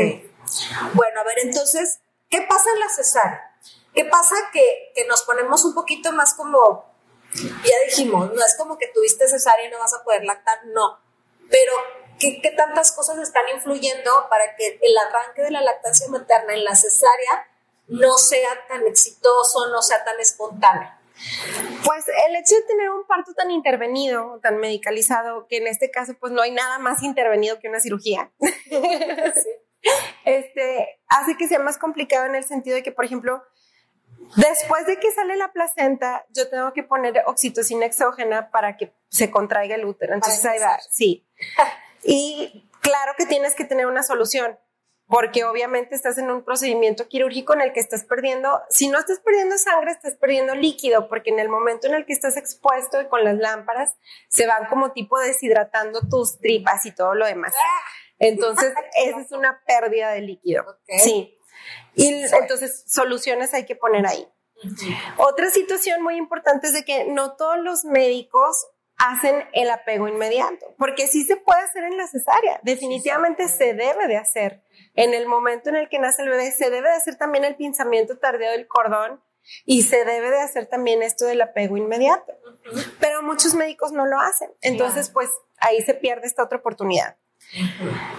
Bueno, 0.94 1.22
a 1.22 1.24
ver, 1.24 1.40
entonces, 1.40 2.00
¿qué 2.30 2.42
pasa 2.42 2.70
en 2.74 2.80
la 2.80 2.90
cesárea? 2.90 3.56
¿Qué 3.94 4.06
pasa 4.06 4.36
que, 4.54 4.92
que 4.96 5.06
nos 5.06 5.24
ponemos 5.24 5.66
un 5.66 5.74
poquito 5.74 6.12
más 6.14 6.34
como 6.34 6.91
ya 7.34 7.76
dijimos, 7.86 8.34
no 8.34 8.46
es 8.46 8.56
como 8.58 8.78
que 8.78 8.88
tuviste 8.88 9.28
cesárea 9.28 9.68
y 9.68 9.72
no 9.72 9.80
vas 9.80 9.94
a 9.94 10.04
poder 10.04 10.24
lactar, 10.24 10.66
no. 10.68 11.00
Pero, 11.50 11.74
¿qué, 12.20 12.42
¿qué, 12.42 12.52
tantas 12.52 12.92
cosas 12.92 13.18
están 13.20 13.48
influyendo 13.54 14.12
para 14.30 14.56
que 14.56 14.80
el 14.82 14.98
arranque 14.98 15.42
de 15.44 15.52
la 15.52 15.62
lactancia 15.62 16.08
materna 16.10 16.54
en 16.54 16.64
la 16.64 16.76
cesárea 16.76 17.48
no 17.88 18.18
sea 18.18 18.68
tan 18.68 18.86
exitoso, 18.88 19.68
no 19.70 19.82
sea 19.82 20.04
tan 20.04 20.20
espontáneo? 20.20 20.90
Pues 21.86 22.06
el 22.08 22.36
hecho 22.36 22.56
de 22.56 22.62
tener 22.64 22.90
un 22.90 23.06
parto 23.06 23.34
tan 23.34 23.52
intervenido, 23.52 24.40
tan 24.42 24.58
medicalizado, 24.58 25.46
que 25.48 25.58
en 25.58 25.68
este 25.68 25.92
caso 25.92 26.14
pues 26.20 26.32
no 26.32 26.42
hay 26.42 26.52
nada 26.52 26.80
más 26.80 27.04
intervenido 27.04 27.60
que 27.60 27.70
una 27.70 27.80
cirugía, 27.80 28.32
este, 30.26 31.00
hace 31.08 31.38
que 31.38 31.48
sea 31.48 31.60
más 31.60 31.78
complicado 31.78 32.26
en 32.26 32.36
el 32.36 32.44
sentido 32.44 32.76
de 32.76 32.84
que, 32.84 32.92
por 32.92 33.06
ejemplo, 33.06 33.44
Después 34.36 34.86
de 34.86 34.98
que 35.00 35.12
sale 35.12 35.36
la 35.36 35.52
placenta, 35.52 36.26
yo 36.30 36.50
tengo 36.50 36.72
que 36.74 36.84
poner 36.84 37.24
oxitocina 37.26 37.86
exógena 37.86 38.50
para 38.52 38.78
que 38.78 38.94
se 39.10 39.30
contraiga 39.30 39.76
el 39.76 39.86
útero. 39.86 40.14
Entonces 40.14 40.44
ahí 40.46 40.60
va, 40.60 40.80
sí. 40.90 41.28
Y 42.04 42.70
claro 42.82 43.14
que 43.18 43.26
tienes 43.26 43.56
que 43.56 43.66
tener 43.66 43.86
una 43.88 44.04
solución, 44.04 44.58
porque 45.08 45.44
obviamente 45.44 45.94
estás 45.94 46.18
en 46.18 46.32
un 46.32 46.44
procedimiento 46.44 47.10
quirúrgico 47.10 47.54
en 47.54 47.62
el 47.62 47.74
que 47.74 47.82
estás 47.82 48.06
perdiendo, 48.06 48.62
si 48.70 48.88
no 48.88 48.98
estás 48.98 49.20
perdiendo 49.20 49.58
sangre, 49.58 49.92
estás 49.92 50.16
perdiendo 50.16 50.56
líquido, 50.56 51.10
porque 51.10 51.32
en 51.32 51.40
el 51.40 51.50
momento 51.50 51.88
en 51.88 51.96
el 51.96 52.06
que 52.06 52.14
estás 52.14 52.38
expuesto 52.38 52.98
con 53.10 53.24
las 53.26 53.38
lámparas, 53.38 53.96
se 54.30 54.48
van 54.48 54.68
como 54.68 54.94
tipo 54.94 55.20
deshidratando 55.20 56.00
tus 56.10 56.40
tripas 56.40 56.86
y 56.86 56.92
todo 56.92 57.14
lo 57.14 57.26
demás. 57.26 57.54
Ah. 57.54 57.82
Entonces, 58.20 58.74
esa 59.06 59.20
es 59.20 59.32
una 59.34 59.62
pérdida 59.66 60.12
de 60.12 60.22
líquido. 60.22 60.64
Sí. 61.04 61.38
Y 61.96 62.24
entonces 62.34 62.84
soluciones 62.88 63.54
hay 63.54 63.66
que 63.66 63.76
poner 63.76 64.06
ahí. 64.06 64.28
Otra 65.18 65.50
situación 65.50 66.02
muy 66.04 66.16
importante 66.16 66.68
es 66.68 66.74
de 66.74 66.86
que 66.86 67.06
no 67.06 67.36
todos 67.36 67.58
los 67.60 67.84
médicos 67.86 68.68
hacen 68.98 69.44
el 69.54 69.70
apego 69.72 70.08
inmediato, 70.08 70.76
porque 70.78 71.08
sí 71.08 71.24
se 71.24 71.36
puede 71.36 71.62
hacer 71.62 71.86
en 71.86 71.98
la 71.98 72.08
cesárea, 72.08 72.60
definitivamente 72.62 73.48
se 73.48 73.74
debe 73.74 74.08
de 74.08 74.18
hacer. 74.18 74.62
En 74.94 75.16
el 75.16 75.26
momento 75.28 75.70
en 75.70 75.76
el 75.76 75.90
que 75.90 75.98
nace 75.98 76.22
el 76.22 76.30
bebé, 76.30 76.52
se 76.52 76.70
debe 76.70 76.90
de 76.90 76.96
hacer 76.96 77.16
también 77.16 77.44
el 77.44 77.56
pinzamiento 77.56 78.20
tardío 78.20 78.52
del 78.52 78.68
cordón 78.68 79.20
y 79.66 79.84
se 79.84 80.06
debe 80.06 80.30
de 80.30 80.40
hacer 80.40 80.68
también 80.68 81.02
esto 81.02 81.26
del 81.26 81.42
apego 81.42 81.78
inmediato. 81.78 82.32
Pero 83.00 83.24
muchos 83.24 83.56
médicos 83.56 83.92
no 83.92 84.06
lo 84.06 84.20
hacen, 84.20 84.52
entonces 84.62 85.10
pues 85.10 85.32
ahí 85.58 85.82
se 85.82 85.96
pierde 85.96 86.28
esta 86.28 86.44
otra 86.44 86.60
oportunidad. 86.60 87.18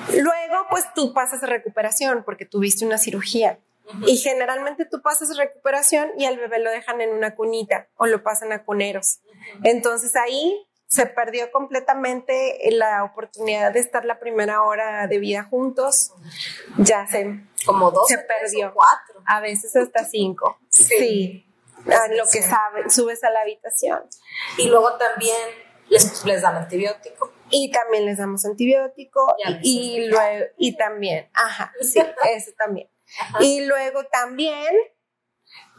Luego, 0.08 0.66
pues 0.70 0.84
tú 0.94 1.12
pasas 1.12 1.42
a 1.42 1.46
recuperación 1.46 2.22
porque 2.24 2.44
tuviste 2.44 2.84
una 2.84 2.98
cirugía. 2.98 3.58
Y 4.06 4.16
generalmente 4.16 4.84
tú 4.84 5.02
pasas 5.02 5.30
a 5.32 5.34
recuperación 5.34 6.10
y 6.16 6.24
al 6.24 6.38
bebé 6.38 6.60
lo 6.60 6.70
dejan 6.70 7.00
en 7.00 7.10
una 7.10 7.34
cunita 7.34 7.88
o 7.96 8.06
lo 8.06 8.22
pasan 8.22 8.52
a 8.52 8.64
cuneros. 8.64 9.20
Entonces 9.64 10.16
ahí 10.16 10.66
se 10.86 11.06
perdió 11.06 11.50
completamente 11.50 12.58
la 12.70 13.02
oportunidad 13.04 13.72
de 13.72 13.80
estar 13.80 14.04
la 14.04 14.18
primera 14.18 14.62
hora 14.62 15.06
de 15.06 15.18
vida 15.18 15.42
juntos. 15.42 16.12
Ya 16.78 17.06
se, 17.06 17.40
como 17.64 17.90
dos, 17.90 18.08
se 18.08 18.18
perdió. 18.18 18.72
cuatro. 18.74 19.22
A 19.26 19.40
veces 19.40 19.74
hasta 19.74 20.04
cinco. 20.04 20.58
Sí. 20.68 21.46
lo 21.84 22.24
que 22.30 22.42
saben, 22.42 22.90
subes 22.90 23.24
a 23.24 23.30
la 23.30 23.40
habitación. 23.40 24.02
Y 24.58 24.68
luego 24.68 24.94
también 24.98 25.48
les, 25.88 26.24
les 26.24 26.42
dan 26.42 26.56
antibiótico. 26.56 27.32
Y 27.52 27.70
también 27.70 28.06
les 28.06 28.18
damos 28.18 28.44
antibiótico 28.46 29.36
y, 29.62 30.06
luego, 30.08 30.46
y 30.56 30.74
también, 30.76 31.28
ajá, 31.34 31.72
sí, 31.80 32.00
eso 32.34 32.50
también. 32.56 32.88
Y 33.40 33.66
luego 33.66 34.04
también, 34.04 34.74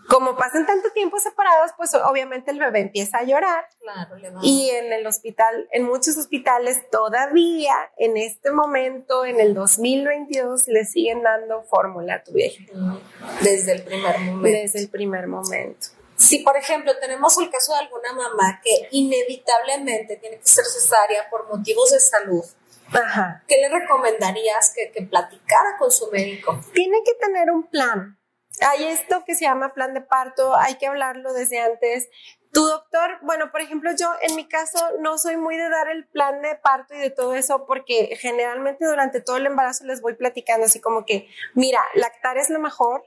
como 0.07 0.37
pasan 0.37 0.67
tanto 0.67 0.91
tiempo 0.91 1.17
separados, 1.17 1.71
pues 1.75 1.95
obviamente 1.95 2.51
el 2.51 2.59
bebé 2.59 2.81
empieza 2.81 3.17
a 3.17 3.23
llorar. 3.23 3.65
Claro, 3.79 4.17
y 4.43 4.69
en 4.69 4.93
el 4.93 5.07
hospital, 5.07 5.67
en 5.71 5.85
muchos 5.85 6.15
hospitales 6.15 6.87
todavía, 6.91 7.73
en 7.97 8.17
este 8.17 8.51
momento, 8.51 9.25
en 9.25 9.39
el 9.39 9.55
2022, 9.55 10.67
le 10.67 10.85
siguen 10.85 11.23
dando 11.23 11.63
fórmula 11.63 12.15
a 12.15 12.23
tu 12.23 12.33
vieja. 12.33 12.63
Desde 13.41 13.71
el 13.73 13.81
primer 13.81 14.19
momento. 14.19 14.47
Desde 14.47 14.79
el 14.79 14.89
primer 14.89 15.27
momento. 15.27 15.87
Si, 16.23 16.39
por 16.39 16.55
ejemplo, 16.55 16.97
tenemos 16.99 17.37
el 17.37 17.49
caso 17.49 17.73
de 17.73 17.79
alguna 17.79 18.13
mamá 18.13 18.61
que 18.63 18.87
inevitablemente 18.91 20.15
tiene 20.15 20.39
que 20.39 20.47
ser 20.47 20.63
cesárea 20.63 21.29
por 21.29 21.49
motivos 21.49 21.91
de 21.91 21.99
salud, 21.99 22.45
¿qué 23.45 23.57
le 23.57 23.67
recomendarías 23.67 24.73
que, 24.73 24.89
que 24.91 25.01
platicara 25.01 25.75
con 25.77 25.91
su 25.91 26.09
médico? 26.11 26.57
Tiene 26.73 27.03
que 27.03 27.13
tener 27.15 27.51
un 27.51 27.63
plan. 27.63 28.17
Hay 28.61 28.85
esto 28.85 29.25
que 29.25 29.35
se 29.35 29.43
llama 29.43 29.73
plan 29.73 29.93
de 29.93 29.99
parto, 29.99 30.55
hay 30.55 30.75
que 30.75 30.87
hablarlo 30.87 31.33
desde 31.33 31.59
antes. 31.59 32.07
Tu 32.53 32.63
doctor, 32.63 33.19
bueno, 33.23 33.51
por 33.51 33.59
ejemplo, 33.59 33.91
yo 33.91 34.09
en 34.21 34.37
mi 34.37 34.47
caso 34.47 34.79
no 34.99 35.17
soy 35.17 35.35
muy 35.35 35.57
de 35.57 35.67
dar 35.67 35.89
el 35.89 36.07
plan 36.07 36.41
de 36.41 36.55
parto 36.55 36.93
y 36.93 36.99
de 36.99 37.09
todo 37.09 37.33
eso 37.35 37.65
porque 37.65 38.15
generalmente 38.17 38.85
durante 38.85 39.19
todo 39.19 39.35
el 39.35 39.47
embarazo 39.47 39.83
les 39.83 39.99
voy 39.99 40.13
platicando 40.13 40.67
así 40.67 40.79
como 40.79 41.03
que, 41.05 41.27
mira, 41.53 41.81
lactar 41.95 42.37
es 42.37 42.49
lo 42.49 42.59
mejor, 42.59 43.03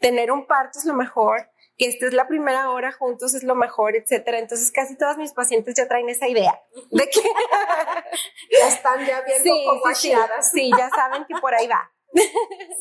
tener 0.00 0.32
un 0.32 0.48
parto 0.48 0.80
es 0.80 0.84
lo 0.84 0.94
mejor, 0.94 1.48
que 1.76 1.88
esta 1.88 2.06
es 2.06 2.14
la 2.14 2.26
primera 2.26 2.70
hora 2.70 2.92
juntos 2.92 3.34
es 3.34 3.42
lo 3.42 3.54
mejor, 3.54 3.96
etcétera. 3.96 4.38
Entonces 4.38 4.72
casi 4.72 4.96
todos 4.96 5.16
mis 5.18 5.32
pacientes 5.32 5.74
ya 5.74 5.88
traen 5.88 6.08
esa 6.08 6.28
idea 6.28 6.60
de 6.90 7.08
que 7.08 7.20
ya 8.60 8.68
están 8.68 9.04
ya 9.06 9.20
bien 9.22 9.42
sí, 9.42 9.50
sí, 9.94 10.12
sí, 10.52 10.70
ya 10.76 10.88
saben 10.90 11.24
que 11.26 11.34
por 11.40 11.54
ahí 11.54 11.66
va. 11.66 11.90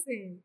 Sí. 0.05 0.41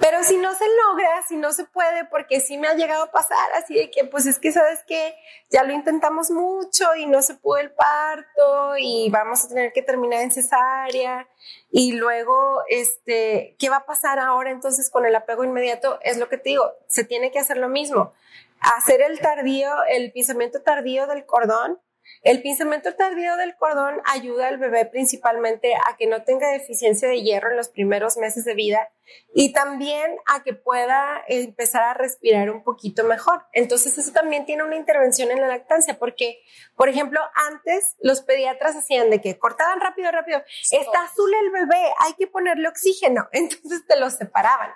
Pero 0.00 0.22
si 0.22 0.36
no 0.36 0.54
se 0.54 0.64
logra, 0.64 1.22
si 1.26 1.36
no 1.36 1.52
se 1.52 1.64
puede, 1.64 2.04
porque 2.04 2.40
sí 2.40 2.56
me 2.56 2.68
ha 2.68 2.74
llegado 2.74 3.04
a 3.04 3.10
pasar 3.10 3.52
así 3.54 3.74
de 3.74 3.90
que, 3.90 4.04
pues 4.04 4.26
es 4.26 4.38
que 4.38 4.52
sabes 4.52 4.84
que 4.84 5.14
ya 5.50 5.64
lo 5.64 5.72
intentamos 5.72 6.30
mucho 6.30 6.94
y 6.96 7.06
no 7.06 7.20
se 7.22 7.34
pudo 7.34 7.58
el 7.58 7.72
parto 7.72 8.76
y 8.78 9.10
vamos 9.10 9.44
a 9.44 9.48
tener 9.48 9.72
que 9.72 9.82
terminar 9.82 10.22
en 10.22 10.30
cesárea 10.30 11.28
y 11.70 11.92
luego, 11.92 12.62
este, 12.68 13.56
¿qué 13.58 13.68
va 13.70 13.76
a 13.78 13.86
pasar 13.86 14.18
ahora 14.18 14.50
entonces 14.50 14.88
con 14.90 15.04
el 15.04 15.14
apego 15.14 15.42
inmediato? 15.44 15.98
Es 16.02 16.16
lo 16.16 16.28
que 16.28 16.38
te 16.38 16.50
digo, 16.50 16.72
se 16.86 17.04
tiene 17.04 17.32
que 17.32 17.40
hacer 17.40 17.56
lo 17.56 17.68
mismo. 17.68 18.12
hacer 18.60 19.00
el 19.02 19.18
tardío, 19.20 19.70
el 19.88 20.12
pinzamiento 20.12 20.62
tardío 20.62 21.06
del 21.06 21.26
cordón 21.26 21.80
el 22.22 22.42
pinzamiento 22.42 22.94
tardío 22.94 23.36
del 23.36 23.54
cordón 23.56 24.00
ayuda 24.04 24.48
al 24.48 24.58
bebé 24.58 24.86
principalmente 24.86 25.74
a 25.74 25.96
que 25.96 26.06
no 26.06 26.22
tenga 26.24 26.50
deficiencia 26.50 27.08
de 27.08 27.22
hierro 27.22 27.50
en 27.50 27.56
los 27.56 27.68
primeros 27.68 28.16
meses 28.16 28.44
de 28.44 28.54
vida 28.54 28.90
y 29.34 29.52
también 29.52 30.16
a 30.26 30.42
que 30.42 30.54
pueda 30.54 31.22
empezar 31.28 31.82
a 31.82 31.94
respirar 31.94 32.50
un 32.50 32.64
poquito 32.64 33.04
mejor. 33.04 33.46
Entonces 33.52 33.96
eso 33.98 34.12
también 34.12 34.46
tiene 34.46 34.64
una 34.64 34.76
intervención 34.76 35.30
en 35.30 35.40
la 35.40 35.48
lactancia 35.48 35.98
porque, 35.98 36.42
por 36.76 36.88
ejemplo, 36.88 37.20
antes 37.34 37.94
los 38.00 38.22
pediatras 38.22 38.76
hacían 38.76 39.10
de 39.10 39.20
que 39.20 39.38
cortaban 39.38 39.80
rápido, 39.80 40.10
rápido, 40.10 40.42
está 40.70 41.02
azul 41.02 41.32
el 41.34 41.50
bebé, 41.50 41.92
hay 42.00 42.14
que 42.14 42.26
ponerle 42.26 42.68
oxígeno, 42.68 43.28
entonces 43.32 43.86
te 43.86 43.98
los 43.98 44.14
separaban. 44.14 44.70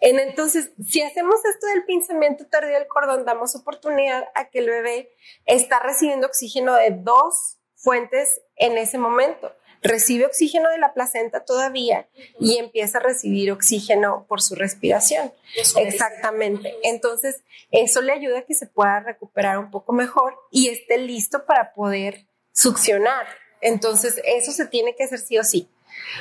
entonces, 0.00 0.72
si 0.84 1.02
hacemos 1.02 1.44
esto 1.44 1.66
del 1.68 1.84
pinzamiento 1.84 2.46
tardío 2.46 2.74
del 2.74 2.88
cordón, 2.88 3.24
damos 3.24 3.54
oportunidad 3.54 4.24
a 4.34 4.48
que 4.50 4.60
el 4.60 4.68
bebé 4.68 5.14
está 5.46 5.80
recibiendo 5.80 6.26
oxígeno 6.26 6.74
de 6.74 6.90
dos 6.90 7.58
fuentes 7.76 8.40
en 8.56 8.78
ese 8.78 8.98
momento 8.98 9.52
recibe 9.82 10.26
oxígeno 10.26 10.70
de 10.70 10.78
la 10.78 10.94
placenta 10.94 11.44
todavía 11.44 12.08
y 12.38 12.58
empieza 12.58 12.98
a 12.98 13.02
recibir 13.02 13.50
oxígeno 13.50 14.26
por 14.28 14.40
su 14.40 14.54
respiración. 14.54 15.32
Exactamente. 15.76 16.74
Entonces, 16.84 17.42
eso 17.70 18.00
le 18.00 18.12
ayuda 18.12 18.40
a 18.40 18.42
que 18.42 18.54
se 18.54 18.66
pueda 18.66 19.00
recuperar 19.00 19.58
un 19.58 19.70
poco 19.70 19.92
mejor 19.92 20.38
y 20.50 20.68
esté 20.68 20.98
listo 20.98 21.44
para 21.44 21.72
poder 21.72 22.26
succionar. 22.52 23.26
Entonces, 23.60 24.20
eso 24.24 24.52
se 24.52 24.66
tiene 24.66 24.94
que 24.94 25.04
hacer 25.04 25.18
sí 25.18 25.38
o 25.38 25.44
sí, 25.44 25.68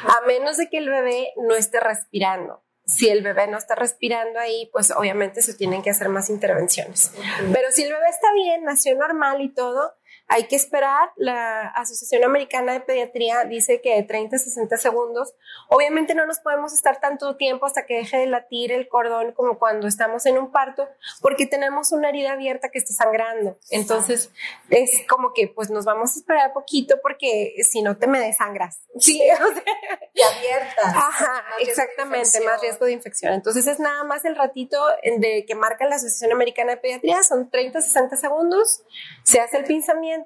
a 0.03 0.25
menos 0.25 0.57
de 0.57 0.69
que 0.69 0.77
el 0.77 0.89
bebé 0.89 1.31
no 1.37 1.55
esté 1.55 1.79
respirando. 1.79 2.63
Si 2.85 3.09
el 3.09 3.23
bebé 3.23 3.47
no 3.47 3.57
está 3.57 3.75
respirando 3.75 4.39
ahí, 4.39 4.69
pues 4.73 4.91
obviamente 4.91 5.41
se 5.41 5.53
tienen 5.53 5.81
que 5.81 5.91
hacer 5.91 6.09
más 6.09 6.29
intervenciones. 6.29 7.11
Pero 7.53 7.71
si 7.71 7.83
el 7.83 7.93
bebé 7.93 8.09
está 8.09 8.33
bien, 8.33 8.63
nació 8.63 8.95
normal 8.95 9.39
y 9.41 9.49
todo, 9.49 9.93
hay 10.31 10.45
que 10.45 10.55
esperar. 10.55 11.11
La 11.17 11.67
Asociación 11.67 12.23
Americana 12.23 12.71
de 12.71 12.79
Pediatría 12.79 13.43
dice 13.43 13.81
que 13.81 13.95
de 13.95 14.03
30 14.03 14.37
a 14.37 14.39
60 14.39 14.77
segundos. 14.77 15.35
Obviamente 15.67 16.15
no 16.15 16.25
nos 16.25 16.39
podemos 16.39 16.71
estar 16.71 17.01
tanto 17.01 17.35
tiempo 17.35 17.65
hasta 17.65 17.85
que 17.85 17.95
deje 17.95 18.17
de 18.17 18.27
latir 18.27 18.71
el 18.71 18.87
cordón 18.87 19.33
como 19.33 19.59
cuando 19.59 19.87
estamos 19.87 20.25
en 20.25 20.37
un 20.37 20.49
parto, 20.49 20.87
porque 21.21 21.47
tenemos 21.47 21.91
una 21.91 22.09
herida 22.09 22.31
abierta 22.31 22.69
que 22.69 22.79
está 22.79 22.93
sangrando. 22.93 23.57
Entonces 23.71 24.31
es 24.69 25.01
como 25.05 25.33
que 25.33 25.49
pues 25.49 25.69
nos 25.69 25.83
vamos 25.83 26.15
a 26.15 26.19
esperar 26.19 26.53
poquito 26.53 26.95
porque 27.01 27.53
si 27.69 27.81
no 27.81 27.97
te 27.97 28.07
me 28.07 28.19
desangras. 28.19 28.79
Sí, 29.01 29.19
y 29.19 30.21
abierta. 30.21 30.81
Ajá, 30.83 31.43
exactamente, 31.59 32.39
más 32.41 32.61
riesgo 32.61 32.85
de 32.85 32.91
infección. 32.91 33.33
Entonces 33.33 33.65
es 33.65 33.79
nada 33.79 34.03
más 34.03 34.25
el 34.25 34.35
ratito 34.35 34.77
de 35.17 35.43
que 35.47 35.55
marca 35.55 35.85
la 35.85 35.95
Asociación 35.95 36.31
Americana 36.31 36.71
de 36.71 36.77
Pediatría, 36.77 37.23
son 37.23 37.49
30 37.49 37.79
a 37.79 37.81
60 37.81 38.15
segundos, 38.17 38.83
se 39.23 39.39
hace 39.39 39.57
el 39.57 39.63
pinzamiento 39.63 40.20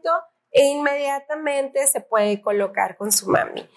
e 0.52 0.64
inmediatamente 0.68 1.86
se 1.86 2.00
puede 2.00 2.42
colocar 2.42 2.96
con 2.96 3.12
su 3.12 3.30
mami. 3.30 3.70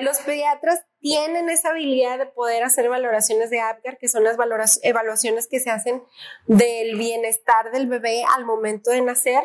los 0.00 0.18
pediatras 0.20 0.82
tienen 0.98 1.50
esa 1.50 1.68
habilidad 1.68 2.16
de 2.18 2.24
poder 2.24 2.64
hacer 2.64 2.88
valoraciones 2.88 3.50
de 3.50 3.60
APGAR, 3.60 3.98
que 3.98 4.08
son 4.08 4.24
las 4.24 4.38
evaluaciones 4.82 5.46
que 5.48 5.60
se 5.60 5.70
hacen 5.70 6.02
del 6.46 6.96
bienestar 6.96 7.72
del 7.72 7.88
bebé 7.88 8.24
al 8.36 8.46
momento 8.46 8.90
de 8.90 9.02
nacer, 9.02 9.42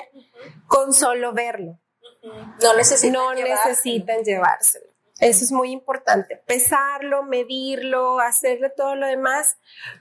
con 0.67 0.93
solo 0.93 1.33
verlo. 1.33 1.77
No 2.61 2.73
necesitan, 2.77 3.11
no 3.11 3.33
necesitan 3.33 4.23
llevárselo. 4.23 4.89
Eso 5.19 5.43
es 5.43 5.51
muy 5.51 5.71
importante. 5.71 6.37
Pesarlo, 6.37 7.23
medirlo, 7.23 8.19
hacerle 8.21 8.69
todo 8.69 8.95
lo 8.95 9.05
demás, 9.05 9.57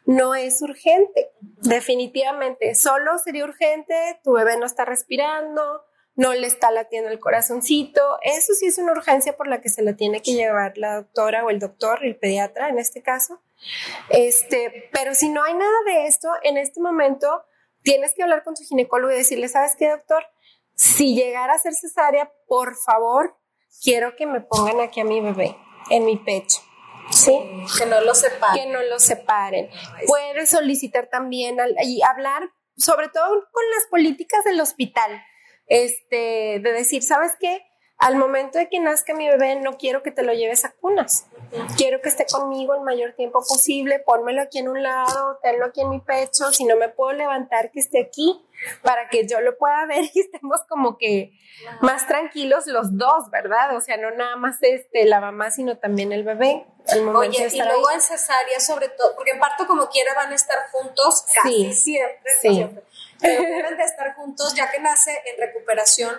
no 0.07 0.37
es 0.37 0.63
urgente. 0.63 1.33
Definitivamente, 1.41 2.77
solo 2.77 3.19
sería 3.19 3.45
urgente, 3.45 4.21
tu 4.23 4.35
bebé 4.35 4.57
no 4.59 4.67
está 4.67 4.85
respirando, 4.85 5.83
no 6.19 6.35
le 6.35 6.49
está 6.49 6.73
latiendo 6.73 7.11
el 7.11 7.21
corazoncito. 7.21 8.19
Eso 8.23 8.53
sí 8.53 8.67
es 8.67 8.77
una 8.79 8.91
urgencia 8.91 9.37
por 9.37 9.47
la 9.47 9.61
que 9.61 9.69
se 9.69 9.83
la 9.83 9.95
tiene 9.95 10.21
que 10.21 10.33
llevar 10.33 10.77
la 10.77 10.97
doctora 10.97 11.45
o 11.45 11.51
el 11.51 11.61
doctor, 11.61 12.05
el 12.05 12.17
pediatra 12.17 12.69
en 12.69 12.81
este 12.81 13.03
caso. 13.03 13.41
Este, 14.09 14.91
pero 14.93 15.15
si 15.15 15.29
no 15.29 15.45
hay 15.45 15.55
nada 15.55 15.77
de 15.87 16.07
esto, 16.07 16.29
en 16.43 16.57
este 16.59 16.81
momento 16.81 17.45
tienes 17.83 18.15
que 18.15 18.25
hablar 18.25 18.43
con 18.43 18.55
tu 18.55 18.65
ginecólogo 18.65 19.13
y 19.13 19.17
decirle, 19.17 19.49
¿sabes 19.49 19.77
qué, 19.79 19.91
doctor? 19.91 20.25
Si 20.75 21.15
llegara 21.15 21.55
a 21.55 21.59
ser 21.59 21.73
cesárea, 21.73 22.33
por 22.49 22.75
favor, 22.75 23.37
quiero 23.81 24.17
que 24.17 24.27
me 24.27 24.41
pongan 24.41 24.81
aquí 24.81 25.01
a 25.01 25.05
mi 25.05 25.21
bebé 25.21 25.57
en 25.89 26.05
mi 26.05 26.17
pecho. 26.17 26.59
¿Sí? 27.13 27.41
Que 27.79 27.87
no 27.87 28.01
lo 28.01 28.13
separen. 28.17 28.65
Que 28.65 28.73
no 28.73 28.83
lo 28.83 28.99
separen. 28.99 29.71
Puedes 30.09 30.51
solicitar 30.51 31.07
también 31.07 31.59
y 31.85 32.03
hablar 32.03 32.51
sobre 32.77 33.09
todo 33.09 33.29
con 33.53 33.65
las 33.77 33.87
políticas 33.89 34.45
del 34.45 34.61
hospital 34.61 35.23
este, 35.69 36.61
de 36.61 36.73
decir, 36.73 37.03
¿sabes 37.03 37.33
qué? 37.41 37.63
Al 37.99 38.17
momento 38.17 38.59
de 38.59 38.69
que 38.69 38.79
nazca 38.79 39.13
mi 39.13 39.29
bebé, 39.29 39.57
no 39.57 39.77
quiero 39.77 40.03
que 40.03 40.13
te 40.13 40.23
lo 40.23 40.33
lleves 40.33 40.65
a 40.65 40.73
cunas. 40.73 41.27
Quiero 41.77 42.01
que 42.01 42.09
esté 42.09 42.27
conmigo 42.27 42.75
el 42.75 42.83
mayor 42.83 43.15
tiempo 43.15 43.41
posible. 43.47 43.99
Pónmelo 43.99 44.43
aquí 44.43 44.59
en 44.59 44.69
un 44.69 44.83
lado, 44.83 45.39
tenlo 45.43 45.67
aquí 45.67 45.81
en 45.81 45.91
mi 45.91 46.01
pecho. 46.01 46.53
Si 46.53 46.65
no 46.65 46.77
me 46.77 46.89
puedo 46.89 47.13
levantar, 47.13 47.73
que 47.73 47.81
esté 47.81 48.01
aquí 48.01 48.45
para 48.83 49.09
que 49.09 49.27
yo 49.27 49.41
lo 49.41 49.57
pueda 49.59 49.87
ver 49.87 50.05
y 50.15 50.21
estemos 50.21 50.61
como 50.69 50.97
que 50.97 51.33
más 51.81 52.07
tranquilos 52.07 52.67
los 52.67 52.97
dos, 52.97 53.31
¿verdad? 53.31 53.77
O 53.77 53.81
sea, 53.81 53.97
no 53.97 54.13
nada 54.13 54.37
más 54.37 54.59
este, 54.61 55.05
la 55.05 55.21
mamá, 55.21 55.51
sino 55.51 55.79
también 55.79 56.13
el 56.13 56.23
bebé. 56.23 56.67
Oye, 57.15 57.49
y 57.53 57.59
luego 57.61 57.91
en 57.91 58.01
cesárea, 58.01 58.61
sobre 58.61 58.89
todo, 58.91 59.15
porque 59.17 59.33
en 59.33 59.41
parto 59.41 59.67
como 59.67 59.89
quiera 59.89 60.15
van 60.15 60.33
a 60.33 60.35
estar 60.37 60.59
juntos 60.71 61.25
casi 61.35 61.73
siempre. 61.73 62.33
Sí. 62.41 62.55
siempre 62.55 62.85
pero 63.21 63.43
deben 63.43 63.77
de 63.77 63.85
estar 63.85 64.15
juntos 64.15 64.55
ya 64.55 64.71
que 64.71 64.81
nace 64.81 65.11
en 65.27 65.41
recuperación. 65.41 66.15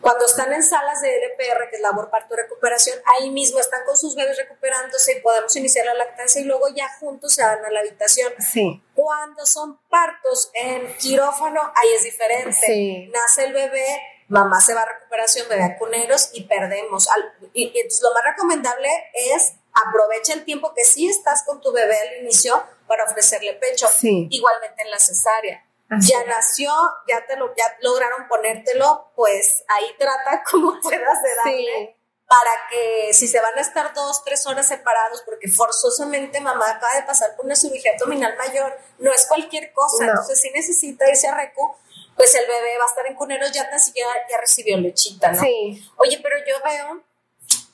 Cuando 0.00 0.24
están 0.24 0.52
en 0.52 0.62
salas 0.62 1.02
de 1.02 1.14
LPR, 1.26 1.68
que 1.68 1.76
es 1.76 1.82
labor 1.82 2.10
parto 2.10 2.34
recuperación, 2.34 2.98
ahí 3.04 3.30
mismo 3.30 3.60
están 3.60 3.84
con 3.84 3.96
sus 3.96 4.14
bebés 4.14 4.36
recuperándose 4.38 5.18
y 5.18 5.20
podemos 5.20 5.54
iniciar 5.56 5.84
la 5.84 5.94
lactancia 5.94 6.40
y 6.40 6.44
luego 6.44 6.68
ya 6.68 6.88
juntos 6.98 7.34
se 7.34 7.42
van 7.42 7.64
a 7.64 7.70
la 7.70 7.80
habitación. 7.80 8.32
Sí. 8.38 8.82
Cuando 8.94 9.44
son 9.44 9.78
partos 9.90 10.50
en 10.54 10.96
quirófano, 10.96 11.60
ahí 11.60 11.88
es 11.96 12.04
diferente. 12.04 12.56
Sí. 12.66 13.10
Nace 13.12 13.44
el 13.44 13.52
bebé, 13.52 13.84
mamá 14.28 14.60
se 14.60 14.72
va 14.72 14.82
a 14.82 14.86
recuperación, 14.86 15.48
bebé 15.48 15.64
a 15.64 15.78
cuneros 15.78 16.30
y 16.32 16.44
perdemos. 16.44 17.08
y, 17.52 17.64
y, 17.64 17.78
entonces 17.78 18.02
lo 18.02 18.14
más 18.14 18.24
recomendable 18.24 18.88
es 19.12 19.54
aprovecha 19.72 20.32
el 20.32 20.44
tiempo 20.44 20.72
que 20.74 20.84
sí 20.84 21.08
estás 21.08 21.44
con 21.44 21.60
tu 21.60 21.72
bebé 21.72 21.96
al 21.98 22.22
inicio 22.22 22.62
para 22.86 23.04
ofrecerle 23.04 23.52
pecho. 23.54 23.86
Sí. 23.88 24.28
Igualmente 24.30 24.82
en 24.82 24.90
la 24.90 24.98
cesárea 24.98 25.64
ya 25.98 26.24
nació, 26.24 26.70
ya 27.08 27.26
te 27.26 27.36
lo, 27.36 27.52
ya 27.56 27.64
lograron 27.80 28.28
ponértelo, 28.28 29.12
pues 29.16 29.64
ahí 29.68 29.86
trata 29.98 30.42
como 30.50 30.78
puedas 30.80 31.22
de 31.22 31.34
darle. 31.44 31.96
Para 32.26 32.52
que 32.70 33.12
si 33.12 33.26
se 33.26 33.40
van 33.40 33.58
a 33.58 33.60
estar 33.60 33.92
dos, 33.92 34.22
tres 34.22 34.46
horas 34.46 34.68
separados, 34.68 35.22
porque 35.22 35.48
forzosamente 35.48 36.40
mamá 36.40 36.70
acaba 36.70 36.94
de 36.94 37.02
pasar 37.02 37.34
por 37.34 37.44
una 37.44 37.56
cirugía 37.56 37.90
abdominal 37.94 38.36
mayor, 38.36 38.78
no 38.98 39.12
es 39.12 39.26
cualquier 39.26 39.72
cosa, 39.72 40.04
entonces 40.04 40.40
si 40.40 40.48
necesita 40.50 41.08
irse 41.08 41.26
a 41.26 41.34
recu, 41.34 41.74
pues 42.14 42.32
el 42.36 42.46
bebé 42.46 42.78
va 42.78 42.84
a 42.84 42.86
estar 42.86 43.04
en 43.06 43.16
cuneros, 43.16 43.50
ya 43.50 43.76
siquiera 43.80 44.10
ya 44.30 44.38
recibió 44.38 44.76
lechita, 44.76 45.32
¿no? 45.32 45.42
Sí. 45.42 45.84
Oye, 45.96 46.20
pero 46.22 46.36
yo 46.46 46.54
veo 46.64 47.02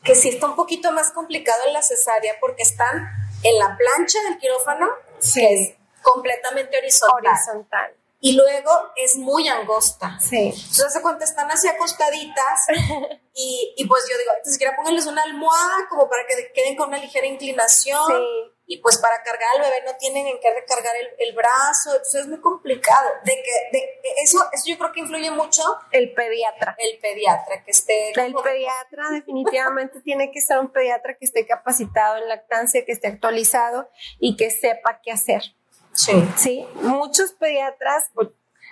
que 0.03 0.15
sí 0.15 0.31
está 0.31 0.47
un 0.47 0.57
poquito 0.57 0.91
más 0.91 1.11
complicado 1.11 1.65
en 1.67 1.75
la 1.75 1.83
cesárea 1.83 2.37
porque 2.41 2.63
están 2.63 3.11
en 3.43 3.59
la 3.59 3.77
plancha 3.77 4.23
del 4.23 4.39
quirófano, 4.39 4.89
que 5.35 5.53
es 5.53 5.75
completamente 6.01 6.79
horizontal. 6.79 7.27
Horizontal 7.27 7.95
y 8.27 8.33
luego 8.33 8.73
es 8.97 9.17
muy 9.17 9.47
angosta. 9.47 10.19
Sí. 10.19 10.49
Entonces 10.49 10.93
se 10.93 11.01
cuenta, 11.01 11.25
están 11.25 11.49
así 11.49 11.69
acostaditas 11.69 12.67
y, 13.35 13.73
y, 13.77 13.87
pues 13.87 14.03
yo 14.11 14.19
digo, 14.19 14.33
ni 14.45 14.53
siquiera 14.53 14.75
pónganles 14.75 15.07
una 15.07 15.23
almohada 15.23 15.87
como 15.89 16.09
para 16.09 16.27
que 16.27 16.53
queden 16.53 16.75
con 16.75 16.89
una 16.89 16.99
ligera 16.99 17.25
inclinación. 17.25 18.05
Sí. 18.09 18.53
Y 18.69 18.79
pues 18.79 18.99
para 18.99 19.23
cargar 19.23 19.49
al 19.55 19.61
bebé 19.63 19.85
no 19.87 19.97
tienen 19.97 20.27
en 20.27 20.41
qué 20.41 20.53
recargar 20.53 20.97
el, 20.97 21.09
el 21.21 21.37
brazo, 21.37 21.91
entonces 21.93 22.23
es 22.23 22.27
muy 22.27 22.41
complicado. 22.41 23.11
De 23.25 23.31
que, 23.31 23.79
de, 23.79 24.01
eso, 24.25 24.41
eso 24.53 24.65
yo 24.67 24.77
creo 24.77 24.91
que 24.91 24.99
influye 24.99 25.31
mucho. 25.31 25.63
El 25.93 26.13
pediatra. 26.13 26.75
El 26.77 26.99
pediatra, 26.99 27.63
que 27.63 27.71
esté. 27.71 28.11
El 28.11 28.35
pediatra 28.35 29.11
definitivamente 29.13 30.01
tiene 30.01 30.33
que 30.33 30.41
ser 30.41 30.59
un 30.59 30.73
pediatra 30.73 31.17
que 31.17 31.27
esté 31.27 31.47
capacitado 31.47 32.17
en 32.17 32.29
lactancia, 32.29 32.85
que 32.85 32.91
esté 32.91 33.07
actualizado 33.07 33.89
y 34.19 34.37
que 34.37 34.51
sepa 34.51 35.01
qué 35.01 35.13
hacer. 35.13 35.56
Sí. 35.97 36.29
Sí, 36.37 36.69
muchos 36.75 37.33
pediatras, 37.33 38.11
pues, 38.15 38.29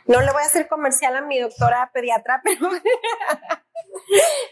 no 0.07 0.21
le 0.21 0.31
voy 0.33 0.43
a 0.43 0.47
hacer 0.47 0.69
comercial 0.69 1.17
a 1.17 1.23
mi 1.23 1.41
doctora 1.41 1.91
pediatra, 1.93 2.41
pero 2.45 2.71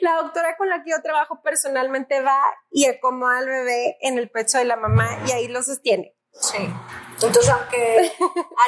la 0.01 0.14
doctora 0.16 0.57
con 0.57 0.68
la 0.68 0.83
que 0.83 0.91
yo 0.91 1.03
trabajo 1.03 1.43
personalmente 1.43 2.20
va 2.20 2.41
y 2.70 2.87
acomoda 2.87 3.39
al 3.39 3.47
bebé 3.47 3.99
en 4.01 4.18
el 4.18 4.31
pecho 4.31 4.59
de 4.59 4.64
la 4.64 4.77
mamá 4.77 5.18
y 5.27 5.33
ahí 5.33 5.49
lo 5.49 5.62
sostiene. 5.62 6.14
Sí. 6.33 6.66
Entonces, 7.14 7.49
aunque 7.51 8.11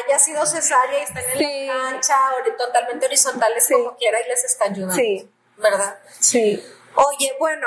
haya 0.06 0.18
sido 0.18 0.44
cesárea 0.44 1.00
y 1.00 1.02
estén 1.02 1.24
en 1.34 1.66
la 1.66 1.74
cancha 1.90 2.14
o 2.32 2.56
totalmente 2.56 3.06
horizontales 3.06 3.68
como 3.72 3.96
quiera 3.96 4.20
y 4.20 4.28
les 4.28 4.44
está 4.44 4.66
ayudando. 4.66 4.94
Sí. 4.94 5.30
¿Verdad? 5.56 5.98
Sí. 6.20 6.62
Oye, 6.94 7.32
bueno, 7.38 7.66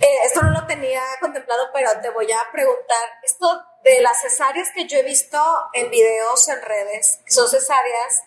eh, 0.00 0.18
esto 0.24 0.42
no 0.42 0.50
lo 0.50 0.66
tenía 0.66 1.02
contemplado, 1.20 1.68
pero 1.72 1.90
te 2.00 2.08
voy 2.10 2.30
a 2.32 2.40
preguntar, 2.50 3.08
esto 3.22 3.62
de 3.84 4.00
las 4.00 4.20
cesáreas 4.20 4.68
que 4.74 4.86
yo 4.86 4.98
he 4.98 5.02
visto 5.02 5.38
en 5.74 5.90
videos 5.90 6.48
en 6.48 6.62
redes, 6.62 7.20
que 7.24 7.32
son 7.32 7.48
cesáreas 7.48 8.22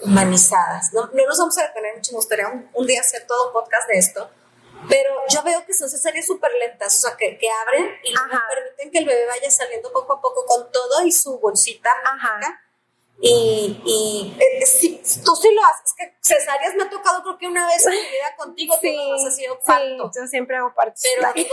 humanizadas, 0.00 0.92
no, 0.92 1.06
no 1.12 1.26
nos 1.26 1.38
vamos 1.38 1.56
a 1.58 1.68
detener 1.68 1.94
mucho, 1.94 2.12
me 2.12 2.16
gustaría 2.16 2.48
un, 2.48 2.86
día 2.86 3.00
hacer 3.00 3.24
todo 3.26 3.48
un 3.48 3.52
podcast 3.52 3.88
de 3.88 3.98
esto, 3.98 4.30
pero 4.88 5.14
yo 5.28 5.44
veo 5.44 5.64
que 5.64 5.72
son 5.72 5.88
cesáreas 5.88 6.26
súper 6.26 6.50
lentas, 6.58 6.98
o 6.98 7.08
sea, 7.08 7.16
que, 7.16 7.38
que 7.38 7.48
abren 7.48 7.88
y 8.02 8.12
permiten 8.14 8.90
que 8.90 8.98
el 8.98 9.06
bebé 9.06 9.26
vaya 9.26 9.48
saliendo 9.48 9.92
poco 9.92 10.14
a 10.14 10.20
poco 10.20 10.44
con 10.44 10.72
todo 10.72 11.04
y 11.04 11.12
su 11.12 11.38
bolsita 11.38 11.90
mágica 12.02 12.60
y, 13.24 13.80
y 13.84 14.36
eh, 14.36 14.66
si, 14.66 14.96
tú 15.24 15.36
sí 15.36 15.48
lo 15.54 15.64
haces, 15.64 15.94
que 15.96 16.12
cesáreas 16.20 16.74
me 16.74 16.82
ha 16.82 16.90
tocado 16.90 17.22
creo 17.22 17.38
que 17.38 17.46
una 17.46 17.68
vez 17.68 17.86
en 17.86 17.92
mi 17.92 17.98
vida 18.00 18.36
contigo, 18.36 18.74
sí, 18.82 18.96
tú 18.96 19.22
no 19.22 19.28
has 19.28 19.36
sido 19.36 19.60
parto. 19.60 20.10
Sí, 20.12 20.20
yo 20.20 20.26
siempre 20.26 20.56
hago 20.56 20.74
parto. 20.74 21.00
Pero 21.00 21.32
sí, 21.36 21.48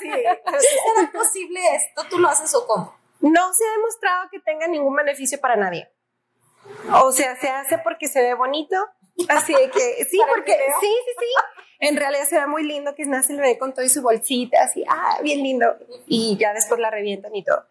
sí, 0.00 0.10
pero 0.44 0.58
será 0.60 1.12
posible 1.12 1.60
esto, 1.76 2.02
¿tú 2.10 2.18
lo 2.18 2.28
haces 2.28 2.52
o 2.56 2.66
cómo? 2.66 2.92
No 3.20 3.54
se 3.54 3.64
ha 3.64 3.70
demostrado 3.76 4.28
que 4.32 4.40
tenga 4.40 4.66
ningún 4.66 4.96
beneficio 4.96 5.40
para 5.40 5.54
nadie. 5.54 5.88
O 6.92 7.12
sea, 7.12 7.40
se 7.40 7.50
hace 7.50 7.78
porque 7.78 8.08
se 8.08 8.20
ve 8.20 8.34
bonito, 8.34 8.74
así 9.28 9.54
que 9.54 10.04
sí, 10.10 10.18
porque 10.28 10.58
sí, 10.80 10.88
sí, 11.06 11.12
sí. 11.20 11.26
En 11.78 11.96
realidad 11.96 12.24
se 12.24 12.36
ve 12.36 12.48
muy 12.48 12.64
lindo 12.64 12.96
que 12.96 13.04
nace 13.04 13.32
el 13.32 13.38
bebé 13.38 13.58
con 13.58 13.72
todo 13.72 13.84
y 13.84 13.88
su 13.88 14.02
bolsita, 14.02 14.64
así, 14.64 14.84
ah, 14.88 15.20
bien 15.22 15.40
lindo. 15.44 15.76
Y 16.08 16.36
ya 16.36 16.52
después 16.52 16.80
la 16.80 16.90
revientan 16.90 17.32
y 17.36 17.44
todo 17.44 17.64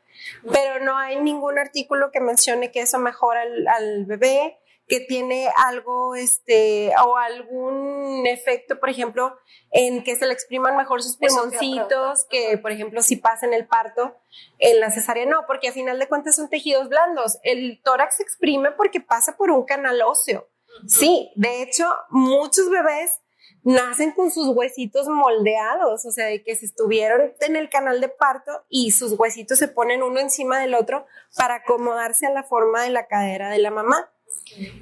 pero 0.51 0.83
no 0.83 0.97
hay 0.97 1.21
ningún 1.21 1.59
artículo 1.59 2.11
que 2.11 2.19
mencione 2.19 2.71
que 2.71 2.81
eso 2.81 2.99
mejora 2.99 3.41
al, 3.41 4.05
bebé, 4.05 4.59
que 4.87 4.99
tiene 4.99 5.49
algo, 5.55 6.15
este, 6.15 6.93
o 7.03 7.17
algún 7.17 8.27
efecto, 8.27 8.79
por 8.79 8.89
ejemplo, 8.89 9.35
en 9.71 10.03
que 10.03 10.15
se 10.15 10.27
le 10.27 10.33
expriman 10.33 10.77
mejor 10.77 11.01
sus 11.01 11.17
pulmoncitos, 11.17 12.25
que, 12.29 12.57
por 12.59 12.71
ejemplo, 12.71 13.01
si 13.01 13.15
pasa 13.15 13.47
en 13.47 13.53
el 13.53 13.67
parto, 13.67 14.15
en 14.59 14.79
la 14.79 14.91
cesárea 14.91 15.25
no, 15.25 15.45
porque 15.47 15.69
a 15.69 15.73
final 15.73 15.97
de 15.97 16.07
cuentas 16.07 16.35
son 16.35 16.49
tejidos 16.49 16.87
blandos. 16.87 17.39
El 17.41 17.81
tórax 17.83 18.17
se 18.17 18.23
exprime 18.23 18.71
porque 18.71 19.01
pasa 19.01 19.35
por 19.37 19.49
un 19.49 19.65
canal 19.65 20.01
óseo. 20.03 20.47
Sí, 20.87 21.31
de 21.35 21.63
hecho, 21.63 21.89
muchos 22.09 22.69
bebés 22.69 23.21
nacen 23.65 24.11
con 24.11 24.31
sus 24.31 24.47
huesitos 24.55 25.07
moldeados, 25.07 26.05
o 26.05 26.11
sea, 26.11 26.27
de 26.27 26.43
que 26.43 26.55
se 26.55 26.67
estuvieron 26.67 27.33
en 27.41 27.55
el 27.55 27.67
canal 27.69 27.99
de 27.99 28.09
parto 28.09 28.63
y 28.69 28.91
sus 28.91 29.19
huesitos 29.19 29.57
se 29.57 29.67
ponen 29.67 30.03
uno 30.03 30.19
encima 30.19 30.59
del 30.59 30.75
otro 30.75 31.05
para 31.35 31.55
acomodarse 31.55 32.27
a 32.27 32.31
la 32.31 32.43
forma 32.43 32.83
de 32.83 32.91
la 32.91 33.07
cadera 33.07 33.49
de 33.49 33.57
la 33.57 33.71
mamá. 33.71 34.11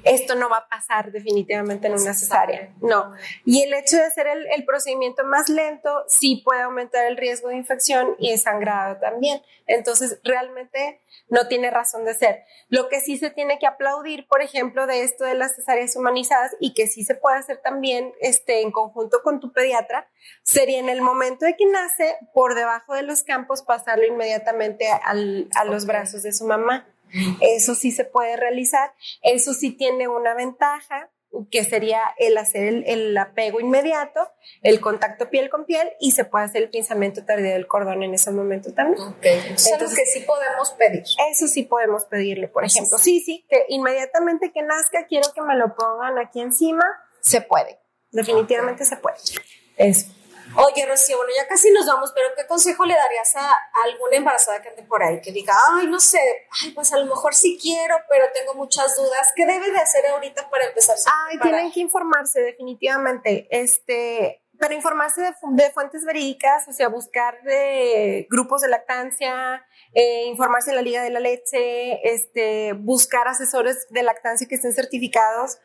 Esto 0.04 0.34
no 0.34 0.48
va 0.48 0.58
a 0.58 0.68
pasar 0.68 1.10
definitivamente 1.10 1.86
en 1.86 1.94
una 1.94 2.14
cesárea, 2.14 2.72
no. 2.80 3.12
Y 3.44 3.62
el 3.62 3.72
hecho 3.74 3.96
de 3.96 4.04
hacer 4.04 4.26
el, 4.26 4.64
procedimiento 4.64 5.24
más 5.24 5.48
lento 5.48 6.04
sí 6.06 6.42
puede 6.44 6.62
aumentar 6.62 7.06
el 7.06 7.16
riesgo 7.16 7.48
de 7.48 7.56
infección 7.56 8.14
y 8.18 8.30
de 8.30 8.38
sangrado 8.38 8.98
también. 8.98 9.42
Entonces, 9.66 10.20
realmente 10.22 11.00
no 11.28 11.48
tiene 11.48 11.70
razón 11.70 12.04
de 12.04 12.14
ser. 12.14 12.44
Lo 12.68 12.88
que 12.88 13.00
sí 13.00 13.16
se 13.16 13.30
tiene 13.30 13.58
que 13.58 13.66
aplaudir, 13.66 14.26
por 14.26 14.42
ejemplo, 14.42 14.86
de 14.86 15.02
esto 15.02 15.24
de 15.24 15.34
las 15.34 15.56
cesáreas 15.56 15.96
humanizadas 15.96 16.54
y 16.60 16.74
que 16.74 16.86
sí 16.86 17.04
se 17.04 17.14
puede 17.14 17.38
hacer 17.38 17.58
también 17.58 18.12
este, 18.20 18.60
en 18.60 18.70
conjunto 18.70 19.22
con 19.22 19.40
tu 19.40 19.52
pediatra, 19.52 20.08
sería 20.42 20.78
en 20.78 20.88
el 20.88 21.00
momento 21.00 21.44
de 21.46 21.56
que 21.56 21.66
nace, 21.66 22.16
por 22.32 22.54
debajo 22.54 22.94
de 22.94 23.02
los 23.02 23.22
campos, 23.22 23.62
pasarlo 23.62 24.04
inmediatamente 24.04 24.86
a 24.88 25.64
los 25.64 25.86
brazos 25.86 26.22
de 26.22 26.32
su 26.32 26.44
mamá. 26.46 26.86
Eso 27.40 27.74
sí 27.74 27.92
se 27.92 28.04
puede 28.04 28.36
realizar. 28.36 28.92
Eso 29.22 29.54
sí 29.54 29.70
tiene 29.70 30.08
una 30.08 30.34
ventaja 30.34 31.10
que 31.50 31.64
sería 31.64 32.00
el 32.18 32.38
hacer 32.38 32.84
el, 32.86 33.16
apego 33.16 33.60
inmediato, 33.60 34.20
el 34.62 34.80
contacto 34.80 35.30
piel 35.30 35.50
con 35.50 35.64
piel 35.64 35.90
y 36.00 36.12
se 36.12 36.24
puede 36.24 36.44
hacer 36.44 36.62
el 36.62 36.70
pinzamiento 36.70 37.24
tardío 37.24 37.52
del 37.52 37.66
cordón 37.66 38.02
en 38.02 38.14
ese 38.14 38.30
momento 38.30 38.72
también. 38.72 39.02
Entonces, 39.22 39.96
que 39.96 40.06
sí 40.06 40.20
podemos 40.20 40.70
pedir. 40.72 41.04
Eso 41.30 41.48
sí 41.48 41.64
podemos 41.64 42.04
pedirle, 42.04 42.48
por 42.48 42.64
ejemplo. 42.64 42.98
Sí, 42.98 43.20
sí, 43.20 43.44
que 43.48 43.64
inmediatamente 43.68 44.52
que 44.52 44.62
nazca 44.62 45.06
quiero 45.06 45.32
que 45.34 45.42
me 45.42 45.56
lo 45.56 45.74
pongan 45.74 46.18
aquí 46.18 46.40
encima, 46.40 46.84
se 47.20 47.40
puede. 47.40 47.78
Definitivamente 48.10 48.84
se 48.84 48.96
puede. 48.96 49.16
Eso. 49.76 50.06
Oye, 50.56 50.86
Rocío, 50.86 51.16
bueno, 51.16 51.32
ya 51.36 51.48
casi 51.48 51.70
nos 51.72 51.86
vamos, 51.86 52.12
pero 52.14 52.28
¿qué 52.36 52.46
consejo 52.46 52.84
le 52.84 52.94
darías 52.94 53.34
a 53.34 53.52
alguna 53.84 54.16
embarazada 54.16 54.62
que 54.62 54.68
ande 54.68 54.82
por 54.84 55.02
ahí 55.02 55.20
que 55.20 55.32
diga, 55.32 55.52
ay, 55.72 55.88
no 55.88 55.98
sé, 55.98 56.20
ay, 56.62 56.70
pues 56.70 56.92
a 56.92 56.98
lo 56.98 57.06
mejor 57.06 57.34
sí 57.34 57.58
quiero, 57.60 57.96
pero 58.08 58.26
tengo 58.32 58.54
muchas 58.54 58.96
dudas? 58.96 59.32
¿Qué 59.34 59.46
debe 59.46 59.70
de 59.72 59.78
hacer 59.78 60.06
ahorita 60.06 60.48
para 60.50 60.66
empezar? 60.66 60.96
Ay, 61.26 61.38
tienen 61.40 61.72
que 61.72 61.80
informarse 61.80 62.40
definitivamente. 62.40 63.48
Este, 63.50 64.44
pero 64.58 64.74
informarse 64.74 65.22
de, 65.22 65.70
fuentes 65.72 66.04
verídicas, 66.04 66.68
o 66.68 66.72
sea, 66.72 66.88
buscar 66.88 67.42
de 67.42 68.26
grupos 68.30 68.62
de 68.62 68.68
lactancia, 68.68 69.66
eh, 69.92 70.26
informarse 70.26 70.70
en 70.70 70.76
la 70.76 70.82
Liga 70.82 71.02
de 71.02 71.10
la 71.10 71.20
Leche, 71.20 72.00
este, 72.08 72.72
buscar 72.74 73.26
asesores 73.26 73.88
de 73.90 74.02
lactancia 74.04 74.46
que 74.46 74.54
estén 74.54 74.72
certificados, 74.72 75.58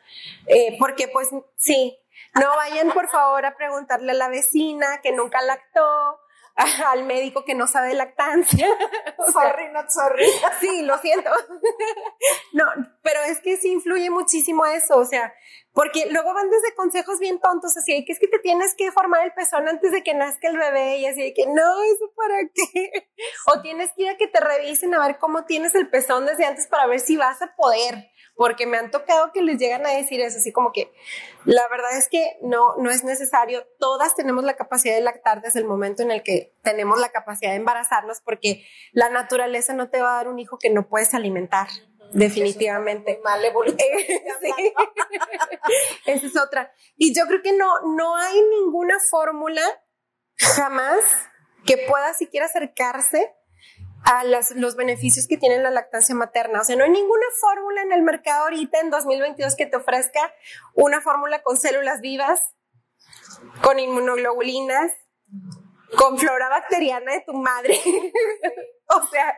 eh, 0.46 0.76
porque 0.78 1.06
pues 1.06 1.28
sí, 1.56 1.99
no 2.34 2.56
vayan, 2.56 2.90
por 2.92 3.08
favor, 3.08 3.44
a 3.44 3.56
preguntarle 3.56 4.12
a 4.12 4.14
la 4.14 4.28
vecina 4.28 5.00
que 5.02 5.12
nunca 5.12 5.42
lactó, 5.42 6.20
al 6.86 7.04
médico 7.04 7.44
que 7.44 7.54
no 7.54 7.66
sabe 7.66 7.94
lactancia. 7.94 8.66
sorry, 9.32 9.68
not 9.72 9.88
sorry. 9.90 10.26
Sí, 10.60 10.82
lo 10.82 10.98
siento. 10.98 11.30
no, 12.52 12.66
pero 13.02 13.20
es 13.22 13.40
que 13.40 13.56
sí 13.56 13.72
influye 13.72 14.10
muchísimo 14.10 14.66
eso, 14.66 14.96
o 14.96 15.04
sea, 15.04 15.32
porque 15.72 16.06
luego 16.10 16.34
van 16.34 16.50
desde 16.50 16.74
consejos 16.74 17.18
bien 17.18 17.40
tontos, 17.40 17.76
así 17.76 18.04
que 18.04 18.12
es 18.12 18.18
que 18.18 18.28
te 18.28 18.38
tienes 18.40 18.74
que 18.74 18.90
formar 18.92 19.24
el 19.24 19.32
pezón 19.32 19.68
antes 19.68 19.92
de 19.92 20.02
que 20.02 20.14
nazca 20.14 20.48
el 20.48 20.58
bebé 20.58 20.98
y 20.98 21.06
así 21.06 21.22
de 21.22 21.32
que 21.32 21.46
no, 21.46 21.82
eso 21.82 22.12
para 22.16 22.40
qué. 22.52 23.08
O 23.46 23.60
tienes 23.60 23.92
que 23.94 24.02
ir 24.02 24.08
a 24.08 24.16
que 24.16 24.26
te 24.26 24.40
revisen 24.40 24.94
a 24.94 25.06
ver 25.06 25.18
cómo 25.18 25.44
tienes 25.44 25.74
el 25.74 25.88
pezón 25.88 26.26
desde 26.26 26.46
antes 26.46 26.66
para 26.66 26.86
ver 26.86 27.00
si 27.00 27.16
vas 27.16 27.40
a 27.42 27.54
poder 27.54 28.10
porque 28.40 28.66
me 28.66 28.78
han 28.78 28.90
tocado 28.90 29.32
que 29.32 29.42
les 29.42 29.58
llegan 29.58 29.84
a 29.84 29.90
decir 29.90 30.18
eso, 30.22 30.38
así 30.38 30.50
como 30.50 30.72
que 30.72 30.90
la 31.44 31.60
verdad 31.68 31.94
es 31.98 32.08
que 32.08 32.38
no, 32.40 32.74
no 32.78 32.90
es 32.90 33.04
necesario. 33.04 33.66
Todas 33.78 34.14
tenemos 34.14 34.44
la 34.44 34.56
capacidad 34.56 34.94
de 34.94 35.02
lactar 35.02 35.42
desde 35.42 35.60
el 35.60 35.66
momento 35.66 36.02
en 36.02 36.10
el 36.10 36.22
que 36.22 36.54
tenemos 36.62 36.98
la 36.98 37.10
capacidad 37.10 37.50
de 37.50 37.58
embarazarnos, 37.58 38.22
porque 38.22 38.64
la 38.92 39.10
naturaleza 39.10 39.74
no 39.74 39.90
te 39.90 40.00
va 40.00 40.12
a 40.12 40.16
dar 40.16 40.28
un 40.28 40.38
hijo 40.38 40.58
que 40.58 40.70
no 40.70 40.88
puedes 40.88 41.12
alimentar. 41.12 41.68
Definitivamente. 42.12 43.20
Mal 43.22 43.42
sí. 44.40 44.74
Esa 46.06 46.26
es 46.26 46.36
otra. 46.38 46.72
Y 46.96 47.14
yo 47.14 47.26
creo 47.26 47.42
que 47.42 47.52
no, 47.52 47.68
no 47.94 48.16
hay 48.16 48.40
ninguna 48.40 49.00
fórmula 49.00 49.60
jamás 50.38 51.04
que 51.66 51.76
pueda 51.86 52.14
siquiera 52.14 52.46
acercarse 52.46 53.34
a 54.04 54.24
los 54.24 54.76
beneficios 54.76 55.26
que 55.26 55.36
tiene 55.36 55.58
la 55.62 55.70
lactancia 55.70 56.14
materna. 56.14 56.60
O 56.60 56.64
sea, 56.64 56.76
no 56.76 56.84
hay 56.84 56.90
ninguna 56.90 57.26
fórmula 57.40 57.82
en 57.82 57.92
el 57.92 58.02
mercado 58.02 58.44
ahorita 58.44 58.80
en 58.80 58.90
2022 58.90 59.56
que 59.56 59.66
te 59.66 59.76
ofrezca 59.76 60.32
una 60.74 61.00
fórmula 61.00 61.42
con 61.42 61.56
células 61.56 62.00
vivas, 62.00 62.54
con 63.62 63.78
inmunoglobulinas, 63.78 64.92
con 65.96 66.18
flora 66.18 66.48
bacteriana 66.48 67.12
de 67.12 67.20
tu 67.20 67.34
madre. 67.34 67.78
o 68.88 69.06
sea, 69.06 69.36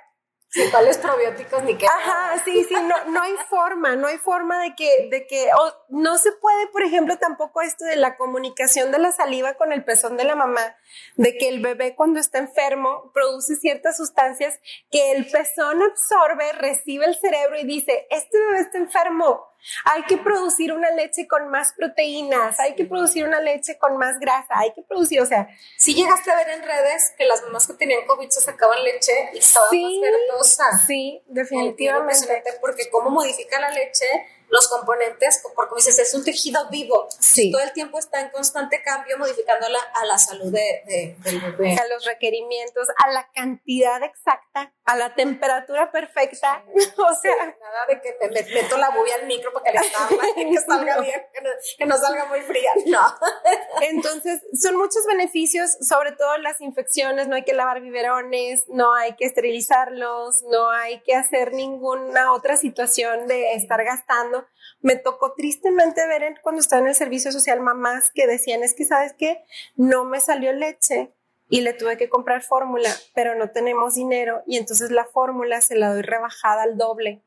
Cuáles 0.70 0.98
probióticos 0.98 1.62
ni 1.62 1.76
qué. 1.76 1.86
Ajá, 1.86 2.42
sí, 2.44 2.64
sí, 2.64 2.74
no, 2.74 2.94
no 3.06 3.22
hay 3.22 3.34
forma, 3.48 3.96
no 3.96 4.06
hay 4.06 4.18
forma 4.18 4.62
de 4.62 4.74
que, 4.74 5.08
de 5.10 5.26
que, 5.26 5.48
o 5.54 5.72
no 5.88 6.18
se 6.18 6.30
puede, 6.32 6.66
por 6.66 6.82
ejemplo, 6.82 7.16
tampoco 7.16 7.62
esto 7.62 7.86
de 7.86 7.96
la 7.96 8.18
comunicación 8.18 8.92
de 8.92 8.98
la 8.98 9.12
saliva 9.12 9.54
con 9.54 9.72
el 9.72 9.82
pezón 9.82 10.18
de 10.18 10.24
la 10.24 10.36
mamá, 10.36 10.76
de 11.16 11.38
que 11.38 11.48
el 11.48 11.62
bebé 11.62 11.94
cuando 11.94 12.20
está 12.20 12.38
enfermo 12.38 13.10
produce 13.14 13.56
ciertas 13.56 13.96
sustancias 13.96 14.60
que 14.90 15.12
el 15.12 15.30
pezón 15.30 15.82
absorbe, 15.82 16.52
recibe 16.52 17.06
el 17.06 17.16
cerebro 17.16 17.58
y 17.58 17.64
dice, 17.64 18.06
este 18.10 18.38
bebé 18.38 18.60
está 18.60 18.76
enfermo, 18.76 19.51
hay 19.84 20.02
que 20.04 20.18
producir 20.18 20.72
una 20.72 20.90
leche 20.90 21.26
con 21.26 21.48
más 21.48 21.72
proteínas, 21.72 22.58
hay 22.60 22.74
que 22.74 22.84
producir 22.84 23.24
una 23.26 23.40
leche 23.40 23.78
con 23.78 23.96
más 23.96 24.18
grasa, 24.18 24.54
hay 24.56 24.72
que 24.72 24.82
producir, 24.82 25.20
o 25.20 25.26
sea... 25.26 25.48
Si 25.76 25.94
llegaste 25.94 26.30
a 26.30 26.36
ver 26.36 26.50
en 26.50 26.62
redes 26.62 27.12
que 27.16 27.24
las 27.24 27.42
mamás 27.42 27.66
que 27.66 27.74
tenían 27.74 28.06
COVID 28.06 28.28
se 28.28 28.40
sacaban 28.40 28.82
leche 28.82 29.12
y 29.34 29.38
estaba 29.38 29.66
más 29.66 29.92
verdosa. 30.00 30.64
Sí, 30.86 31.22
definitivamente. 31.26 32.42
Porque 32.60 32.88
cómo 32.90 33.10
modifica 33.10 33.60
la 33.60 33.70
leche 33.70 34.04
los 34.52 34.68
componentes, 34.68 35.42
porque 35.56 35.76
dices, 35.76 35.98
es 35.98 36.12
un 36.12 36.24
tejido 36.24 36.68
vivo. 36.68 37.08
Sí. 37.18 37.50
Todo 37.50 37.62
el 37.62 37.72
tiempo 37.72 37.98
está 37.98 38.20
en 38.20 38.28
constante 38.28 38.82
cambio, 38.82 39.18
modificándola 39.18 39.78
a 39.94 40.04
la 40.04 40.18
salud 40.18 40.52
de, 40.52 41.16
del 41.18 41.40
bebé. 41.40 41.74
A 41.82 41.86
los 41.86 42.04
requerimientos, 42.04 42.86
a 42.98 43.10
la 43.12 43.30
cantidad 43.32 44.02
exacta, 44.02 44.70
a 44.84 44.96
la 44.96 45.14
temperatura 45.14 45.90
perfecta. 45.90 46.64
o 46.96 47.14
sea, 47.14 47.56
nada 47.60 47.86
de 47.88 48.00
que 48.00 48.16
me 48.20 48.42
meto 48.54 48.76
la 48.76 48.90
bulla 48.90 49.14
al 49.20 49.26
micro 49.26 49.52
para 49.52 49.80
que, 50.34 50.48
que 50.48 50.58
salga 50.58 51.00
bien, 51.00 51.22
que 51.32 51.40
no, 51.40 51.50
que 51.78 51.86
no 51.86 51.96
salga 51.96 52.26
muy 52.26 52.40
fría. 52.40 52.70
No. 52.86 53.00
Entonces, 53.82 54.42
son 54.60 54.76
muchos 54.76 55.06
beneficios, 55.06 55.70
sobre 55.80 56.12
todo 56.12 56.36
las 56.38 56.60
infecciones, 56.60 57.28
no 57.28 57.36
hay 57.36 57.44
que 57.44 57.54
lavar 57.54 57.80
biberones, 57.80 58.64
no 58.68 58.94
hay 58.94 59.14
que 59.14 59.26
esterilizarlos, 59.26 60.42
no 60.50 60.70
hay 60.70 61.00
que 61.02 61.14
hacer 61.14 61.52
ninguna 61.52 62.32
otra 62.32 62.56
situación 62.56 63.26
de 63.26 63.54
estar 63.54 63.82
gastando 63.84 64.46
me 64.82 64.96
tocó 64.96 65.34
tristemente 65.34 66.06
ver 66.06 66.34
cuando 66.42 66.60
estaba 66.60 66.82
en 66.82 66.88
el 66.88 66.94
servicio 66.94 67.32
social 67.32 67.60
mamás 67.60 68.10
que 68.10 68.26
decían, 68.26 68.62
es 68.62 68.74
que, 68.74 68.84
¿sabes 68.84 69.14
qué? 69.16 69.42
No 69.76 70.04
me 70.04 70.20
salió 70.20 70.52
leche 70.52 71.12
y 71.52 71.60
le 71.60 71.74
tuve 71.74 71.98
que 71.98 72.08
comprar 72.08 72.42
fórmula, 72.42 72.88
pero 73.14 73.34
no 73.34 73.50
tenemos 73.50 73.94
dinero 73.94 74.42
y 74.46 74.56
entonces 74.56 74.90
la 74.90 75.04
fórmula 75.04 75.60
se 75.60 75.76
la 75.76 75.92
doy 75.92 76.00
rebajada 76.00 76.62
al 76.62 76.78
doble, 76.78 77.22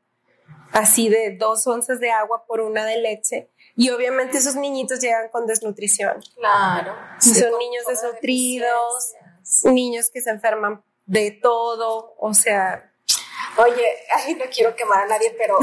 así 0.72 1.10
de 1.10 1.38
dos 1.38 1.68
onzas 1.68 2.00
de 2.00 2.10
agua 2.10 2.44
por 2.48 2.60
una 2.60 2.86
de 2.86 2.98
leche. 2.98 3.52
Y 3.76 3.92
obviamente 3.92 4.40
esos 4.40 4.56
niñitos 4.56 5.00
llegan 5.00 5.30
con 5.30 5.46
desnutrición. 5.46 6.24
Claro. 6.38 6.96
Son 7.20 7.56
niños 7.60 7.86
desnutridos, 7.88 9.14
niños 9.66 10.10
que 10.10 10.22
se 10.22 10.32
enferman 10.32 10.84
de 11.06 11.30
todo, 11.30 12.16
o 12.18 12.34
sea... 12.34 12.92
Oye, 13.58 13.86
ay, 14.10 14.34
no 14.34 14.46
quiero 14.52 14.76
quemar 14.76 15.04
a 15.04 15.06
nadie, 15.06 15.36
pero 15.38 15.60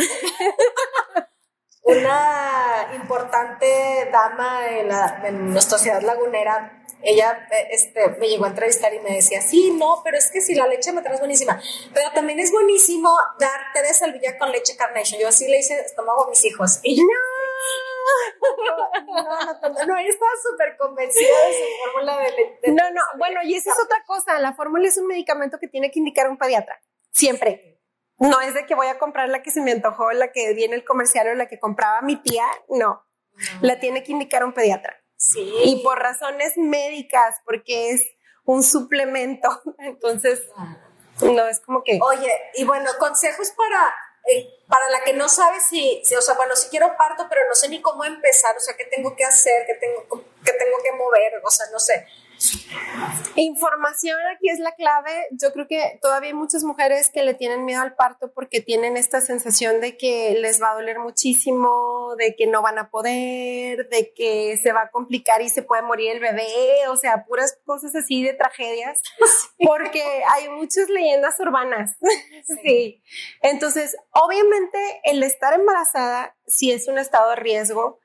una 1.82 2.92
importante 2.94 4.08
dama 4.12 4.68
en, 4.68 4.88
la, 4.88 5.20
en 5.24 5.50
nuestra 5.50 5.78
ciudad 5.78 6.00
lagunera 6.00 6.82
ella 7.03 7.46
eh, 7.50 7.68
este, 7.70 8.09
me 8.18 8.28
llegó 8.28 8.44
a 8.44 8.48
entrevistar 8.48 8.92
y 8.94 9.00
me 9.00 9.14
decía, 9.14 9.40
sí, 9.40 9.72
no, 9.72 10.00
pero 10.05 10.16
es 10.16 10.30
que 10.30 10.40
si 10.40 10.55
la 10.55 10.66
leche 10.66 10.92
materna 10.92 11.16
es 11.16 11.20
buenísima, 11.20 11.61
pero 11.92 12.11
también 12.12 12.38
es 12.40 12.50
buenísimo 12.50 13.16
dar 13.38 13.61
té 13.74 13.82
de 13.82 13.94
salvilla 13.94 14.38
con 14.38 14.53
leche 14.53 14.76
carnation. 14.76 15.20
Yo 15.20 15.28
así 15.28 15.48
le 15.48 15.59
hice 15.59 15.80
estómago 15.80 16.26
a 16.26 16.30
mis 16.30 16.44
hijos. 16.44 16.80
Y 16.82 16.96
yo, 16.96 17.03
no, 17.05 17.11
no, 19.07 19.68
no, 19.68 19.86
no, 19.86 19.98
ella 19.98 20.09
estaba 20.09 20.30
súper 20.42 20.76
convencida 20.76 21.46
de 21.46 21.53
su 21.53 21.64
fórmula 21.84 22.18
de 22.18 22.30
leche. 22.30 22.72
No, 22.72 22.90
no, 22.90 23.00
bueno, 23.18 23.40
y 23.44 23.55
esa 23.55 23.70
es 23.72 23.78
otra 23.84 24.05
cosa, 24.07 24.38
la 24.38 24.55
fórmula 24.55 24.88
es 24.88 24.96
un 24.96 25.07
medicamento 25.07 25.59
que 25.59 25.68
tiene 25.68 25.90
que 25.90 25.98
indicar 25.98 26.28
un 26.28 26.38
pediatra, 26.38 26.80
siempre. 27.11 27.80
No 28.18 28.40
es 28.40 28.55
de 28.55 28.66
que 28.66 28.74
voy 28.74 28.86
a 28.86 28.98
comprar 28.98 29.28
la 29.28 29.42
que 29.42 29.50
se 29.50 29.61
me 29.61 29.72
antojó, 29.72 30.12
la 30.12 30.30
que 30.30 30.55
viene 30.55 30.76
el 30.76 30.84
comercial 30.84 31.28
o 31.28 31.34
la 31.34 31.46
que 31.46 31.59
compraba 31.59 32.03
mi 32.03 32.16
tía, 32.16 32.46
no. 32.68 33.05
La 33.61 33.80
tiene 33.80 34.05
que 34.05 34.12
indicar 34.12 34.44
un 34.44 34.53
pediatra. 34.53 35.01
Sí. 35.23 35.55
Y 35.64 35.83
por 35.85 36.01
razones 36.01 36.57
médicas, 36.57 37.37
porque 37.45 37.91
es 37.91 38.05
un 38.45 38.64
suplemento. 38.64 39.49
Entonces, 39.79 40.43
no 41.20 41.47
es 41.47 41.61
como 41.61 41.85
que. 41.85 42.01
Oye, 42.03 42.33
y 42.55 42.64
bueno, 42.64 42.91
consejos 42.99 43.53
para, 43.53 43.95
eh, 44.33 44.49
para 44.66 44.91
la 44.91 45.05
que 45.05 45.12
no 45.12 45.29
sabe 45.29 45.61
si, 45.61 46.03
si, 46.05 46.16
o 46.16 46.20
sea, 46.20 46.35
bueno, 46.35 46.57
si 46.57 46.68
quiero 46.70 46.97
parto, 46.97 47.27
pero 47.29 47.43
no 47.49 47.55
sé 47.55 47.68
ni 47.68 47.81
cómo 47.81 48.05
empezar, 48.05 48.57
o 48.57 48.61
sea, 48.61 48.77
qué 48.77 48.85
tengo 48.87 49.14
que 49.14 49.25
hacer, 49.25 49.64
qué 49.66 49.75
tengo, 49.75 50.25
qué 50.45 50.53
tengo 50.55 50.79
que 50.83 50.93
mover, 50.93 51.41
o 51.45 51.51
sea, 51.51 51.66
no 51.73 51.79
sé. 51.79 52.05
Información 53.36 54.18
aquí 54.34 54.49
es 54.49 54.59
la 54.59 54.72
clave. 54.72 55.28
Yo 55.32 55.53
creo 55.53 55.66
que 55.66 55.99
todavía 56.03 56.28
hay 56.28 56.34
muchas 56.34 56.64
mujeres 56.64 57.11
que 57.11 57.22
le 57.22 57.34
tienen 57.34 57.64
miedo 57.64 57.82
al 57.82 57.95
parto 57.95 58.32
porque 58.32 58.61
tienen 58.61 58.97
esta 58.97 59.20
sensación 59.20 59.80
de 59.80 59.97
que 59.97 60.34
les 60.38 60.61
va 60.61 60.72
a 60.72 60.74
doler 60.74 60.99
muchísimo, 60.99 62.14
de 62.18 62.34
que 62.36 62.47
no 62.47 62.62
van 62.62 62.78
a 62.78 62.90
poder, 62.90 63.88
de 63.88 64.12
que 64.14 64.59
se 64.62 64.72
va 64.72 64.82
a 64.82 64.90
complicar 64.90 65.40
y 65.40 65.49
se 65.49 65.62
puede 65.62 65.82
morir 65.82 66.12
el 66.12 66.20
bebé, 66.20 66.88
o 66.88 66.97
sea, 66.97 67.24
puras 67.24 67.59
cosas 67.64 67.95
así 67.95 68.22
de 68.22 68.34
tragedias, 68.34 69.01
porque 69.59 70.03
hay 70.34 70.49
muchas 70.51 70.88
leyendas 70.88 71.38
urbanas. 71.40 71.97
sí. 72.62 73.03
Entonces, 73.40 73.97
obviamente 74.11 75.01
el 75.05 75.22
estar 75.22 75.55
embarazada 75.55 76.36
sí 76.47 76.70
es 76.70 76.88
un 76.88 76.99
estado 76.99 77.30
de 77.30 77.36
riesgo 77.36 78.01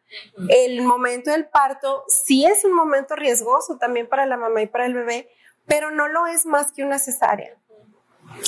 el 0.50 0.82
momento 0.82 1.32
del 1.32 1.48
parto 1.48 2.04
sí 2.08 2.46
es 2.46 2.64
un 2.64 2.74
momento 2.74 3.16
riesgoso 3.16 3.78
también 3.78 4.08
para 4.08 4.26
la 4.26 4.38
mamá 4.38 4.62
y 4.62 4.68
para 4.68 4.86
el 4.86 4.94
bebé, 4.94 5.30
pero 5.66 5.92
no 5.92 6.08
lo 6.08 6.28
es 6.28 6.46
más 6.46 6.72
que 6.72 6.84
una 6.84 7.00
cesárea. 7.00 7.58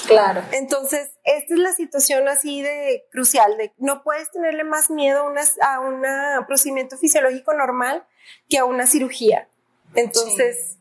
Claro. 0.08 0.44
Entonces, 0.52 1.12
esta 1.24 1.54
es 1.54 1.60
la 1.60 1.74
situación 1.74 2.28
así 2.28 2.62
de 2.62 3.08
crucial, 3.12 3.58
de 3.58 3.74
no 3.78 4.04
puedes 4.04 4.30
tenerle 4.32 4.64
más 4.64 4.90
miedo 4.90 5.32
a, 5.62 5.80
un 5.80 6.04
procedimiento 6.46 6.98
fisiológico 6.98 7.54
normal 7.54 8.06
que 8.50 8.58
a 8.58 8.66
una 8.66 8.86
cirugía. 8.88 9.50
Entonces, 9.96 10.78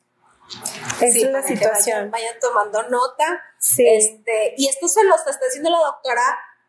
esta 1.00 1.06
es 1.06 1.22
la 1.30 1.42
situación. 1.42 2.10
Vayan, 2.10 2.34
tomando 2.40 2.82
nota. 2.88 3.42
Sí. 3.58 3.86
Este, 3.88 4.54
y 4.56 4.68
esto 4.68 4.88
se 4.88 5.04
lo 5.04 5.14
está 5.14 5.30
haciendo 5.30 5.70
la 5.70 5.78
doctora 5.78 6.22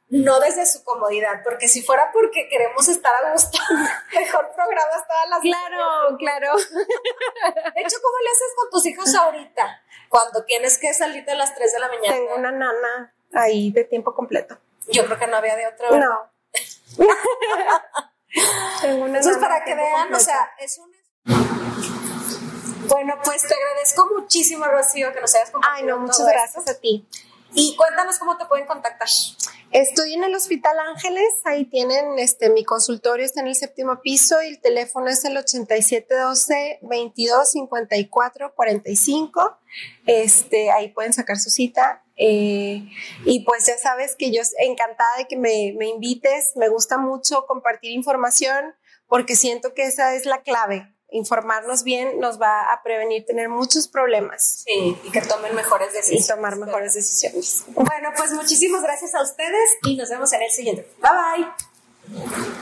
no 0.10 0.40
desde 0.40 0.66
su 0.66 0.84
comodidad, 0.84 1.42
porque 1.44 1.68
si 1.68 1.82
fuera 1.84 2.12
porque 2.12 2.48
queremos 2.50 2.88
estar 2.88 3.14
a 3.24 3.32
gusto, 3.32 3.58
mejor 4.14 4.52
programas 4.56 5.08
todas 5.08 5.30
las 5.30 5.40
Claro, 5.42 6.18
claro. 6.18 6.56
De 7.76 7.82
hecho, 7.82 7.98
¿cómo 8.02 8.18
le 8.24 8.30
haces 8.32 8.54
con 8.56 8.70
tus 8.72 8.86
hijos 8.88 9.16
ahorita? 9.16 9.82
Cuando 10.10 10.44
tienes 10.46 10.78
que 10.80 10.94
salir 10.94 11.30
a 11.30 11.36
las 11.36 11.54
3 11.54 11.74
de 11.74 11.80
la 11.80 11.88
mañana. 11.88 12.16
Tengo 12.16 12.36
una 12.36 12.52
nana 12.52 13.14
ahí 13.34 13.72
de 13.72 13.84
tiempo 13.84 14.16
completo. 14.16 14.58
Yo 14.88 15.06
creo 15.06 15.20
que 15.20 15.28
no 15.28 15.38
había 15.38 15.56
de 15.56 15.68
otra. 15.68 15.92
No. 15.92 16.32
Tengo 18.82 19.06
una 19.06 19.20
Entonces, 19.20 19.38
para 19.38 19.64
que 19.64 19.76
vean, 19.76 20.14
o 20.14 20.20
sea, 20.20 20.52
es 20.58 20.80
un... 20.80 20.92
Bueno, 22.88 23.20
pues 23.24 23.48
te 23.48 23.54
agradezco 23.54 24.10
muchísimo, 24.18 24.66
Rocío, 24.66 25.14
que 25.14 25.22
nos 25.22 25.36
hayas 25.36 25.52
compartido. 25.52 25.78
Ay, 25.78 25.84
no, 25.84 26.00
muchas 26.00 26.26
gracias 26.26 26.68
a 26.68 26.80
ti. 26.80 27.08
Y 27.54 27.76
cuéntanos 27.76 28.20
cómo 28.20 28.38
te 28.38 28.46
pueden 28.46 28.68
contactar. 28.68 29.08
Estoy 29.72 30.14
en 30.14 30.24
el 30.24 30.36
Hospital 30.36 30.78
Ángeles, 30.80 31.28
ahí 31.46 31.66
tienen 31.66 32.18
este 32.18 32.50
mi 32.50 32.64
consultorio, 32.64 33.26
está 33.26 33.42
en 33.42 33.48
el 33.48 33.56
séptimo 33.56 34.02
piso 34.02 34.42
y 34.42 34.48
el 34.48 34.62
teléfono 34.62 35.08
es 35.08 35.24
el 35.26 35.38
8712 35.38 36.80
2254 36.82 38.54
45. 38.56 39.58
Este, 40.06 40.72
ahí 40.72 40.90
pueden 40.90 41.14
sacar 41.14 41.38
su 41.38 41.50
cita. 41.50 42.04
Eh, 42.16 42.90
y 43.26 43.46
pues 43.46 43.66
ya 43.66 43.78
sabes 43.78 44.16
que 44.16 44.32
yo 44.32 44.42
encantada 44.60 45.18
de 45.18 45.28
que 45.28 45.38
me, 45.38 45.74
me 45.78 45.88
invites, 45.88 46.54
me 46.56 46.68
gusta 46.68 46.98
mucho 46.98 47.46
compartir 47.48 47.92
información 47.92 48.76
porque 49.08 49.36
siento 49.36 49.74
que 49.74 49.84
esa 49.84 50.14
es 50.16 50.26
la 50.26 50.42
clave 50.42 50.94
informarnos 51.12 51.84
bien 51.84 52.20
nos 52.20 52.40
va 52.40 52.72
a 52.72 52.84
prevenir 52.84 53.26
tener 53.26 53.50
muchos 53.50 53.88
problemas. 53.88 54.64
Sí, 54.66 54.98
y 55.04 55.12
que 55.12 55.22
tomen 55.22 55.56
mejores 55.56 55.94
decisiones. 55.94 56.26
Y 56.26 56.28
tomar 56.28 56.56
mejores 56.58 56.94
decisiones. 56.94 57.64
Bueno, 57.68 58.10
pues 58.16 58.32
muchísimas 58.32 58.84
gracias 58.84 59.16
a 59.16 59.22
ustedes 59.22 59.78
y 59.84 59.96
nos 59.96 60.10
vemos 60.10 60.32
en 60.34 60.42
el 60.42 60.52
siguiente. 60.52 60.88
Bye 61.02 61.12
bye. 61.12 62.60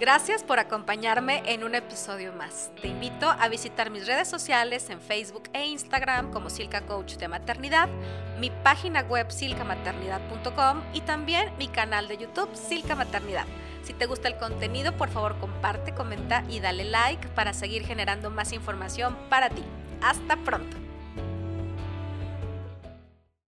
Gracias 0.00 0.42
por 0.42 0.58
acompañarme 0.58 1.42
en 1.44 1.62
un 1.62 1.74
episodio 1.74 2.32
más. 2.32 2.70
Te 2.80 2.88
invito 2.88 3.28
a 3.28 3.48
visitar 3.50 3.90
mis 3.90 4.06
redes 4.06 4.28
sociales 4.28 4.88
en 4.88 4.98
Facebook 4.98 5.50
e 5.52 5.66
Instagram 5.66 6.32
como 6.32 6.48
Silca 6.48 6.80
Coach 6.86 7.16
de 7.16 7.28
Maternidad, 7.28 7.90
mi 8.38 8.48
página 8.48 9.02
web 9.02 9.30
silcamaternidad.com 9.30 10.82
y 10.94 11.02
también 11.02 11.52
mi 11.58 11.68
canal 11.68 12.08
de 12.08 12.16
YouTube 12.16 12.48
Silca 12.56 12.94
Maternidad. 12.94 13.44
Si 13.82 13.94
te 13.94 14.06
gusta 14.06 14.28
el 14.28 14.36
contenido, 14.36 14.96
por 14.96 15.08
favor 15.08 15.38
comparte, 15.38 15.94
comenta 15.94 16.44
y 16.48 16.60
dale 16.60 16.84
like 16.84 17.28
para 17.28 17.52
seguir 17.52 17.86
generando 17.86 18.30
más 18.30 18.52
información 18.52 19.16
para 19.28 19.48
ti. 19.50 19.62
Hasta 20.02 20.36
pronto. 20.36 20.89